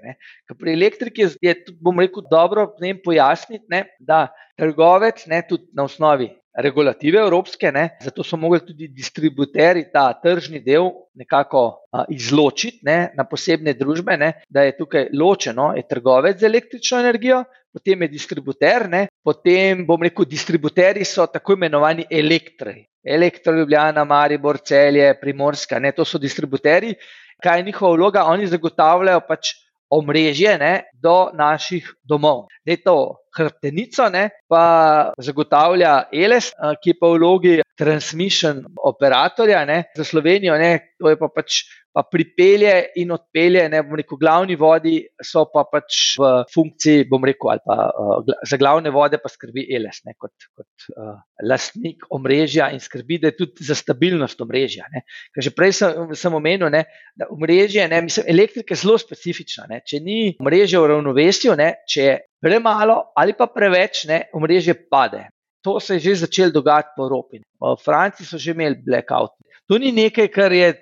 Pri 0.59 0.73
elektriki 0.73 1.29
je, 1.41 1.55
bom 1.81 2.01
rekel, 2.01 2.25
dobro 2.31 2.73
pojasniti, 3.05 3.65
ne, 3.69 3.85
da 4.01 4.27
trgovec 4.59 5.27
ne, 5.31 5.43
tudi 5.49 5.69
na 5.73 5.85
osnovi 5.85 6.33
regulative 6.55 7.19
evropske, 7.19 7.73
ne, 7.73 7.89
zato 8.01 8.23
so 8.23 8.37
mogli 8.37 8.61
tudi 8.67 8.89
distributerji 8.89 9.89
ta 9.93 10.07
tržni 10.23 10.61
del 10.63 10.91
nekako 11.19 11.65
a, 11.91 12.05
izločiti 12.09 12.85
ne, 12.87 13.11
na 13.17 13.27
posebne 13.27 13.75
družbe, 13.75 14.17
ne, 14.17 14.31
da 14.49 14.63
je 14.63 14.77
tukaj 14.79 15.09
ločeno, 15.13 15.73
je 15.77 15.87
trgovec 15.89 16.39
z 16.39 16.47
električno 16.47 17.01
energijo, 17.03 17.43
potem 17.75 18.07
je 18.07 18.09
distributer, 18.13 18.87
ne, 18.91 19.07
potem 19.25 19.83
bom 19.87 20.03
rekel, 20.03 20.29
distributerji 20.31 21.05
so 21.09 21.27
tako 21.27 21.59
imenovani 21.59 22.07
elektri. 22.11 22.85
Elektro 23.05 23.53
Ljubljana, 23.53 24.05
Maribor, 24.09 24.59
Celje, 24.65 25.11
Primorska, 25.21 25.79
ne, 25.79 25.93
to 25.93 26.07
so 26.09 26.19
distributerji. 26.19 26.95
Kaj 27.43 27.59
je 27.59 27.65
njihova 27.67 27.97
vloga? 27.99 28.23
Oni 28.31 28.47
zagotavljajo 28.47 29.21
pač 29.29 29.51
omrežje 29.91 30.57
ne, 30.59 30.75
do 30.95 31.31
naših 31.35 31.87
domov. 32.05 32.47
Ne, 32.67 32.77
to 32.81 33.25
hrbtenico 33.37 34.09
ne, 34.13 34.29
pa 34.49 34.65
zagotavlja 35.19 36.09
ELES, 36.13 36.53
ki 36.83 36.95
je 36.95 36.99
pa 37.01 37.11
v 37.11 37.19
vlogi 37.19 37.55
transmission 37.79 38.63
operatorja 38.79 39.65
ne, 39.69 39.85
za 39.97 40.05
Slovenijo, 40.07 40.57
ne, 40.59 40.95
to 40.99 41.11
je 41.13 41.19
pa 41.19 41.29
pač 41.29 41.65
pa 41.95 42.03
pripelje 42.11 42.73
in 42.99 43.13
odpelje, 43.15 43.69
ne 43.71 43.81
bom 43.87 43.95
rekel, 43.99 44.19
glavni 44.19 44.57
vodi 44.59 44.97
so 45.23 45.45
pa 45.53 45.63
pač 45.71 46.17
v 46.19 46.31
funkciji, 46.51 47.05
bom 47.11 47.23
rekel, 47.23 47.53
ali 47.53 47.63
pa 47.63 47.77
uh, 47.87 48.33
za 48.43 48.59
glavne 48.59 48.91
vode 48.95 49.21
pa 49.23 49.31
skrbi 49.31 49.69
ELES, 49.77 50.01
ne, 50.09 50.17
kot, 50.19 50.49
kot 50.59 50.89
uh, 50.97 51.13
lastnik 51.47 52.03
omrežja 52.15 52.73
in 52.75 52.83
skrbi, 52.83 53.21
da 53.23 53.31
je 53.31 53.39
tudi 53.39 53.69
za 53.69 53.79
stabilnost 53.79 54.43
omrežja. 54.43 54.89
Ne. 54.91 55.05
Ker 55.35 55.47
že 55.47 55.55
prej 55.55 55.77
sem, 55.79 56.11
sem 56.19 56.35
omenil, 56.35 56.67
ne, 56.75 56.83
da 57.15 57.31
omrežje, 57.31 57.87
ne, 57.91 58.03
mislim, 58.09 58.27
elektrika 58.35 58.75
je 58.75 58.83
zelo 58.83 58.99
specifična. 58.99 59.69
Ne. 59.71 59.85
Če 59.87 60.03
ni 60.03 60.19
omrežje 60.43 60.83
v 60.83 60.91
ravnovesju, 60.97 61.55
ne, 61.61 61.71
če 61.87 62.09
je 62.09 62.19
premalo 62.43 63.15
ali 63.15 63.39
pa 63.39 63.47
preveč, 63.47 64.03
ne, 64.11 64.25
omrežje 64.35 64.75
pade. 64.91 65.29
To 65.65 65.79
se 65.81 65.95
je 65.97 66.11
že 66.11 66.27
začelo 66.27 66.51
dogajati 66.53 66.93
po 66.97 67.07
Evropi. 67.07 67.41
V 67.41 67.77
Franciji 67.81 68.27
so 68.27 68.37
že 68.37 68.53
imeli 68.53 68.83
blackout, 68.83 69.39
To 69.71 69.79
ni 69.81 69.93
nekaj, 69.97 70.29
kar 70.29 70.53
je 70.53 70.73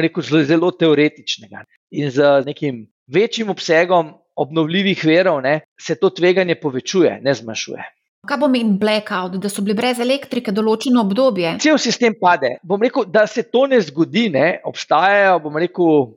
rekel, 0.00 0.22
zelo, 0.24 0.42
zelo 0.48 0.70
teoretičnega. 0.72 1.64
In 1.90 2.10
z 2.10 2.42
nekim 2.46 2.86
večjim 3.12 3.50
obsegom 3.52 4.14
obnovljivih 4.40 5.02
verov 5.04 5.40
ne, 5.44 5.60
se 5.80 5.98
to 6.00 6.10
tveganje 6.10 6.56
povečuje, 6.60 7.18
ne 7.22 7.34
zmanjšuje. 7.34 7.88
Kaj 8.28 8.38
pomeni 8.40 8.76
blackout, 8.80 9.36
da 9.40 9.48
so 9.48 9.64
bili 9.64 9.74
brez 9.76 10.00
elektrike 10.00 10.52
določeno 10.52 11.02
obdobje? 11.06 11.54
Cel 11.60 11.78
sistem 11.80 12.16
pade. 12.20 12.58
Bom 12.64 12.80
rekel, 12.84 13.06
da 13.08 13.26
se 13.26 13.46
to 13.48 13.66
ne 13.68 13.80
zgodi, 13.80 14.26
ne, 14.32 14.46
obstajajo, 14.68 15.38
bom 15.44 15.56
rekel, 15.60 16.10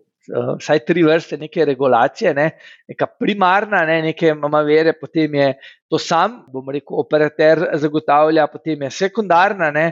vsaj 0.59 0.84
tri 0.88 1.03
vrste 1.03 1.39
neke 1.39 1.65
regulacije, 1.67 2.34
ne, 2.36 2.49
neka 2.91 3.07
primarna, 3.19 3.84
ne, 3.88 4.01
neke 4.09 4.34
mamavere, 4.36 4.93
potem 4.99 5.36
je 5.39 5.47
to 5.91 5.99
sam, 5.99 6.43
bom 6.51 6.69
rekel, 6.76 6.99
operater 7.03 7.65
zagotavlja, 7.80 8.47
potem 8.51 8.84
je 8.88 8.91
sekundarna, 8.99 9.71
ne, 9.76 9.88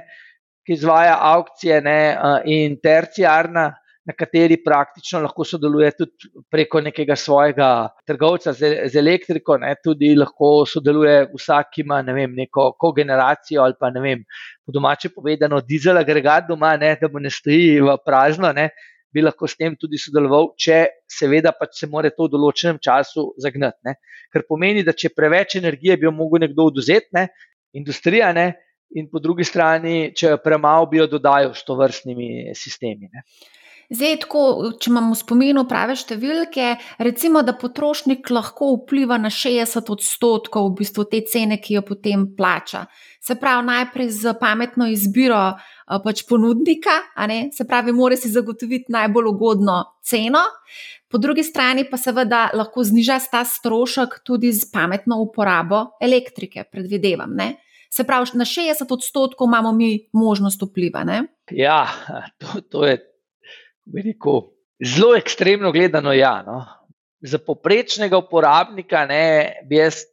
ki 0.65 0.77
izvaja 0.77 1.17
aukcije, 1.33 1.81
ne, 1.85 1.99
in 2.45 2.77
terciarna, 2.83 3.71
na 4.05 4.13
kateri 4.17 4.57
praktično 4.63 5.19
lahko 5.21 5.45
sodeluje 5.45 5.91
tudi 5.97 6.29
preko 6.51 6.81
nekega 6.81 7.15
svojega 7.15 7.67
trgovca 8.07 8.53
z, 8.53 8.71
z 8.89 8.97
elektriko, 8.97 9.57
ne, 9.61 9.75
tudi 9.83 10.15
lahko 10.17 10.65
sodeluje 10.69 11.27
vsak, 11.35 11.69
ki 11.75 11.83
ima 11.85 12.01
ne 12.05 12.15
vem, 12.17 12.33
neko 12.37 12.71
kogeneracijo 12.81 13.61
ali 13.63 13.77
pa 13.79 13.91
ne 13.93 14.01
vem, 14.01 14.23
po 14.65 14.73
domače 14.73 15.11
povedano, 15.13 15.61
dizel 15.61 16.01
agregat 16.01 16.49
doma, 16.49 16.73
ne, 16.81 16.95
da 17.01 17.09
mu 17.13 17.21
ne 17.21 17.29
stoji 17.29 17.77
v 17.81 17.97
prazno. 18.05 18.53
Ne, 18.57 18.71
Bi 19.11 19.19
lahko 19.19 19.43
s 19.43 19.57
tem 19.59 19.73
tudi 19.75 19.97
sodeloval, 19.99 20.53
če 20.55 20.85
seveda 21.11 21.51
pač 21.51 21.81
se 21.81 21.87
mora 21.91 22.07
to 22.15 22.29
v 22.29 22.31
določenem 22.31 22.77
času 22.79 23.25
zagnati. 23.43 23.91
Ker 24.31 24.45
pomeni, 24.47 24.85
da 24.87 24.93
če 24.95 25.09
preveč 25.11 25.57
energije 25.59 25.97
bi 25.99 26.07
jo 26.07 26.13
mogel 26.15 26.45
nekdo 26.45 26.69
oduzeti, 26.69 27.11
ne, 27.17 27.25
industrija, 27.75 28.29
ne, 28.31 28.45
in 28.95 29.09
po 29.11 29.19
drugi 29.19 29.45
strani, 29.47 30.11
če 30.15 30.35
jo 30.35 30.43
premalo 30.43 30.89
bi 30.91 31.01
jo 31.01 31.07
dodajal 31.07 31.55
s 31.55 31.65
to 31.67 31.77
vrstnimi 31.79 32.51
sistemi. 32.57 33.09
Ne. 33.11 33.25
Zdaj, 33.91 34.13
tako, 34.23 34.41
če 34.79 34.87
imamo 34.87 35.11
v 35.11 35.19
spominu 35.19 35.65
prave 35.67 35.97
številke, 35.99 36.67
recimo, 37.03 37.41
da 37.43 37.51
potrošnik 37.59 38.29
lahko 38.31 38.69
vpliva 38.77 39.17
na 39.19 39.27
60 39.27 39.91
odstotkov 39.91 40.69
v 40.69 40.77
bistvu 40.79 41.03
te 41.11 41.19
cene, 41.27 41.57
ki 41.59 41.75
jo 41.75 41.81
potem 41.89 42.23
plača. 42.37 42.85
Se 43.19 43.35
pravi, 43.35 43.65
najprej 43.67 44.07
z 44.15 44.33
pametno 44.39 44.87
izbiro 44.87 45.41
pač 46.05 46.23
ponudnika, 46.29 47.01
se 47.51 47.67
pravi, 47.67 47.91
mora 47.91 48.15
si 48.15 48.31
zagotoviti 48.31 48.95
najbolj 48.95 49.27
ugodno 49.33 49.81
ceno, 50.07 50.45
po 51.11 51.19
drugi 51.19 51.43
strani 51.43 51.83
pa 51.91 51.99
seveda 51.99 52.45
lahko 52.55 52.85
zniža 52.87 53.19
ta 53.27 53.43
strošek 53.43 54.21
tudi 54.23 54.53
z 54.55 54.71
pametno 54.71 55.19
uporabo 55.19 55.97
elektrike, 55.99 56.63
predvidevam. 56.71 57.35
Ne? 57.35 57.57
Se 57.91 58.05
pravi, 58.07 58.37
na 58.39 58.45
60 58.47 58.93
odstotkov 58.93 59.49
imamo 59.49 59.71
mi 59.75 60.09
možnost 60.13 60.61
vpliva. 60.61 61.03
Ne? 61.03 61.23
Ja, 61.51 61.87
to, 62.39 62.61
to 62.61 62.85
je 62.87 62.97
veliko, 63.85 64.53
zelo 64.79 65.15
ekstremno 65.15 65.71
gledano. 65.71 66.13
Ja, 66.13 66.41
no. 66.47 66.63
Za 67.21 67.37
poprečnega 67.37 68.17
uporabnika 68.17 69.05
ne, 69.05 69.53
bi 69.69 69.77
jaz 69.77 70.05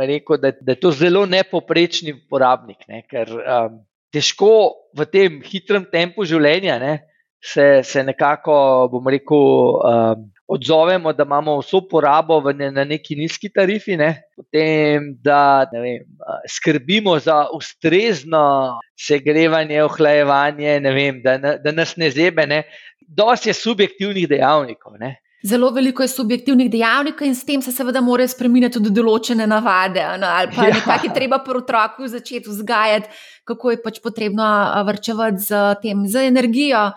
rekel, 0.00 0.36
da, 0.36 0.50
da 0.60 0.72
je 0.72 0.80
to 0.80 0.90
zelo 0.90 1.26
nepoprečni 1.26 2.12
uporabnik, 2.12 2.82
ne, 2.88 3.04
ker 3.08 3.30
um, 3.30 3.78
težko 4.12 4.50
v 4.96 5.06
tem 5.06 5.38
hitrem 5.46 5.86
tempu 5.92 6.26
življenja 6.26 6.78
ne, 6.82 6.94
se, 7.40 7.80
se 7.86 8.02
nekako, 8.04 8.88
bom 8.92 9.08
rekel, 9.12 9.46
um, 9.78 10.26
odzovemo, 10.50 11.12
da 11.12 11.22
imamo 11.22 11.58
vso 11.60 11.80
porabo 11.90 12.40
ne, 12.52 12.70
na 12.70 12.84
neki 12.84 13.16
nizki 13.16 13.52
tarifi, 13.54 13.96
ne? 13.96 14.10
potem 14.36 15.12
da 15.22 15.68
vem, 15.72 16.02
skrbimo 16.48 17.18
za 17.18 17.44
ustrezno 17.54 18.80
segrevanje, 18.98 19.82
ohlajevanje, 19.84 20.78
vem, 20.80 21.22
da, 21.22 21.38
da 21.38 21.72
nas 21.72 21.94
ne 21.96 22.10
zebe. 22.10 22.46
Ne? 22.46 22.64
Dosti 23.00 23.50
je 23.50 23.54
subjektivnih 23.54 24.28
dejavnikov. 24.28 24.98
Ne? 24.98 25.16
Zelo 25.46 25.70
veliko 25.70 26.02
je 26.02 26.08
subjektivnih 26.08 26.68
dejavnikov, 26.70 27.28
in 27.28 27.34
s 27.34 27.46
tem 27.46 27.62
se 27.62 27.72
seveda 27.72 28.02
morajo 28.04 28.28
spremeniti 28.34 28.76
tudi 28.76 28.90
določene 28.92 29.46
navade. 29.48 30.02
No, 30.20 30.28
ali 30.34 30.50
pa 30.56 30.66
ja. 30.68 30.74
nekaj 30.76 31.06
je 31.06 31.14
treba 31.14 31.38
pri 31.46 31.62
otroku 31.62 32.10
začeti 32.10 32.50
vzgajati, 32.50 33.22
kako 33.48 33.70
je 33.70 33.80
pač 33.86 34.02
potrebno 34.02 34.50
vrčevati 34.90 35.46
z, 35.46 35.62
tem, 35.82 36.04
z 36.10 36.26
energijo 36.28 36.90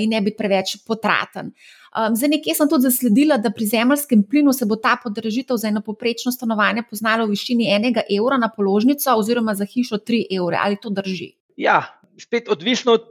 in 0.00 0.10
ne 0.10 0.22
biti 0.24 0.40
preveč 0.40 0.78
potraten. 0.88 1.52
Um, 1.96 2.16
zdaj, 2.16 2.28
nekje 2.28 2.54
sem 2.54 2.68
tudi 2.68 2.84
zasledila, 2.84 3.38
da 3.40 3.50
pri 3.50 3.66
zemljskem 3.66 4.22
plinu 4.30 4.52
se 4.52 4.66
bo 4.68 4.76
ta 4.76 4.98
podražitev 5.02 5.56
za 5.56 5.68
eno 5.68 5.80
poprečno 5.80 6.32
stanovanje 6.32 6.82
poznala 6.90 7.24
v 7.24 7.32
višini 7.32 7.70
enega 7.72 8.02
evra 8.18 8.36
na 8.36 8.50
položnico, 8.56 9.14
oziroma 9.16 9.54
za 9.54 9.64
hišo 9.64 9.98
tri 9.98 10.26
evre. 10.30 10.58
Ali 10.60 10.76
to 10.82 10.90
drži? 10.90 11.30
Ja, 11.56 11.80
spet 12.20 12.50
odvisno 12.52 12.92
od, 12.92 13.08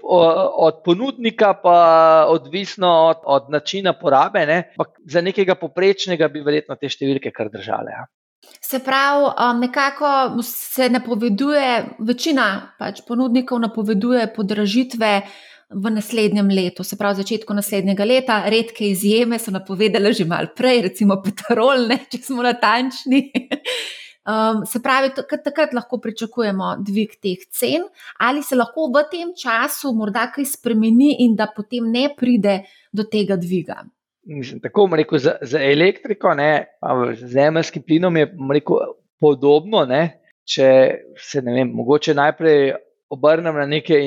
od 0.67 0.81
ponudnika, 0.85 1.53
pa 1.63 1.77
odvisno 2.29 2.91
od, 3.09 3.23
od 3.23 3.49
načina 3.49 3.93
porabe. 3.93 4.45
Ne? 4.45 4.59
Za 5.05 5.21
nekega 5.21 5.55
poprečnega 5.55 6.29
bi 6.29 6.45
verjetno 6.45 6.77
te 6.77 6.89
številke 6.89 7.33
kar 7.33 7.49
držale. 7.49 7.97
Ja. 7.97 8.05
Se 8.61 8.79
pravi, 8.85 9.25
um, 9.33 9.59
nekako 9.65 10.43
se 10.45 10.89
napoveduje, 10.89 11.97
večina 12.05 12.75
pač 12.79 13.01
ponudnikov 13.07 13.59
napoveduje 13.65 14.27
podražitve 14.35 15.21
v 15.75 15.91
naslednjem 15.91 16.47
letu, 16.47 16.83
se 16.83 16.95
pravi, 16.97 17.19
začetku 17.19 17.53
naslednjega 17.53 18.05
leta. 18.07 18.39
Redke 18.49 18.87
izjeme 18.87 19.39
so 19.39 19.51
napovedali 19.51 20.13
že 20.13 20.25
malo 20.25 20.53
prej, 20.55 20.81
recimo 20.87 21.19
Petrol, 21.23 21.87
ne, 21.91 21.99
če 22.11 22.23
smo 22.23 22.45
natančni. 22.45 23.27
Um, 24.25 24.63
se 24.65 24.79
pravi, 24.81 25.11
takrat 25.13 25.73
lahko 25.77 25.99
pričakujemo 26.01 26.71
dvig 26.81 27.11
teh 27.21 27.43
cen, 27.53 27.83
ali 28.17 28.41
se 28.41 28.57
lahko 28.57 28.87
v 28.89 29.03
tem 29.11 29.35
času 29.37 29.91
morda 29.93 30.23
kaj 30.33 30.47
spremeni 30.49 31.11
in 31.21 31.35
da 31.37 31.45
potem 31.53 31.91
ne 31.93 32.07
pride 32.09 32.55
do 32.89 33.05
tega 33.05 33.37
dviga. 33.37 33.83
Mislim, 34.25 34.63
tako 34.63 34.87
bom 34.87 34.97
rekel, 34.97 35.21
za, 35.21 35.35
za 35.45 35.61
elektriko, 35.61 36.33
ne, 36.33 36.65
z 37.13 37.29
zemljskim 37.35 37.85
plinom 37.85 38.17
je 38.17 38.25
rekel, 38.49 38.95
podobno. 39.21 39.85
Ne, 39.85 40.01
če 40.41 40.71
se 41.21 41.45
ne 41.45 41.53
vem, 41.59 41.69
mogoče 41.77 42.17
najprej 42.17 42.73
obrnem 43.09 43.55
na 43.55 43.65
neke 43.65 43.97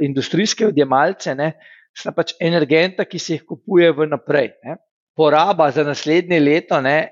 industrijske 0.00 0.66
odjemalce, 0.70 1.34
ne, 1.34 1.52
sta 1.96 2.12
pač 2.14 2.34
energenta, 2.40 3.04
ki 3.04 3.18
se 3.18 3.36
jih 3.36 3.46
kupuje 3.48 3.90
vnaprej. 3.96 4.52
Ne. 4.64 4.76
Poraba 5.16 5.70
za 5.74 5.84
naslednje 5.84 6.40
leto 6.40 6.80
ne, 6.80 7.10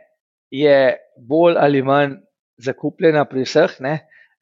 je 0.51 0.97
bolj 1.29 1.59
ali 1.61 1.83
manj 1.83 2.19
zakupljena 2.63 3.25
pri 3.29 3.45
vseh. 3.47 3.75
Ne. 3.85 3.95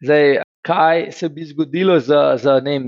Zdaj, 0.05 0.41
kaj 0.67 1.11
se 1.13 1.29
bi 1.33 1.47
zgodilo 1.47 1.99
z, 2.01 2.21
z 2.43 2.59
ne, 2.65 2.79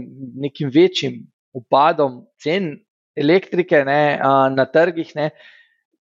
nekim 0.45 0.71
večjim 0.75 1.23
upadom 1.57 2.25
cen 2.43 2.75
elektrike 3.17 3.83
ne, 3.85 4.19
na 4.55 4.67
trgih. 4.71 5.15
Ne. 5.17 5.31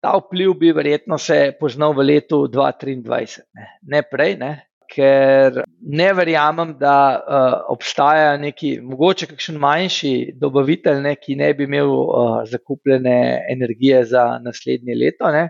Ta 0.04 0.16
vpliv 0.20 0.54
bi 0.60 0.74
verjetno 0.76 1.18
se 1.18 1.56
poznal 1.60 1.96
v 1.98 2.06
letu 2.06 2.46
2023, 2.52 3.46
ne, 3.58 3.70
ne 3.90 4.02
prej, 4.06 4.36
ne, 4.38 4.52
ker 4.92 5.62
ne 5.82 6.08
verjamem, 6.14 6.76
da 6.80 6.98
uh, 7.18 7.58
obstaja 7.74 8.38
neki, 8.42 8.78
mogoče 8.84 9.30
kakšen 9.32 9.60
manjši 9.62 10.14
dobavitelj, 10.42 11.02
ne, 11.06 11.16
ki 11.20 11.38
ne 11.40 11.52
bi 11.54 11.68
imel 11.70 11.92
uh, 11.92 12.40
zakupljene 12.50 13.18
energije 13.52 14.04
za 14.14 14.26
naslednje 14.44 14.98
leto. 15.02 15.32
Ne. 15.32 15.50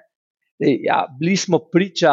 Ja, 0.60 1.02
bili 1.20 1.36
smo 1.36 1.60
priča, 1.72 2.12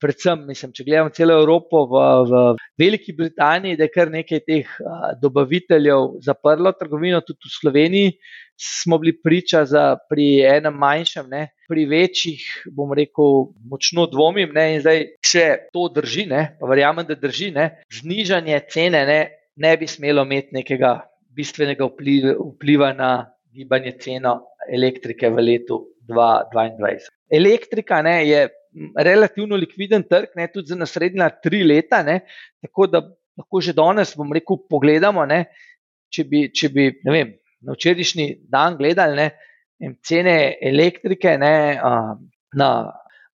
predvsem, 0.00 0.42
mislim, 0.46 0.72
če 0.76 0.84
gledamo 0.84 1.12
celo 1.16 1.38
Evropo, 1.40 1.86
v, 1.88 2.02
v 2.28 2.42
Veliki 2.78 3.14
Britaniji, 3.16 3.78
da 3.80 3.86
je 3.88 3.92
kar 3.94 4.12
nekaj 4.12 4.42
teh 4.44 4.74
dobaviteljev 5.22 6.18
zaprlo 6.26 6.74
trgovino, 6.76 7.22
tudi 7.24 7.48
v 7.48 7.54
Sloveniji 7.54 8.12
smo 8.62 8.98
bili 8.98 9.14
priča 9.22 9.64
za, 9.64 9.96
pri 10.10 10.42
enem 10.46 10.74
manjšem, 10.78 11.28
ne, 11.30 11.46
pri 11.68 11.86
večjih, 11.88 12.42
bom 12.76 12.92
rekel, 12.92 13.48
močno 13.70 14.06
dvomim. 14.12 14.52
Ne, 14.54 14.66
in 14.74 14.84
zdaj, 14.84 15.04
če 15.24 15.46
to 15.72 15.88
drži, 15.94 16.26
ne, 16.30 16.44
pa 16.60 16.68
verjamem, 16.70 17.06
da 17.08 17.16
drži, 17.18 17.50
ne, 17.56 17.68
znižanje 18.00 18.60
cene 18.70 19.06
ne, 19.08 19.20
ne 19.56 19.72
bi 19.80 19.88
smelo 19.88 20.26
imeti 20.28 20.54
nekega 20.60 20.98
bistvenega 21.32 21.88
vpliva 21.88 22.92
na 22.92 23.12
gibanje 23.52 23.96
ceno 24.00 24.36
elektrike 24.68 25.32
v 25.32 25.48
letu 25.48 25.80
2022. 26.08 27.08
Elektrika 27.32 28.02
ne, 28.04 28.16
je 28.28 28.46
relativno 29.04 29.56
likviden 29.56 30.04
trg, 30.08 30.32
ne, 30.36 30.48
tudi 30.52 30.72
za 30.72 30.78
naslednja 30.78 31.28
tri 31.42 31.62
leta, 31.64 32.02
ne, 32.04 32.20
tako 32.64 32.88
da 32.92 33.02
lahko 33.38 33.60
že 33.64 33.74
danes, 33.76 34.14
bom 34.16 34.32
rekel, 34.32 34.60
pogledamo. 34.70 35.24
Ne, 35.28 35.44
če 36.12 36.24
bi, 36.28 36.44
če 36.52 36.68
bi 36.72 36.88
vem, 37.08 37.32
na 37.64 37.76
včerajšnji 37.76 38.28
dan 38.52 38.76
gledali 38.80 39.16
ne, 39.16 39.28
cene 40.04 40.36
elektrike 40.62 41.36
ne, 41.40 41.54
na 42.58 42.68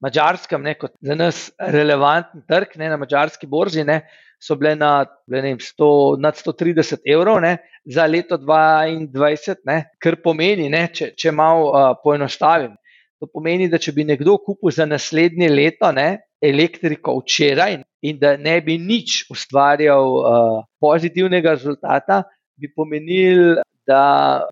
mačarskem, 0.05 0.67
kot 0.79 0.95
za 1.03 1.17
nas 1.19 1.49
relevanten 1.59 2.45
trg, 2.49 2.77
ne, 2.79 2.91
na 2.93 2.99
mačarski 3.01 3.49
borzi, 3.51 3.85
ne, 3.87 4.03
so 4.39 4.55
bile 4.59 4.77
na, 4.79 4.93
ne, 5.27 5.57
100, 5.59 5.89
nad 6.23 6.39
130 6.39 7.03
evrov 7.11 7.41
ne, 7.43 7.57
za 7.85 8.07
leto 8.07 8.39
2022, 8.39 9.57
ne, 9.67 9.79
kar 10.03 10.19
pomeni, 10.23 10.69
ne, 10.71 10.87
če, 10.95 11.11
če 11.19 11.35
malo 11.35 11.73
uh, 11.73 11.89
poenostavim. 12.05 12.77
To 13.19 13.27
pomeni, 13.27 13.67
da 13.71 13.81
če 13.83 13.93
bi 13.97 14.05
nekdo 14.07 14.37
kupil 14.45 14.71
za 14.75 14.87
naslednje 14.87 15.49
leto 15.51 15.91
ne, 15.93 16.09
elektriko 16.43 17.17
včeraj 17.19 17.81
in 18.07 18.19
da 18.21 18.37
ne 18.39 18.61
bi 18.63 18.77
nič 18.79 19.25
ustvarjal 19.35 20.13
uh, 20.19 20.59
pozitivnega 20.79 21.57
rezultata, 21.57 22.23
bi 22.59 22.71
pomenil, 22.75 23.59
da 23.89 24.03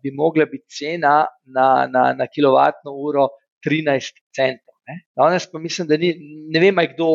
bi 0.03 0.11
mogla 0.11 0.47
biti 0.51 0.79
cena 0.79 1.21
na, 1.45 1.67
na, 1.87 2.11
na 2.17 2.27
kilovatno 2.27 2.91
uro 2.91 3.29
13 3.63 4.19
centov. 4.35 4.75
Danes 5.15 5.47
pa 5.51 5.59
mislim, 5.59 5.87
da 5.87 5.97
ni, 5.99 6.13
ne 6.51 6.59
vem, 6.59 6.79
kdo 6.93 7.07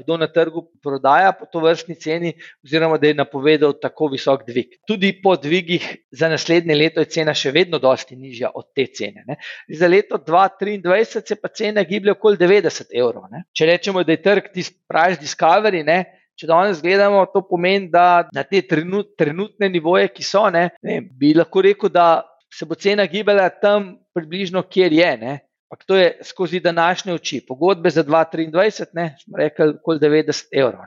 kdo 0.00 0.16
na 0.16 0.28
trgu 0.32 0.64
prodaja 0.82 1.32
po 1.32 1.46
to 1.46 1.60
vrstni 1.64 1.94
ceni, 2.00 2.32
oziroma 2.64 2.98
da 2.98 3.10
je 3.10 3.18
napovedal 3.18 3.74
tako 3.80 4.08
visok 4.12 4.46
dvig. 4.48 4.78
Tudi 4.88 5.12
po 5.22 5.36
dvigih 5.36 5.86
za 6.12 6.28
naslednje 6.28 6.74
leto 6.74 7.04
je 7.04 7.12
cena 7.16 7.34
še 7.34 7.52
vedno 7.54 7.78
dosti 7.78 8.16
nižja 8.16 8.50
od 8.54 8.70
te 8.74 8.86
cene. 8.86 9.24
Ne. 9.28 9.38
Za 9.68 9.88
leto 9.88 10.18
2023 10.18 11.28
se 11.28 11.40
pa 11.40 11.48
cena 11.48 11.84
giblje 11.84 12.12
okoli 12.12 12.40
90 12.40 12.92
evrov. 12.94 13.28
Ne. 13.32 13.44
Če 13.52 13.70
rečemo, 13.72 14.04
da 14.04 14.12
je 14.12 14.22
trg 14.22 14.52
tisti 14.54 14.78
price 14.88 15.20
discovery. 15.22 15.84
Ne, 15.84 16.04
Če 16.34 16.48
danes 16.50 16.80
gledamo, 16.82 17.20
to 17.30 17.44
pomeni, 17.46 17.86
da 17.92 18.26
na 18.34 18.42
te 18.42 18.58
trenut, 18.66 19.12
trenutne 19.18 19.68
nivoje, 19.70 20.08
ki 20.10 20.24
so, 20.26 20.48
ne, 20.50 20.64
ne, 20.82 20.98
bi 20.98 21.30
lahko 21.36 21.62
rekel, 21.62 21.92
da 21.94 22.24
se 22.50 22.66
bo 22.66 22.74
cena 22.74 23.06
gibala 23.10 23.46
tam 23.62 23.92
približno, 24.14 24.64
kjer 24.66 24.96
je. 24.98 25.10
Ne. 25.20 25.34
Ampak 25.64 25.84
to 25.86 25.96
je 25.96 26.18
skozi 26.22 26.60
današnje 26.60 27.14
oči. 27.14 27.44
Pogodbe 27.48 27.90
za 27.90 28.04
2023, 28.04 28.86
ne, 28.92 29.16
smo 29.24 29.38
rekli, 29.38 29.68
okoli 29.80 29.98
90 29.98 30.52
evrov. 30.52 30.80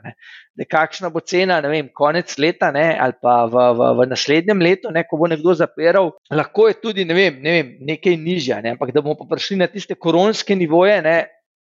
Da, 0.54 0.64
kakšna 0.64 1.10
bo 1.10 1.20
cena, 1.20 1.60
ne 1.60 1.68
vem, 1.68 1.88
konec 1.94 2.38
leta 2.38 2.70
ne, 2.70 2.96
ali 3.00 3.12
pa 3.22 3.44
v, 3.44 3.64
v, 3.74 3.88
v 3.98 4.06
naslednjem 4.08 4.62
letu, 4.62 4.92
ne, 4.94 5.02
ko 5.10 5.18
bo 5.18 5.26
nekdo 5.26 5.54
zapiral, 5.54 6.12
lahko 6.30 6.68
je 6.68 6.78
tudi 6.80 7.04
ne 7.04 7.14
vem, 7.14 7.42
ne 7.42 7.56
vem, 7.56 7.74
nekaj 7.90 8.16
nižja. 8.16 8.60
Ne, 8.62 8.76
ampak 8.76 8.94
da 8.94 9.02
bomo 9.02 9.18
pa 9.18 9.26
prišli 9.34 9.58
na 9.58 9.66
tiste 9.66 9.98
koronske 9.98 10.56
nivoje, 10.56 11.02
ne, 11.02 11.18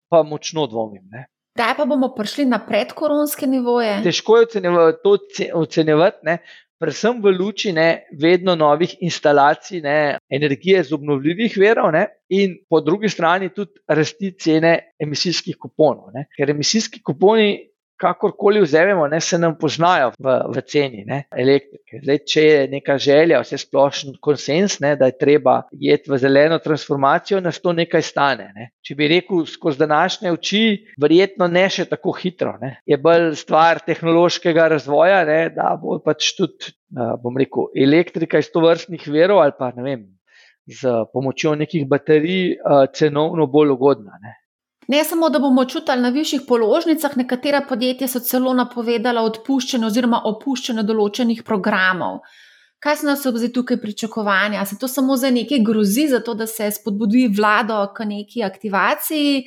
pa 0.10 0.22
močno 0.24 0.68
dvomim. 0.70 1.04
Ne. 1.12 1.26
Kdaj 1.58 1.74
pa 1.74 1.86
bomo 1.90 2.12
prišli 2.14 2.46
na 2.46 2.62
predkoronske 2.62 3.48
nivoje? 3.50 3.98
Težko 4.06 4.38
je 4.38 4.62
to 5.02 5.18
ocenjevati, 5.58 6.38
predvsem 6.80 7.22
v 7.22 7.34
luči 7.34 7.74
ne, 7.74 8.08
vedno 8.22 8.56
novih 8.56 8.96
instalacij 9.02 9.82
ne, 9.82 10.18
energije 10.30 10.84
z 10.84 10.94
obnovljivih 10.94 11.58
verov, 11.58 11.92
ne, 11.96 12.06
in 12.30 12.58
po 12.70 12.82
drugi 12.82 13.10
strani 13.10 13.50
tudi 13.54 13.82
rasti 13.88 14.34
cene 14.40 14.74
emisijskih 15.00 15.58
kuponov. 15.58 16.12
Ne. 16.14 16.28
Ker 16.38 16.54
emisijski 16.54 17.02
kuponi 17.04 17.58
kakorkoli 18.00 18.62
vzamemo, 18.62 19.08
ne, 19.08 19.20
se 19.22 19.38
nam 19.40 19.56
poznajo 19.60 20.12
v, 20.20 20.34
v 20.54 20.64
ceni 20.70 21.04
ne, 21.08 21.24
elektrike. 21.32 22.02
Zdaj, 22.04 22.20
če 22.30 22.44
je 22.44 22.64
neka 22.72 22.98
želja, 23.02 23.42
vse 23.44 23.60
splošen 23.62 24.18
konsens, 24.24 24.78
ne, 24.84 24.94
da 25.00 25.10
je 25.10 25.18
treba 25.20 25.58
jeti 25.72 26.12
v 26.12 26.20
zeleno 26.22 26.60
transformacijo, 26.64 27.42
nas 27.44 27.60
to 27.64 27.74
nekaj 27.78 28.06
stane. 28.06 28.50
Ne. 28.56 28.70
Če 28.86 28.98
bi 29.00 29.10
rekel 29.12 29.46
skozi 29.50 29.82
današnje 29.82 30.34
oči, 30.36 30.64
verjetno 31.02 31.50
ne 31.52 31.68
še 31.74 31.88
tako 31.90 32.14
hitro. 32.18 32.56
Ne. 32.62 32.78
Je 32.88 33.00
bolj 33.02 33.34
stvar 33.40 33.82
tehnološkega 33.86 34.70
razvoja, 34.78 35.24
ne, 35.28 35.40
da 35.56 35.74
bo 35.82 36.00
pač 36.04 36.34
tudi, 36.38 36.74
bom 36.94 37.38
rekel, 37.38 37.72
elektrika 37.76 38.42
iz 38.42 38.52
to 38.54 38.64
vrstnih 38.64 39.10
verov 39.12 39.42
ali 39.44 39.58
pa 39.58 39.74
ne 39.76 39.84
vem. 39.86 40.06
Z 40.68 41.08
pomočjo 41.14 41.54
nekih 41.56 41.86
baterij, 41.88 42.58
cenovno 42.96 43.48
bolj 43.48 43.72
ugodna. 43.78 44.20
Ne. 44.20 44.36
Ne 44.88 45.04
samo, 45.04 45.30
da 45.30 45.40
bomo 45.40 45.66
čutili 45.66 46.02
na 46.02 46.10
višjih 46.10 46.42
položnicah, 46.48 47.18
nekatera 47.18 47.62
podjetja 47.70 48.08
so 48.08 48.20
celo 48.24 48.54
napovedala 48.54 49.22
odpuščanje 49.28 49.86
oziroma 49.86 50.22
opuščanje 50.30 50.84
določenih 50.88 51.44
programov. 51.44 52.22
Kaj 52.80 53.02
so 53.02 53.08
nas 53.10 53.26
zdaj 53.26 53.52
tukaj 53.54 53.82
pričakovanja? 53.82 54.64
Se 54.66 54.78
to 54.80 54.88
samo 54.88 55.18
za 55.18 55.32
nekaj 55.34 55.60
grozi, 55.66 56.08
zato 56.08 56.34
da 56.34 56.48
se 56.48 56.70
spodbudi 56.72 57.26
vlado 57.28 57.82
k 57.96 58.06
neki 58.06 58.44
aktivaciji, 58.44 59.44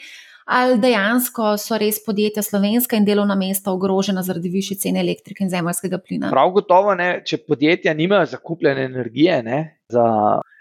ali 0.50 0.78
dejansko 0.82 1.54
so 1.62 1.78
res 1.78 2.02
podjetja 2.04 2.42
slovenska 2.42 2.98
in 2.98 3.06
delovna 3.06 3.36
mesta 3.38 3.72
ogrožena 3.72 4.22
zaradi 4.26 4.50
više 4.50 4.74
cene 4.74 5.00
elektrike 5.00 5.44
in 5.46 5.50
zemljskega 5.50 6.02
plina? 6.04 6.30
Prav 6.34 6.50
gotovo 6.50 6.94
ne, 6.94 7.22
če 7.24 7.38
podjetja 7.46 7.94
nimajo 7.94 8.26
zakupljene 8.34 8.84
energije 8.90 9.42
ne, 9.46 9.60
za 9.88 10.04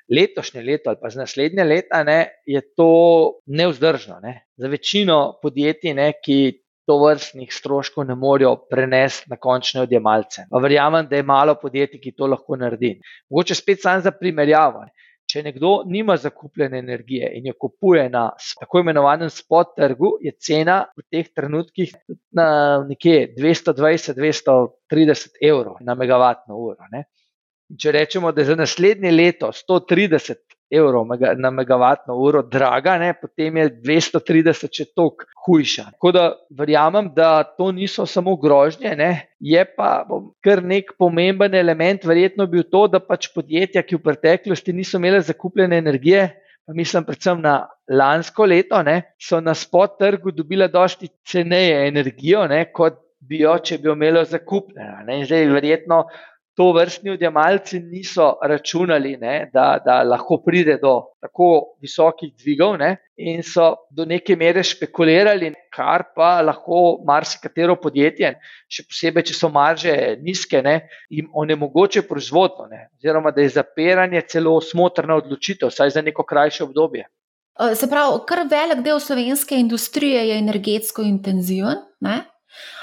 letošnje 0.09 0.61
leto 0.61 0.89
ali 0.89 0.97
pa 1.01 1.09
za 1.09 1.21
naslednje 1.21 1.63
leta, 1.63 2.03
ne, 2.03 2.41
je 2.45 2.61
to 2.75 2.89
neuzdržno. 3.45 4.19
Ne. 4.23 4.45
Za 4.57 4.67
večino 4.67 5.39
podjetij, 5.41 5.93
ne, 5.93 6.13
ki 6.25 6.39
to 6.89 6.95
vrstnih 7.03 7.51
stroškov 7.53 8.07
ne 8.09 8.15
morejo 8.17 8.55
prenesti 8.69 9.29
na 9.29 9.37
končne 9.37 9.81
odjemalce. 9.85 10.47
Pa 10.49 10.57
verjamem, 10.57 11.05
da 11.09 11.15
je 11.19 11.23
malo 11.23 11.55
podjetij, 11.61 12.01
ki 12.01 12.11
to 12.17 12.27
lahko 12.27 12.55
naredi. 12.57 12.99
Mogoče 13.29 13.55
spet 13.55 13.81
sam 13.83 14.01
za 14.01 14.11
primerjavo. 14.11 14.85
Če 15.29 15.43
nekdo 15.45 15.83
nima 15.85 16.17
zakupljene 16.17 16.79
energije 16.81 17.29
in 17.37 17.45
jo 17.45 17.53
kupuje 17.61 18.09
na 18.09 18.31
tako 18.57 18.79
imenovanem 18.81 19.29
spot 19.29 19.77
trgu, 19.77 20.17
je 20.25 20.33
cena 20.41 20.89
v 20.97 21.05
teh 21.13 21.29
trenutkih 21.29 21.93
na 22.33 22.81
nekje 22.89 23.37
220-230 23.37 25.37
evrov 25.51 25.77
na 25.85 25.93
megavatno 25.93 26.57
uro. 26.57 26.81
Ne. 26.89 27.05
Če 27.77 27.91
rečemo, 27.93 28.31
da 28.33 28.41
je 28.41 28.49
za 28.49 28.55
naslednje 28.57 29.11
leto 29.13 29.51
130 29.53 30.39
evrov 30.73 31.05
na 31.37 31.49
megavatno 31.49 32.15
uro 32.17 32.41
draga, 32.41 32.97
ne, 32.97 33.13
potem 33.13 33.57
je 33.57 33.69
230 33.85 34.69
še 34.73 34.85
toliko 34.93 35.25
hujša. 35.45 35.85
Tako 35.95 36.11
da 36.13 36.23
verjamem, 36.57 37.11
da 37.15 37.43
to 37.43 37.71
niso 37.73 38.05
samo 38.09 38.35
grožnje, 38.41 38.93
ne, 38.97 39.11
je 39.39 39.63
pa 39.77 40.05
kar 40.45 40.61
nek 40.65 40.93
pomemben 40.97 41.57
element, 41.57 42.05
verjetno 42.05 42.47
bil 42.49 42.65
to, 42.69 42.87
da 42.87 43.01
pač 43.01 43.31
podjetja, 43.33 43.83
ki 43.85 43.97
v 43.97 44.05
preteklosti 44.05 44.73
niso 44.73 45.01
imele 45.01 45.21
zakupljene 45.25 45.81
energije, 45.81 46.29
pa 46.65 46.77
mislim 46.77 47.05
predvsem 47.05 47.41
na 47.41 47.59
lansko 47.89 48.45
leto, 48.49 48.81
ne, 48.85 49.01
so 49.21 49.41
na 49.41 49.53
spot 49.57 49.97
trgu 50.01 50.33
dobile 50.37 50.69
dosti 50.69 51.09
ceneje 51.25 51.87
energijo, 51.87 52.45
ne, 52.49 52.67
kot 52.73 53.01
bi 53.29 53.41
jo, 53.41 53.57
če 53.57 53.77
bi 53.81 53.89
jo 53.89 53.97
imelo 53.97 54.21
zakupljeno. 54.25 55.05
Zdaj 55.25 55.49
verjetno 55.53 56.03
to 56.59 56.73
vrstni 56.75 57.11
odjemalci 57.11 57.79
niso 57.79 58.33
računali, 58.43 59.13
ne, 59.17 59.49
da, 59.53 59.77
da 59.85 60.01
lahko 60.03 60.41
pride 60.43 60.73
do 60.81 60.91
tako 61.23 61.77
visokih 61.81 62.33
dvigov 62.35 62.73
ne, 62.77 62.89
in 63.15 63.39
so 63.47 63.69
do 63.95 64.03
neke 64.05 64.35
mere 64.35 64.59
špekulirali, 64.67 65.53
kar 65.71 66.03
pa 66.15 66.41
lahko 66.43 66.97
marsikatero 67.07 67.77
podjetje, 67.79 68.33
še 68.67 68.83
posebej, 68.89 69.25
če 69.29 69.37
so 69.37 69.49
marže 69.55 69.93
nizke, 70.19 70.59
ne, 70.65 70.73
jim 71.07 71.29
onemogoče 71.31 72.03
proizvodno, 72.09 72.67
ne, 72.67 72.89
oziroma 72.99 73.31
da 73.31 73.45
je 73.45 73.53
zapiranje 73.55 74.25
celo 74.27 74.57
smotrna 74.59 75.15
odločitev, 75.23 75.71
saj 75.71 75.95
za 75.95 76.03
neko 76.03 76.27
krajše 76.27 76.65
obdobje. 76.67 77.07
Se 77.75 77.87
pravi, 77.87 78.19
kar 78.27 78.43
velik 78.51 78.83
del 78.83 78.99
slovenske 78.99 79.55
industrije 79.63 80.27
je 80.27 80.43
energetsko 80.43 81.07
intenziven. 81.07 81.79
Ne? 82.03 82.19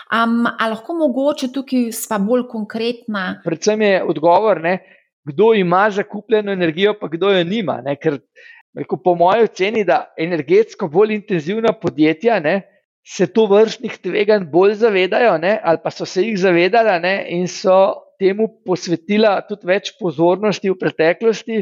Um, 0.06 0.44
a 0.46 0.68
lahko 0.70 0.94
mogoče 0.94 1.48
tukaj 1.50 1.88
sva 1.96 2.20
bolj 2.22 2.44
konkretna? 2.46 3.40
Predvsem 3.42 3.80
je 3.82 4.02
odgovor, 4.06 4.60
ne, 4.62 4.78
kdo 5.26 5.50
ima 5.58 5.88
zakupljeno 5.90 6.52
energijo, 6.52 6.94
pa 7.00 7.08
kdo 7.10 7.32
jo 7.34 7.42
nima. 7.44 7.80
Ne, 7.82 7.96
ker 7.98 8.20
rekel, 8.78 9.00
po 9.02 9.16
mojem 9.18 9.48
oceni, 9.48 9.82
da 9.84 10.04
energetsko 10.18 10.86
bolj 10.92 11.16
intenzivna 11.16 11.72
podjetja 11.80 12.38
ne, 12.40 12.60
se 13.06 13.26
to 13.26 13.48
vrstnih 13.50 13.98
tveganj 14.02 14.46
bolj 14.50 14.76
zavedajo, 14.84 15.34
ne, 15.42 15.56
ali 15.62 15.82
pa 15.82 15.90
so 15.90 16.06
se 16.06 16.22
jih 16.22 16.38
zavedala 16.38 17.00
ne, 17.02 17.16
in 17.34 17.50
so 17.50 17.74
temu 18.22 18.46
posvetila 18.66 19.40
tudi 19.48 19.66
več 19.66 19.90
pozornosti 19.98 20.70
v 20.70 20.78
preteklosti. 20.78 21.60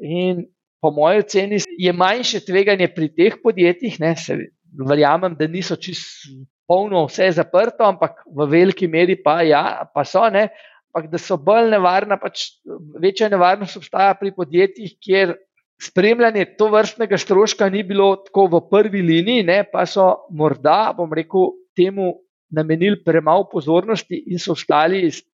In 0.00 0.46
po 0.80 0.90
mojem 0.92 1.20
oceni 1.20 1.60
je 1.80 1.92
manjše 1.92 2.40
tveganje 2.48 2.88
pri 2.96 3.12
teh 3.12 3.36
podjetjih, 3.44 4.00
ne, 4.00 4.16
se, 4.16 4.40
verjamem, 4.88 5.36
da 5.36 5.48
niso 5.48 5.76
čisto 5.76 6.32
polno 6.68 7.04
vse 7.08 7.30
zaprto, 7.36 7.84
ampak 7.84 8.22
v 8.26 8.46
veliki 8.50 8.88
meri 8.88 9.16
pa, 9.20 9.40
ja, 9.46 9.84
pa 9.94 10.04
so 10.08 10.24
ne. 10.32 10.48
Ampak 10.94 11.10
da 11.10 11.18
so 11.18 11.36
bolj 11.42 11.72
nevarna, 11.72 12.20
pač 12.22 12.60
večja 13.02 13.28
nevarnost 13.32 13.80
obstaja 13.80 14.14
pri 14.14 14.30
podjetjih, 14.36 14.94
kjer 15.02 15.34
spremljanje 15.82 16.44
to 16.58 16.68
vrstnega 16.70 17.18
stroška 17.18 17.68
ni 17.68 17.82
bilo 17.82 18.14
tako 18.22 18.46
v 18.52 18.60
prvi 18.70 19.02
liniji, 19.02 19.42
ne, 19.42 19.64
pa 19.66 19.86
so 19.90 20.26
morda, 20.30 20.94
bom 20.96 21.10
rekel, 21.12 21.50
temu 21.74 22.12
namenili 22.54 23.02
premalo 23.04 23.48
pozornosti 23.50 24.20
in 24.30 24.38
so 24.38 24.54
ostali 24.54 25.02
iz 25.08 25.24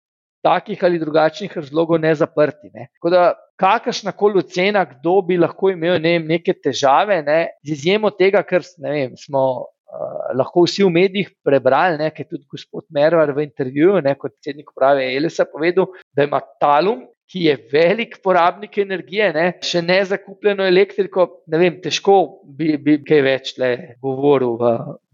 takih 0.42 0.80
ali 0.84 0.98
drugačnih 0.98 1.56
razlogov 1.56 2.00
ne 2.00 2.14
zaprti. 2.14 2.70
Ne. 2.72 2.88
Tako 2.96 3.10
da, 3.12 3.22
kakršna 3.60 4.12
koli 4.16 4.40
ocena, 4.40 4.86
kdo 4.88 5.20
bi 5.28 5.36
lahko 5.36 5.70
imel 5.70 6.00
ne, 6.00 6.18
neke 6.18 6.54
težave, 6.56 7.20
ne, 7.22 7.40
z 7.66 7.76
izjemo 7.76 8.10
tega, 8.16 8.42
ker 8.42 8.64
vem, 8.80 9.16
smo 9.20 9.42
uh, 9.90 10.30
lahko 10.38 10.64
vsi 10.66 10.84
v 10.86 10.92
medijih 10.94 11.30
prebrali, 11.44 11.98
ne, 12.00 12.10
kaj 12.14 12.24
je 12.24 12.30
tudi 12.34 12.46
gospod 12.50 12.86
Mervar 12.94 13.32
v 13.36 13.46
intervjuju, 13.48 14.02
ne, 14.06 14.14
kot 14.18 14.36
predsednik 14.36 14.70
uprave 14.72 15.08
Elisa, 15.16 15.48
povedal, 15.50 15.90
da 16.16 16.28
ima 16.28 16.40
Talum, 16.62 17.04
ki 17.30 17.44
je 17.44 17.68
velik 17.72 18.16
porabnik 18.24 18.78
energije, 18.82 19.28
ne, 19.32 19.44
še 19.62 19.82
ne 19.86 20.00
zakupljeno 20.04 20.64
elektriko. 20.66 21.26
Ne 21.52 21.60
vem, 21.62 21.76
težko 21.82 22.16
bi, 22.58 22.72
bi 22.82 22.96
kaj 23.06 23.20
več 23.22 23.52
le 23.60 23.70
govoril, 24.02 24.56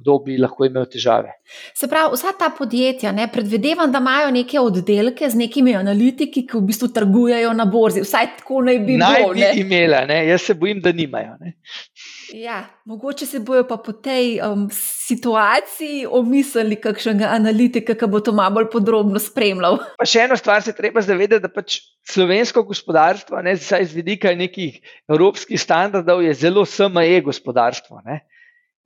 kdo 0.01 0.17
bi 0.25 0.39
lahko 0.41 0.65
imel 0.65 0.87
težave. 0.89 1.35
Se 1.77 1.91
pravi, 1.93 2.17
vsa 2.17 2.33
ta 2.39 2.49
podjetja, 2.57 3.13
ne, 3.17 3.29
predvidevam, 3.33 3.93
da 3.93 4.01
imajo 4.01 4.33
neke 4.33 4.61
oddelke 4.63 5.29
z 5.29 5.43
nekimi 5.43 5.77
analitiki, 5.77 6.47
ki 6.49 6.57
v 6.57 6.65
bistvu 6.71 6.89
trgujejo 6.97 7.53
na 7.57 7.69
borzi. 7.69 8.05
Vsaj 8.07 8.33
tako 8.41 8.65
naj 8.71 8.81
bi 8.81 8.95
bilo. 8.95 9.35
Naj 9.37 9.53
bi 9.53 9.67
imela, 9.67 10.07
ne. 10.09 10.23
jaz 10.31 10.49
se 10.49 10.57
bojim, 10.57 10.81
da 10.81 10.97
nimajo. 10.97 11.37
Ne. 11.45 11.59
Ja, 12.35 12.67
mogoče 12.85 13.27
se 13.27 13.39
bojo 13.41 13.65
pa 13.69 13.77
po 13.77 13.93
tej 13.93 14.41
um, 14.43 14.69
situaciji 14.73 16.07
omislili 16.11 16.79
kakšnega 16.81 17.29
analitika, 17.37 17.95
ki 17.95 18.09
bo 18.11 18.21
to 18.21 18.33
malo 18.35 18.55
bolj 18.59 18.71
podrobno 18.73 19.21
spremljal. 19.23 19.79
Pa 20.01 20.07
še 20.09 20.25
eno 20.27 20.39
stvar 20.39 20.63
se 20.63 20.75
treba 20.75 21.03
zavedati, 21.05 21.43
da 21.45 21.53
pač 21.53 21.81
slovensko 22.07 22.65
gospodarstvo, 22.67 23.43
ne 23.47 23.57
z 23.57 23.93
vidika 23.95 24.35
nekih 24.35 24.81
evropskih 25.09 25.61
standardov, 25.61 26.25
je 26.25 26.35
zelo 26.35 26.65
SME 26.67 27.21
gospodarstvo. 27.27 28.03
Ne. 28.07 28.23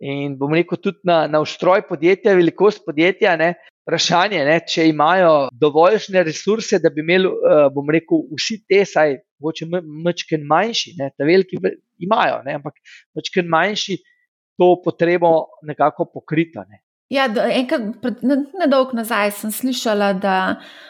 In 0.01 0.39
bom 0.41 0.55
rekel, 0.57 0.79
tudi 0.81 1.05
na, 1.05 1.27
na 1.29 1.43
ustroj 1.45 1.83
podjetja, 1.89 2.33
velikost 2.39 2.87
podjetja, 2.87 3.35
ne, 3.37 3.51
vprašanje, 3.85 4.39
ne, 4.49 4.57
če 4.65 4.87
imajo 4.89 5.33
dovoljšne 5.61 6.23
resurse, 6.25 6.79
da 6.81 6.89
bi 6.95 7.05
imeli, 7.05 7.29
uh, 7.29 7.67
bom 7.75 7.91
rekel, 7.93 8.23
vsi 8.33 8.63
te, 8.65 8.81
saj 8.89 9.19
mogoče 9.41 9.69
mečken 10.07 10.47
manjši, 10.49 10.95
ne, 11.01 11.11
ta 11.17 11.29
veliki 11.29 11.61
imajo, 12.01 12.41
ne, 12.47 12.57
ampak 12.61 12.81
mečken 13.17 13.51
manjši 13.53 13.99
to 14.61 14.71
potrebo 14.85 15.35
nekako 15.69 16.09
pokrito. 16.15 16.65
Ne. 16.69 16.81
Ja, 17.13 17.27
enkrat, 17.51 18.23
nedolgo 18.23 18.97
nazaj 18.97 19.35
sem 19.41 19.53
slišala, 19.53 20.13
da, 20.23 20.37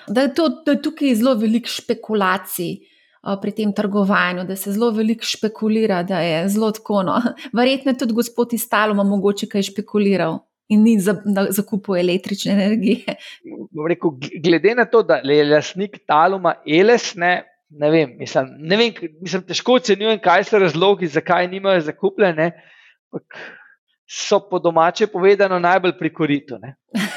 da, 0.07 0.27
je 0.27 0.35
to, 0.37 0.49
da 0.67 0.77
je 0.77 0.83
tukaj 0.87 1.17
zelo 1.19 1.35
veliko 1.41 1.71
špekulacij 1.73 2.77
pri 3.43 3.53
tem 3.53 3.73
trgovanju, 3.77 4.45
da 4.49 4.57
se 4.57 4.73
zelo 4.73 4.91
veliko 4.97 5.25
špekulira, 5.25 6.03
da 6.03 6.21
je 6.21 6.49
zelo 6.49 6.71
tako. 6.73 7.03
No. 7.03 7.19
Verjetno 7.59 7.93
je 7.93 7.99
tudi 7.99 8.17
gospod 8.17 8.53
iz 8.57 8.69
Taloma 8.69 9.05
mogoče 9.05 9.49
kaj 9.49 9.69
špekuliral. 9.73 10.39
In 10.71 10.85
ni 10.87 11.01
za, 11.03 11.17
za 11.51 11.63
kupo 11.67 11.97
električne 11.99 12.53
energije. 12.53 13.17
Rekel, 13.89 14.11
glede 14.45 14.75
na 14.79 14.85
to, 14.87 15.03
da 15.03 15.17
je 15.25 15.45
lasnik 15.45 15.99
Taluma 16.07 16.55
Eles, 16.63 17.15
ne, 17.19 17.43
ne 17.71 17.91
vem, 17.91 18.13
mislim, 18.19 18.53
ne 18.59 18.77
vem, 18.77 18.93
mislim, 19.21 19.43
težko 19.49 19.81
ocenjujem, 19.81 20.21
kaj 20.23 20.45
so 20.47 20.61
razlogi, 20.63 21.11
zakaj 21.11 21.49
nimajo 21.51 21.81
zakupljene. 21.89 22.53
So 24.07 24.41
po 24.51 24.59
domače 24.59 25.07
povedano 25.11 25.59
najbolj 25.59 25.99
prikoritu. 25.99 26.59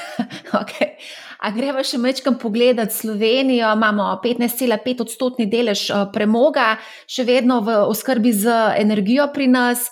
okay. 0.62 0.97
A 1.44 1.52
greva 1.52 1.84
še 1.84 2.00
mečkam 2.00 2.38
pogledati 2.39 2.96
Slovenijo, 2.96 3.74
imamo 3.76 4.06
15,5 4.24 5.04
odstotni 5.04 5.48
delež 5.52 5.89
eh, 5.89 6.06
premoga, 6.14 6.78
še 7.08 7.28
vedno 7.28 7.60
v 7.66 7.82
oskrbi 7.89 8.32
z 8.32 8.54
energijo 8.80 9.28
pri 9.34 9.50
nas. 9.52 9.89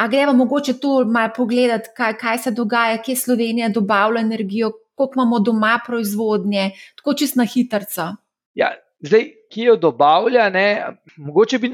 A 0.00 0.08
greva 0.08 0.32
mogoče 0.36 0.78
tu 0.80 0.92
malo 1.08 1.32
pogledati, 1.36 1.92
kaj, 1.96 2.14
kaj 2.20 2.38
se 2.44 2.52
dogaja, 2.56 3.00
kje 3.04 3.16
Slovenija 3.16 3.68
dobavlja 3.72 4.20
energijo, 4.24 4.72
koliko 4.96 5.20
imamo 5.20 5.40
doma 5.44 5.74
proizvodnje, 5.84 6.70
tako 7.00 7.16
čist 7.16 7.36
na 7.36 7.44
hitrca. 7.48 8.14
Ja, 8.56 8.72
Zdaj, 9.00 9.24
ki 9.48 9.62
jo 9.64 9.76
dobavlja, 9.80 10.50
ne, 10.52 10.66
mogoče 11.16 11.58
bi 11.58 11.72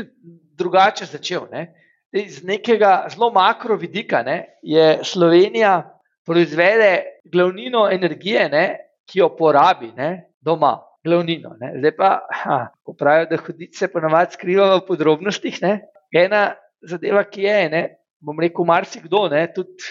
drugače 0.59 1.09
začel. 1.11 1.49
Ne. 1.51 1.67
Zdaj, 2.15 2.29
z 2.31 2.47
nekega 2.47 2.93
zelo 3.11 3.33
makro 3.35 3.77
vidika 3.77 4.23
ne, 4.23 4.59
je 4.63 5.01
Slovenija 5.05 5.81
proizvede 6.27 7.03
glavnino 7.25 7.89
energije, 7.93 8.49
ne, 8.49 8.65
ki 9.07 9.23
jo 9.23 9.31
porabi 9.37 9.93
ne, 9.97 10.11
doma. 10.41 10.77
Glavnino, 11.07 11.53
Zdaj 11.55 11.93
pa, 11.95 12.09
ha, 12.35 12.57
ko 12.83 12.97
pravijo, 12.99 13.29
da 13.31 13.37
hudice 13.39 13.87
ponovadi 13.93 14.35
skrivajo 14.35 14.81
v 14.81 14.87
podrobnostih. 14.89 15.61
Ne. 15.63 15.77
Ena 16.11 16.57
zadeva, 16.83 17.23
ki 17.31 17.45
je, 17.45 17.61
ne, 17.71 17.83
bom 18.19 18.41
rekel, 18.43 18.67
marsikdo, 18.67 19.29
ne, 19.31 19.45
tudi 19.55 19.87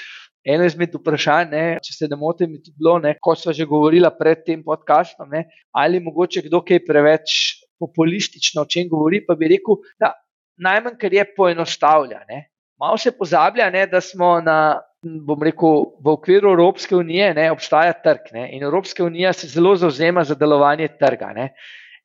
eno 0.46 0.66
izmed 0.68 0.94
vprašanj, 0.94 1.54
ne, 1.54 1.64
če 1.84 1.96
se 1.96 2.10
ne 2.12 2.18
motim, 2.20 2.58
je 2.58 2.66
tudi 2.68 2.76
bilo, 2.82 2.98
ne, 3.02 3.16
ko 3.22 3.34
smo 3.40 3.54
že 3.56 3.66
govorili 3.70 4.10
pred 4.20 4.44
tem 4.46 4.62
podkastom, 4.64 5.32
ne, 5.32 5.46
ali 5.74 6.04
mogoče 6.04 6.46
kdo 6.46 6.62
kaj 6.66 6.84
preveč 6.86 7.38
populistično 7.82 8.64
o 8.64 8.70
čem 8.70 8.90
govori, 8.92 9.24
pa 9.26 9.36
bi 9.40 9.50
rekel, 9.56 9.80
da 10.00 10.14
najmanj, 10.62 11.00
kar 11.02 11.14
je 11.14 11.26
poenostavlja. 11.36 12.22
Ne. 12.30 12.46
Malo 12.80 13.00
se 13.00 13.12
pozablja, 13.16 13.70
ne, 13.72 13.86
da 13.88 14.02
smo 14.04 14.38
na, 14.44 14.82
bom 15.06 15.44
rekel, 15.44 15.84
v 16.02 16.14
okviru 16.14 16.52
Evropske 16.54 16.96
unije, 16.96 17.34
ne, 17.38 17.50
obstaja 17.52 17.94
trg 18.04 18.32
ne, 18.34 18.48
in 18.56 18.64
Evropska 18.64 19.04
unija 19.06 19.34
se 19.34 19.48
zelo 19.48 19.76
zauzema 19.76 20.24
za 20.24 20.36
delovanje 20.36 20.88
trga. 21.00 21.32
Ne. 21.36 21.50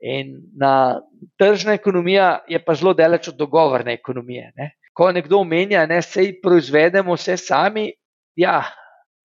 In 0.00 0.36
na 0.56 1.00
tržna 1.38 1.74
ekonomija 1.76 2.44
je 2.48 2.60
pa 2.64 2.74
zelo 2.74 2.94
daleč 2.94 3.28
od 3.28 3.36
dogovorne 3.36 3.92
ekonomije. 3.92 4.52
Ne. 4.56 4.70
Ko 4.92 5.12
nekdo 5.12 5.40
omenja, 5.40 5.86
da 5.86 6.02
se 6.02 6.32
proizvedemo 6.42 7.14
vse 7.14 7.36
sami, 7.36 7.90
ja, 8.36 8.62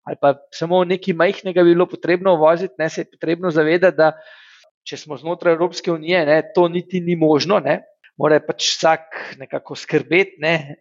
ali 0.03 0.17
pa 0.21 0.33
samo 0.51 0.83
nekaj 0.83 1.13
majhnega 1.13 1.63
bi 1.63 1.73
bilo 1.73 1.87
potrebno 1.89 2.35
voziti, 2.35 2.73
ne 2.77 2.89
se 2.89 3.01
je 3.01 3.11
potrebno 3.11 3.51
zavedati, 3.51 3.97
da 3.97 4.11
če 4.83 4.97
smo 4.97 5.17
znotraj 5.17 5.53
Evropske 5.53 5.91
unije, 5.91 6.25
ne, 6.25 6.41
to 6.55 6.67
niti 6.67 7.01
ni 7.01 7.15
možno. 7.15 7.59
Ne. 7.59 7.81
Mora 8.19 8.37
pač 8.45 8.67
vsak 8.75 9.17
nekako 9.39 9.75
skrbeti, 9.79 10.37
ne, 10.43 10.75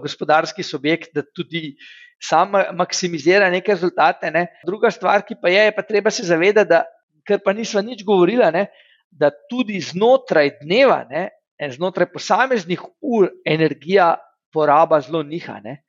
gospodarski 0.00 0.64
subjekt, 0.64 1.12
da 1.14 1.22
tudi 1.22 1.74
sam 2.20 2.56
maksimizira 2.76 3.50
neke 3.52 3.74
rezultate. 3.74 4.30
Ne. 4.32 4.46
Druga 4.66 4.90
stvar, 4.92 5.26
ki 5.28 5.36
pa 5.42 5.52
je, 5.52 5.66
je 5.68 5.74
pa 5.76 5.84
treba 5.84 6.10
se 6.10 6.24
zavedati, 6.24 6.70
da 6.72 6.84
kar 7.28 7.42
pa 7.44 7.52
nismo 7.52 7.82
nič 7.84 8.04
govorili, 8.04 8.64
da 9.10 9.30
tudi 9.50 9.80
znotraj 9.84 10.56
dneva, 10.62 11.02
ne, 11.10 11.28
znotraj 11.60 12.08
posameznih 12.14 12.80
ur, 13.04 13.28
energija 13.44 14.14
poraba 14.52 15.02
zelo 15.04 15.22
niha. 15.22 15.60
Ne 15.64 15.82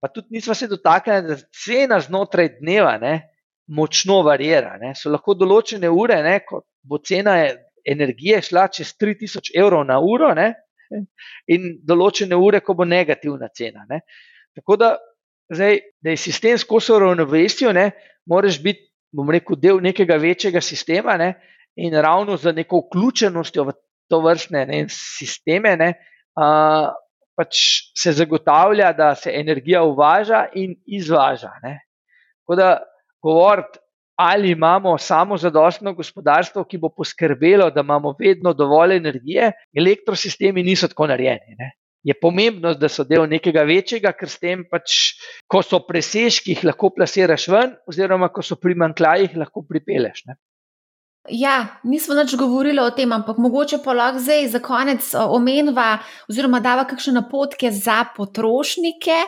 pa 0.00 0.08
tudi 0.08 0.26
nismo 0.30 0.54
se 0.54 0.66
dotaknili, 0.66 1.22
da 1.22 1.36
cena 1.64 2.00
znotraj 2.00 2.48
dneva 2.60 2.98
ne, 2.98 3.14
močno 3.66 4.22
varira. 4.22 4.76
Ne. 4.80 4.94
So 4.94 5.10
lahko 5.10 5.34
določene 5.34 5.90
ure, 5.90 6.20
ne, 6.22 6.38
ko 6.46 6.62
bo 6.82 7.00
cena 7.04 7.38
energije 7.88 8.42
šla 8.50 8.68
čez 8.72 8.94
3000 9.00 9.52
evrov 9.56 9.84
na 9.88 9.98
uro, 10.00 10.32
ne, 10.36 10.52
in 11.54 11.68
določene 11.84 12.36
ure, 12.36 12.60
ko 12.64 12.74
bo 12.78 12.86
negativna 12.88 13.50
cena. 13.54 13.84
Ne. 13.88 14.02
Tako 14.56 14.76
da, 14.80 14.92
zdaj, 15.52 15.80
da 16.04 16.14
je 16.14 16.20
sistem 16.20 16.58
skozi 16.58 16.98
ravnovesje, 17.00 17.72
moraš 18.28 18.60
biti, 18.62 18.86
bom 19.12 19.30
rekel, 19.32 19.56
del 19.56 19.80
nekega 19.80 20.18
večjega 20.20 20.60
sistema 20.60 21.16
ne, 21.16 21.32
in 21.80 21.94
ravno 21.94 22.36
za 22.36 22.52
neko 22.52 22.84
vključenostjo 22.86 23.64
v 23.68 23.76
to 24.08 24.20
vrstne 24.24 24.64
ne, 24.68 24.84
sisteme. 24.92 25.76
Ne, 25.80 25.92
uh, 26.36 26.88
pač 27.38 27.60
se 27.94 28.12
zagotavlja, 28.18 28.92
da 28.98 29.12
se 29.14 29.30
energija 29.34 29.84
uvaža 29.86 30.48
in 30.58 30.74
izvaža. 30.86 31.52
Tako 31.62 32.56
da 32.58 32.70
govoriti, 33.22 33.78
ali 34.18 34.50
imamo 34.50 34.96
samo 34.98 35.36
zadostno 35.38 35.94
gospodarstvo, 35.94 36.64
ki 36.64 36.78
bo 36.78 36.88
poskrbelo, 36.90 37.70
da 37.70 37.80
imamo 37.86 38.14
vedno 38.18 38.52
dovolj 38.52 38.96
energije, 38.96 39.52
elektrosistemi 39.76 40.62
niso 40.62 40.88
tako 40.88 41.06
narejeni. 41.06 41.54
Ne? 41.58 41.72
je 42.02 42.14
pomembno, 42.14 42.74
da 42.74 42.88
so 42.88 43.04
del 43.04 43.26
nekega 43.28 43.64
večjega, 43.68 44.12
ker 44.16 44.30
s 44.30 44.40
tem 44.40 44.64
pač, 44.70 44.98
ko 45.50 45.62
so 45.66 45.80
presežki, 45.84 46.54
jih 46.54 46.68
lahko 46.70 46.92
plasiraš 46.94 47.48
ven, 47.52 47.74
oziroma 47.90 48.30
ko 48.32 48.44
so 48.44 48.56
primankljajih, 48.60 49.34
lahko 49.36 49.64
pripeleš. 49.68 50.24
Ne? 50.30 50.38
Ja, 51.34 51.56
nismo 51.84 52.16
več 52.16 52.32
govorili 52.40 52.80
o 52.80 52.88
tem, 52.96 53.12
ampak 53.12 53.40
mogoče 53.42 53.82
pa 53.84 53.96
lahko 53.96 54.22
zdaj 54.24 54.46
za 54.54 54.62
konec 54.64 55.10
omenjava, 55.20 55.98
oziroma 56.30 56.62
dava 56.64 56.86
kakšne 56.88 57.18
napotke 57.18 57.72
za 57.74 58.00
potrošnike. 58.16 59.18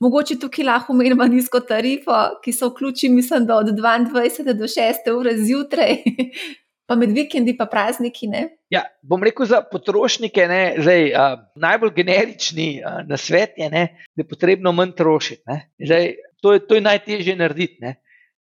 Mogoče 0.00 0.38
tukaj 0.40 0.64
lahko 0.64 0.94
omenjava 0.94 1.26
nizko 1.28 1.60
tarifo, 1.60 2.16
ki 2.44 2.52
se 2.56 2.66
vključi, 2.66 3.08
mislim, 3.12 3.44
da 3.46 3.58
od 3.60 3.74
22 3.76 4.54
do 4.56 4.64
6 4.64 5.10
ure 5.12 5.34
zjutraj, 5.36 5.98
pa 6.88 6.96
med 6.96 7.12
vikendi, 7.12 7.52
pa 7.56 7.66
prazniki. 7.68 8.28
Ne? 8.32 8.46
Ja, 8.72 8.86
bom 9.02 9.22
rekel 9.22 9.46
za 9.46 9.60
potrošnike, 9.72 10.46
ne, 10.48 10.62
zdaj, 10.78 11.04
uh, 11.12 11.34
najbolj 11.60 11.92
generični 11.96 12.70
uh, 12.80 13.02
na 13.08 13.16
svet 13.20 13.60
je, 13.60 13.68
ne, 13.70 13.84
da 14.16 14.24
je 14.24 14.28
potrebno 14.28 14.72
manj 14.72 14.96
trošiti. 14.96 15.60
Zdaj, 15.84 16.14
to, 16.40 16.56
je, 16.56 16.64
to 16.66 16.80
je 16.80 16.86
najtežje 16.88 17.36
narediti. 17.36 17.78
Ne. 17.84 17.98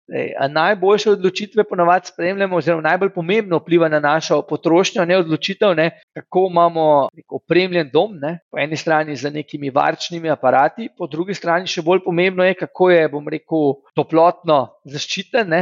Zdaj, 0.10 0.49
najboljše 0.49 1.12
odločitve 1.12 1.64
ponovadi 1.70 2.10
spremljamo, 2.10 2.57
oziroma 2.57 2.82
najbolj 2.82 3.12
pomembno 3.14 3.60
vpliva 3.62 3.89
na 3.89 3.99
našo 3.99 4.41
potrošnjo, 4.41 5.05
ne 5.05 5.18
odločitev, 5.22 5.76
ne, 5.78 5.89
kako 6.18 6.47
imamo 6.49 6.86
opremljen 7.30 7.91
dom, 7.93 8.16
ne, 8.22 8.39
po 8.51 8.57
eni 8.57 8.78
strani 8.78 9.16
z 9.16 9.30
nekimi 9.30 9.70
varčnimi 9.70 10.30
aparati, 10.30 10.89
po 10.97 11.07
drugi 11.07 11.38
strani 11.38 11.70
še 11.70 11.86
bolj 11.86 12.01
pomembno 12.05 12.47
je, 12.47 12.57
kako 12.57 12.89
je, 12.89 13.05
bom 13.14 13.30
rekel, 13.30 13.76
toplotno 13.95 14.64
zaščiten 14.89 15.53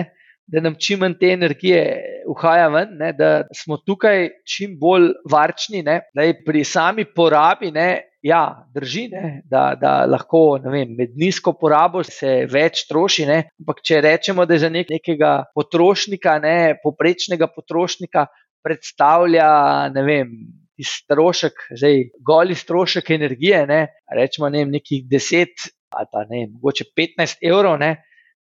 da 0.47 0.61
nam 0.63 0.75
čim 0.79 1.01
manj 1.03 1.17
te 1.19 1.33
energije 1.35 1.81
uhaja 2.31 2.67
ven, 2.71 2.93
ne, 2.99 3.11
da 3.13 3.31
smo 3.55 3.77
tukaj 3.83 4.29
čim 4.47 4.77
bolj 4.79 5.09
varčni. 5.31 5.83
Ne, 5.83 5.99
pri 6.45 6.63
sami 6.63 7.03
porabi, 7.03 7.71
ne, 7.75 7.87
ja, 8.27 8.67
drži, 8.75 9.07
ne, 9.11 9.41
da, 9.49 9.71
da 9.79 9.93
lahko 10.09 10.59
vem, 10.63 10.93
med 10.97 11.15
nizko 11.19 11.53
porabo 11.59 12.03
se 12.03 12.43
več 12.51 12.85
troši. 12.89 13.25
Ne, 13.29 13.39
ampak 13.61 13.81
če 13.85 14.01
rečemo, 14.03 14.45
da 14.45 14.57
je 14.57 14.65
za 14.65 14.71
nek, 14.73 14.91
nekega 14.91 15.31
potrošnika, 15.55 16.37
ne, 16.43 16.57
poprečnega 16.83 17.49
potrošnika, 17.53 18.27
predstavlja 18.65 19.49
vem. 19.97 20.33
Strošek, 20.77 21.71
zdaj, 21.73 22.03
goli 22.21 22.53
strošek 22.53 23.07
energije, 23.15 23.63
ne, 23.65 23.79
rečemo 24.13 24.51
ne, 24.53 24.61
nekih 24.69 25.07
10 25.09 25.71
ali 25.97 26.09
pa 26.11 26.21
ne, 26.29 26.43
mogoče 26.51 26.85
15 26.93 27.41
evrov, 27.49 27.79
ne, 27.81 27.95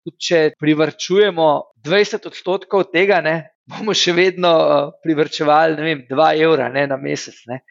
tudi 0.03 0.27
če 0.27 0.39
privrčujemo 0.59 1.47
20 1.85 2.27
odstotkov 2.29 2.89
tega, 2.91 3.21
ne, 3.23 3.35
bomo 3.69 3.95
še 3.97 4.13
vedno 4.17 4.51
uh, 4.51 4.91
privrčevali 5.03 5.81
vem, 5.81 6.03
2 6.09 6.29
evra 6.45 6.69
ne, 6.73 6.85
na 6.91 6.97
mesec. 7.01 7.37
Ne. 7.49 7.61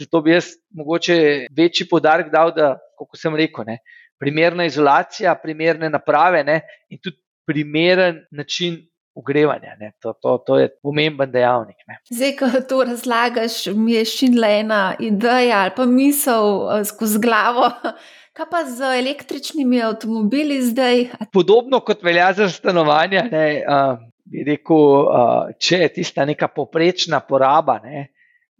Zato 0.00 0.20
bi 0.22 0.32
jaz 0.34 0.54
mogoče 0.74 1.46
večji 1.56 1.86
podarek 1.90 2.32
dal, 2.32 2.50
da, 2.54 2.74
kot 2.98 3.18
sem 3.18 3.36
rekel, 3.38 3.66
ne, 3.68 3.78
primerna 4.20 4.66
izolacija, 4.66 5.34
primerne 5.42 5.90
naprave 5.90 6.42
ne, 6.44 6.60
in 6.90 6.98
tudi 7.02 7.20
primeren 7.46 8.24
način. 8.30 8.82
Ugrevanja, 9.14 9.76
to, 10.02 10.10
to, 10.18 10.32
to 10.42 10.56
je 10.58 10.68
pomemben 10.82 11.30
dejavnik. 11.30 11.76
Ne. 11.86 12.00
Zdaj, 12.10 12.32
ko 12.34 12.48
to 12.68 12.80
razlagaš, 12.84 13.60
mi 13.70 13.92
je 13.92 14.00
šinila 14.10 14.48
ena 14.50 14.80
ideja 14.98 15.60
ali 15.60 15.70
pa 15.76 15.86
misel 15.86 16.48
uh, 16.64 16.80
skozi 16.82 17.20
glavo. 17.22 17.68
Kaj 18.34 18.48
pa 18.50 18.64
z 18.66 18.90
električnimi 18.98 19.78
avtomobili 19.86 20.58
zdaj? 20.66 21.04
Podobno 21.32 21.78
kot 21.86 22.02
velja 22.02 22.32
za 22.34 22.48
stanovanja, 22.50 23.22
ne, 23.30 23.46
uh, 23.62 24.02
bi 24.26 24.42
rekel, 24.50 24.82
uh, 24.82 25.54
če 25.62 25.84
je 25.84 25.92
tista 26.00 26.26
neka 26.26 26.48
poprečna 26.50 27.20
poraba, 27.22 27.78
ne, 27.86 28.08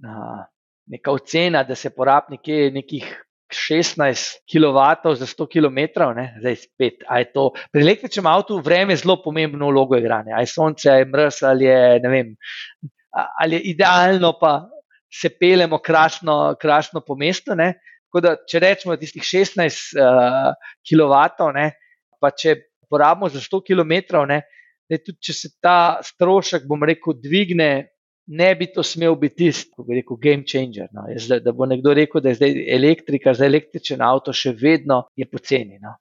uh, 0.06 0.44
neka 0.86 1.12
ocena, 1.12 1.62
da 1.64 1.74
se 1.74 1.90
porabi 1.90 2.36
nekje 2.36 2.70
nekih 2.74 3.06
16 3.54 4.42
kW 4.50 5.14
za 5.14 5.26
100 5.26 5.46
km, 5.52 5.78
ne, 6.16 6.26
zdaj 6.40 6.56
spet. 6.56 7.04
To, 7.34 7.50
pri 7.72 7.82
električnem 7.82 8.26
avtu 8.26 8.58
vreme 8.64 8.96
zelo 8.96 9.20
pomembno 9.22 9.68
vlogo 9.70 9.96
igra. 9.96 10.22
Ali 10.26 10.42
je 10.42 10.52
sonce, 10.52 10.90
ali 10.90 11.04
je 11.04 11.10
mrz, 11.12 11.42
ali 11.42 11.64
je, 11.64 12.00
vem, 12.10 12.34
ali 13.40 13.56
je 13.56 13.62
idealno, 13.74 14.34
pa 14.40 14.64
se 15.12 15.30
pelemo 15.38 15.78
krasno, 15.78 16.56
krasno 16.60 17.04
po 17.06 17.16
mestu. 17.16 17.54
Ne. 17.54 17.74
Da, 18.14 18.36
če 18.46 18.60
rečemo 18.62 18.94
tistih 18.96 19.22
16 19.26 19.96
uh, 19.98 20.52
kW, 20.86 21.48
ne, 21.54 21.70
pa 22.22 22.30
če 22.30 22.54
porabimo 22.90 23.28
za 23.28 23.42
100 23.42 23.58
km, 23.66 24.22
ne, 24.30 24.44
da 24.90 24.98
tudi 25.00 25.18
če 25.18 25.34
se 25.34 25.50
ta 25.62 25.98
strošek, 26.04 26.68
bom 26.70 26.84
rekel, 26.86 27.16
dvigne, 27.18 27.70
ne 28.26 28.54
bi 28.54 28.66
to 28.72 28.82
smel 28.82 29.16
biti 29.20 29.44
tisti, 29.44 29.70
ko 29.76 29.84
bi 29.84 30.00
rekel, 30.00 30.16
game 30.22 30.44
changer. 30.48 30.88
No. 30.92 31.06
Zdaj, 31.16 31.42
da 31.44 31.52
bo 31.52 31.66
nekdo 31.66 31.94
rekel, 31.94 32.22
da 32.24 32.32
je 32.32 32.40
zdaj 32.40 32.56
elektrika, 32.76 33.34
za 33.34 33.46
električen 33.46 34.02
avto 34.02 34.32
še 34.32 34.54
vedno 34.60 35.04
je 35.16 35.28
poceni. 35.28 35.78
No. 35.82 35.96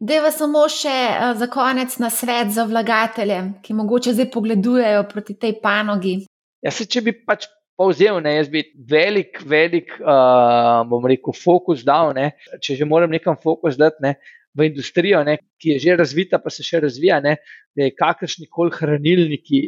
Deva 0.00 0.32
samo 0.34 0.64
še 0.72 0.96
uh, 1.12 1.36
za 1.38 1.46
konec 1.52 1.94
na 2.02 2.08
svet 2.10 2.50
za 2.54 2.64
vlagatelje, 2.66 3.38
ki 3.62 3.76
mogoče 3.78 4.16
zdaj 4.16 4.30
pogledujejo 4.32 5.04
proti 5.12 5.36
tej 5.38 5.58
panogi. 5.62 6.16
Ja, 6.64 6.72
se, 6.74 6.88
če 6.90 7.04
bi 7.04 7.14
pač 7.14 7.46
povzel, 7.78 8.18
ne, 8.24 8.34
jaz 8.40 8.50
bi 8.52 8.64
velik, 8.90 9.38
velik, 9.48 9.94
uh, 10.02 10.82
bom 10.88 11.06
rekel, 11.08 11.36
fokus 11.36 11.84
dal, 11.86 12.10
ne, 12.16 12.32
če 12.64 12.76
že 12.80 12.88
moram 12.88 13.12
nekam 13.12 13.38
fokus 13.40 13.78
dati 13.80 14.02
ne, 14.04 14.16
v 14.56 14.66
industrijo, 14.66 15.22
ne, 15.24 15.38
ki 15.60 15.76
je 15.76 15.84
že 15.86 15.96
razvita, 16.00 16.40
pa 16.42 16.50
se 16.52 16.66
še 16.66 16.82
razvija, 16.82 17.20
ne, 17.24 17.36
da 17.76 17.86
je 17.86 17.94
kakršni 17.96 18.50
koli 18.50 18.74
hranilniki 18.74 19.62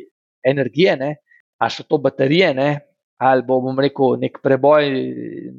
energije, 0.49 0.97
ne, 1.01 1.13
ali 1.63 1.71
so 1.71 1.85
to 1.87 1.99
baterije, 2.03 2.51
ne, 2.55 2.71
ali 3.23 3.45
bo, 3.47 3.61
bom 3.63 3.79
rekel, 3.79 4.17
nek 4.19 4.41
preboj 4.43 4.89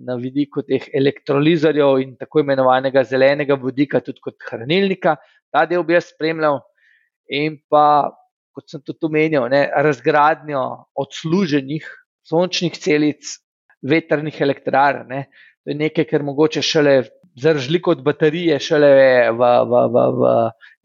na 0.03 0.17
vidiku 0.19 0.65
teh 0.67 0.89
elektrolizerjev 0.99 2.01
in 2.03 2.17
tako 2.19 2.43
imenovanega 2.43 3.05
zelenega 3.07 3.55
vodika, 3.59 4.01
tudi 4.03 4.19
kot 4.23 4.35
hranilnika, 4.49 5.15
ta 5.53 5.63
del 5.69 5.85
bi 5.87 5.95
jaz 5.95 6.09
spremljal. 6.11 6.59
In 7.31 7.55
pa, 7.71 8.11
kot 8.53 8.67
sem 8.67 8.83
tudi 8.83 9.07
omenil, 9.07 9.47
razgradnjo 9.87 10.65
odsluženih 10.99 11.87
sončnih 12.27 12.75
celic, 12.83 13.37
veternih 13.83 14.41
elektrarn. 14.43 15.15
To 15.63 15.71
je 15.71 15.79
nekaj, 15.79 16.09
kar 16.11 16.23
mogoče 16.27 16.61
šele 16.63 16.97
za 17.39 17.55
razliko 17.55 17.95
od 17.95 18.03
baterije, 18.03 18.59
šele 18.59 18.91
v, 19.31 19.51
v, 19.71 19.83
v, 19.95 20.07
v 20.19 20.33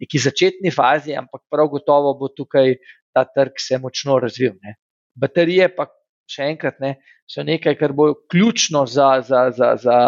neki 0.04 0.22
začetni 0.22 0.70
fazi, 0.70 1.18
ampak 1.18 1.42
prav 1.50 1.74
gotovo 1.74 2.14
bo 2.20 2.30
tukaj 2.30 2.78
ta 3.12 3.26
trg 3.26 3.58
se 3.58 3.82
močno 3.82 4.20
razvil. 4.22 4.54
Ne. 4.62 4.78
Baterije 5.18 5.68
pa 5.74 5.88
še 6.28 6.50
enkrat 6.52 6.78
ne, 6.84 6.96
so 7.28 7.42
nekaj, 7.44 7.76
kar 7.80 7.92
bo 7.96 8.12
ključno 8.30 8.86
za, 8.86 9.18
za, 9.26 9.48
za, 9.56 9.74
za, 9.80 9.98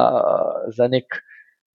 za 0.76 0.88
nek 0.88 1.20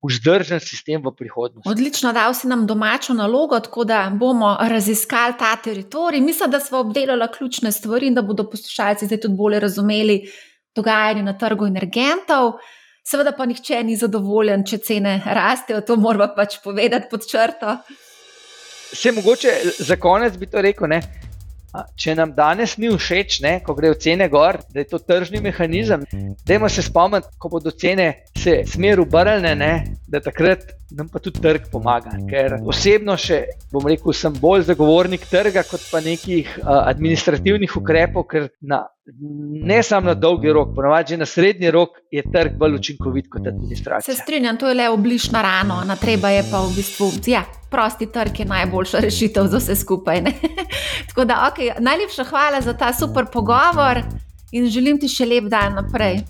vzdržen 0.06 0.60
sistem 0.60 1.02
v 1.04 1.12
prihodnosti. 1.16 1.68
Odlično, 1.68 2.12
da 2.12 2.28
si 2.34 2.48
nam 2.48 2.66
domačo 2.66 3.14
nalogo, 3.14 3.58
tako 3.60 3.84
da 3.84 4.06
bomo 4.14 4.56
raziskali 4.60 5.34
ta 5.38 5.56
teritorij. 5.56 6.20
Mislim, 6.20 6.50
da 6.50 6.60
smo 6.60 6.78
obdelali 6.78 7.28
ključne 7.38 7.72
stvari 7.72 8.06
in 8.06 8.14
da 8.14 8.22
bodo 8.22 8.50
poslušalci 8.50 9.06
zdaj 9.06 9.20
tudi 9.20 9.34
bolje 9.34 9.60
razumeli 9.60 10.20
dogajanje 10.76 11.22
na 11.22 11.38
trgu 11.38 11.66
energentov. 11.66 12.52
Seveda 13.06 13.32
pa 13.32 13.46
nihče 13.46 13.82
ni 13.84 13.96
zadovoljen, 13.96 14.64
če 14.66 14.78
cene 14.78 15.20
rastejo, 15.26 15.80
to 15.80 15.96
moramo 15.96 16.26
pač 16.36 16.58
povedati 16.64 17.06
pod 17.10 17.26
črto. 17.30 17.78
Vse 18.92 19.12
mogoče 19.12 19.54
za 19.78 19.96
konec 19.96 20.36
bi 20.36 20.46
to 20.50 20.62
rekel. 20.62 20.88
Ne? 20.90 21.25
Če 21.98 22.14
nam 22.16 22.32
danes 22.36 22.76
ni 22.80 22.88
všeč, 22.88 23.40
ne, 23.44 23.52
ko 23.64 23.74
grejo 23.76 23.96
cene 24.00 24.28
gor, 24.32 24.58
da 24.72 24.80
je 24.80 24.88
to 24.88 25.00
tržni 25.02 25.42
mehanizem, 25.44 26.06
dajmo 26.48 26.70
se 26.72 26.84
spomniti, 26.86 27.28
ko 27.38 27.50
bodo 27.52 27.72
cene 27.74 28.06
se 28.38 28.62
smer 28.70 29.02
obrnjene, 29.02 29.70
da 30.08 30.22
takrat 30.24 30.72
nam 30.96 31.10
pa 31.12 31.20
tudi 31.20 31.42
trg 31.42 31.68
pomaga. 31.72 32.14
Ker 32.30 32.58
osebno 32.64 33.18
še, 33.20 33.42
bom 33.72 33.84
rekel, 33.88 34.14
sem 34.16 34.36
bolj 34.40 34.68
zagovornik 34.70 35.26
trga, 35.28 35.66
kot 35.66 35.84
pa 35.90 36.00
nekih 36.04 36.58
uh, 36.62 36.86
administrativnih 36.86 37.76
ukrepov, 37.80 38.28
ker 38.30 38.48
na, 38.62 38.86
ne 39.64 39.82
samo 39.82 40.06
na 40.06 40.14
dolgi 40.14 40.52
rok, 40.52 40.74
ponovadi 40.74 41.14
že 41.14 41.16
na 41.16 41.26
srednji 41.26 41.70
rok 41.70 41.90
je 42.10 42.22
trg 42.32 42.58
bolj 42.58 42.74
učinkovit 42.74 43.28
kot 43.30 43.46
administracija. 43.46 44.14
Se 44.14 44.22
strinjam, 44.22 44.56
to 44.56 44.68
je 44.68 44.74
le 44.74 44.88
obližna 44.88 45.42
rana, 45.42 45.84
na 45.84 45.96
treba 45.96 46.28
je 46.28 46.42
pa 46.50 46.60
v 46.60 46.74
bistvu. 46.76 47.10
Ja. 47.26 47.44
Prosti 47.70 48.06
trg 48.06 48.40
je 48.40 48.44
najboljša 48.44 48.98
rešitev 48.98 49.46
za 49.46 49.58
vse 49.58 49.76
skupaj. 49.76 50.20
da, 51.30 51.50
okay, 51.50 51.70
najlepša 51.80 52.24
hvala 52.24 52.60
za 52.60 52.72
ta 52.72 52.92
super 52.92 53.26
pogovor 53.32 54.02
in 54.52 54.70
želim 54.70 55.00
ti 55.00 55.08
še 55.08 55.26
lep 55.26 55.50
dan 55.50 55.74
naprej. 55.74 56.22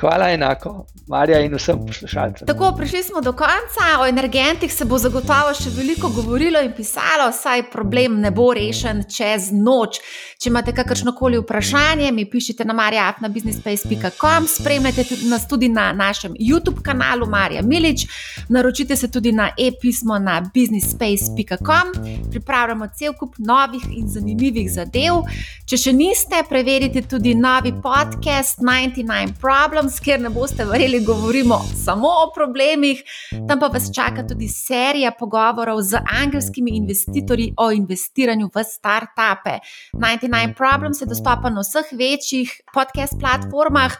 Hvala 0.00 0.30
enako. 0.32 0.86
Marja 1.10 1.40
in 1.42 1.54
vsem 1.54 1.80
poslušalcem. 1.86 2.46
Tako, 2.46 2.72
prišli 2.76 3.02
smo 3.02 3.20
do 3.20 3.32
konca. 3.32 3.86
O 4.00 4.06
energentih 4.06 4.72
se 4.72 4.84
bo 4.84 4.98
zagotovo 4.98 5.52
še 5.58 5.72
veliko 5.74 6.08
govorilo 6.14 6.62
in 6.62 6.72
pisalo, 6.76 7.32
saj 7.34 7.66
problem 7.72 8.20
ne 8.22 8.30
bo 8.30 8.52
rešen 8.54 9.02
čez 9.10 9.50
noč. 9.52 9.98
Če 10.40 10.48
imate 10.48 10.72
kakršno 10.72 11.12
koli 11.12 11.36
vprašanje, 11.36 12.06
mi 12.16 12.22
pišite 12.24 12.64
na 12.64 12.72
marjafnabusinespace.com, 12.72 14.46
spremljajte 14.48 15.04
nas 15.28 15.42
tudi 15.48 15.68
na 15.68 15.90
našem 15.92 16.32
YouTube 16.40 16.80
kanalu 16.82 17.26
Marja 17.28 17.60
Milič, 17.62 18.06
naročite 18.48 18.96
se 18.96 19.10
tudi 19.12 19.34
na 19.36 19.50
e-pismo 19.58 20.18
na 20.18 20.40
businespace.com. 20.54 21.92
Pripravljamo 22.30 22.88
cel 22.96 23.12
kup 23.12 23.34
novih 23.38 23.84
in 23.92 24.08
zanimivih 24.08 24.70
zadev. 24.72 25.26
Če 25.68 25.76
še 25.76 25.92
niste, 25.92 26.40
preverite 26.48 27.02
tudi 27.04 27.34
novi 27.36 27.74
podcast 27.84 28.64
99 28.64 29.36
Problems, 29.44 30.00
kjer 30.00 30.24
ne 30.24 30.32
boste 30.32 30.64
verjeli, 30.64 31.02
govorimo 31.04 31.60
samo 31.84 32.14
o 32.22 32.24
problemih. 32.32 33.04
Tam 33.44 33.60
pa 33.60 33.68
vas 33.68 33.90
čaka 33.92 34.24
tudi 34.32 34.48
serija 34.48 35.12
pogovorov 35.20 35.84
z 35.84 36.00
angelskimi 36.24 36.78
investitorji 36.80 37.52
o 37.60 37.70
investiranju 37.76 38.48
v 38.48 38.66
start-upe. 38.72 39.60
99 40.00 40.29
Problems 40.56 41.00
je 41.00 41.06
dostopen 41.06 41.54
na 41.54 41.60
vseh 41.60 41.92
večjih 41.92 42.60
podcast 42.74 43.14
platformah. 43.20 43.96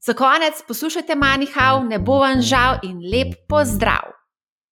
Za 0.00 0.14
konec 0.14 0.62
poslušajte 0.68 1.14
Manihau, 1.14 1.84
ne 1.84 1.98
bo 1.98 2.20
vam 2.22 2.40
žal 2.42 2.78
in 2.82 3.02
lep 3.02 3.34
pozdrav! 3.48 4.17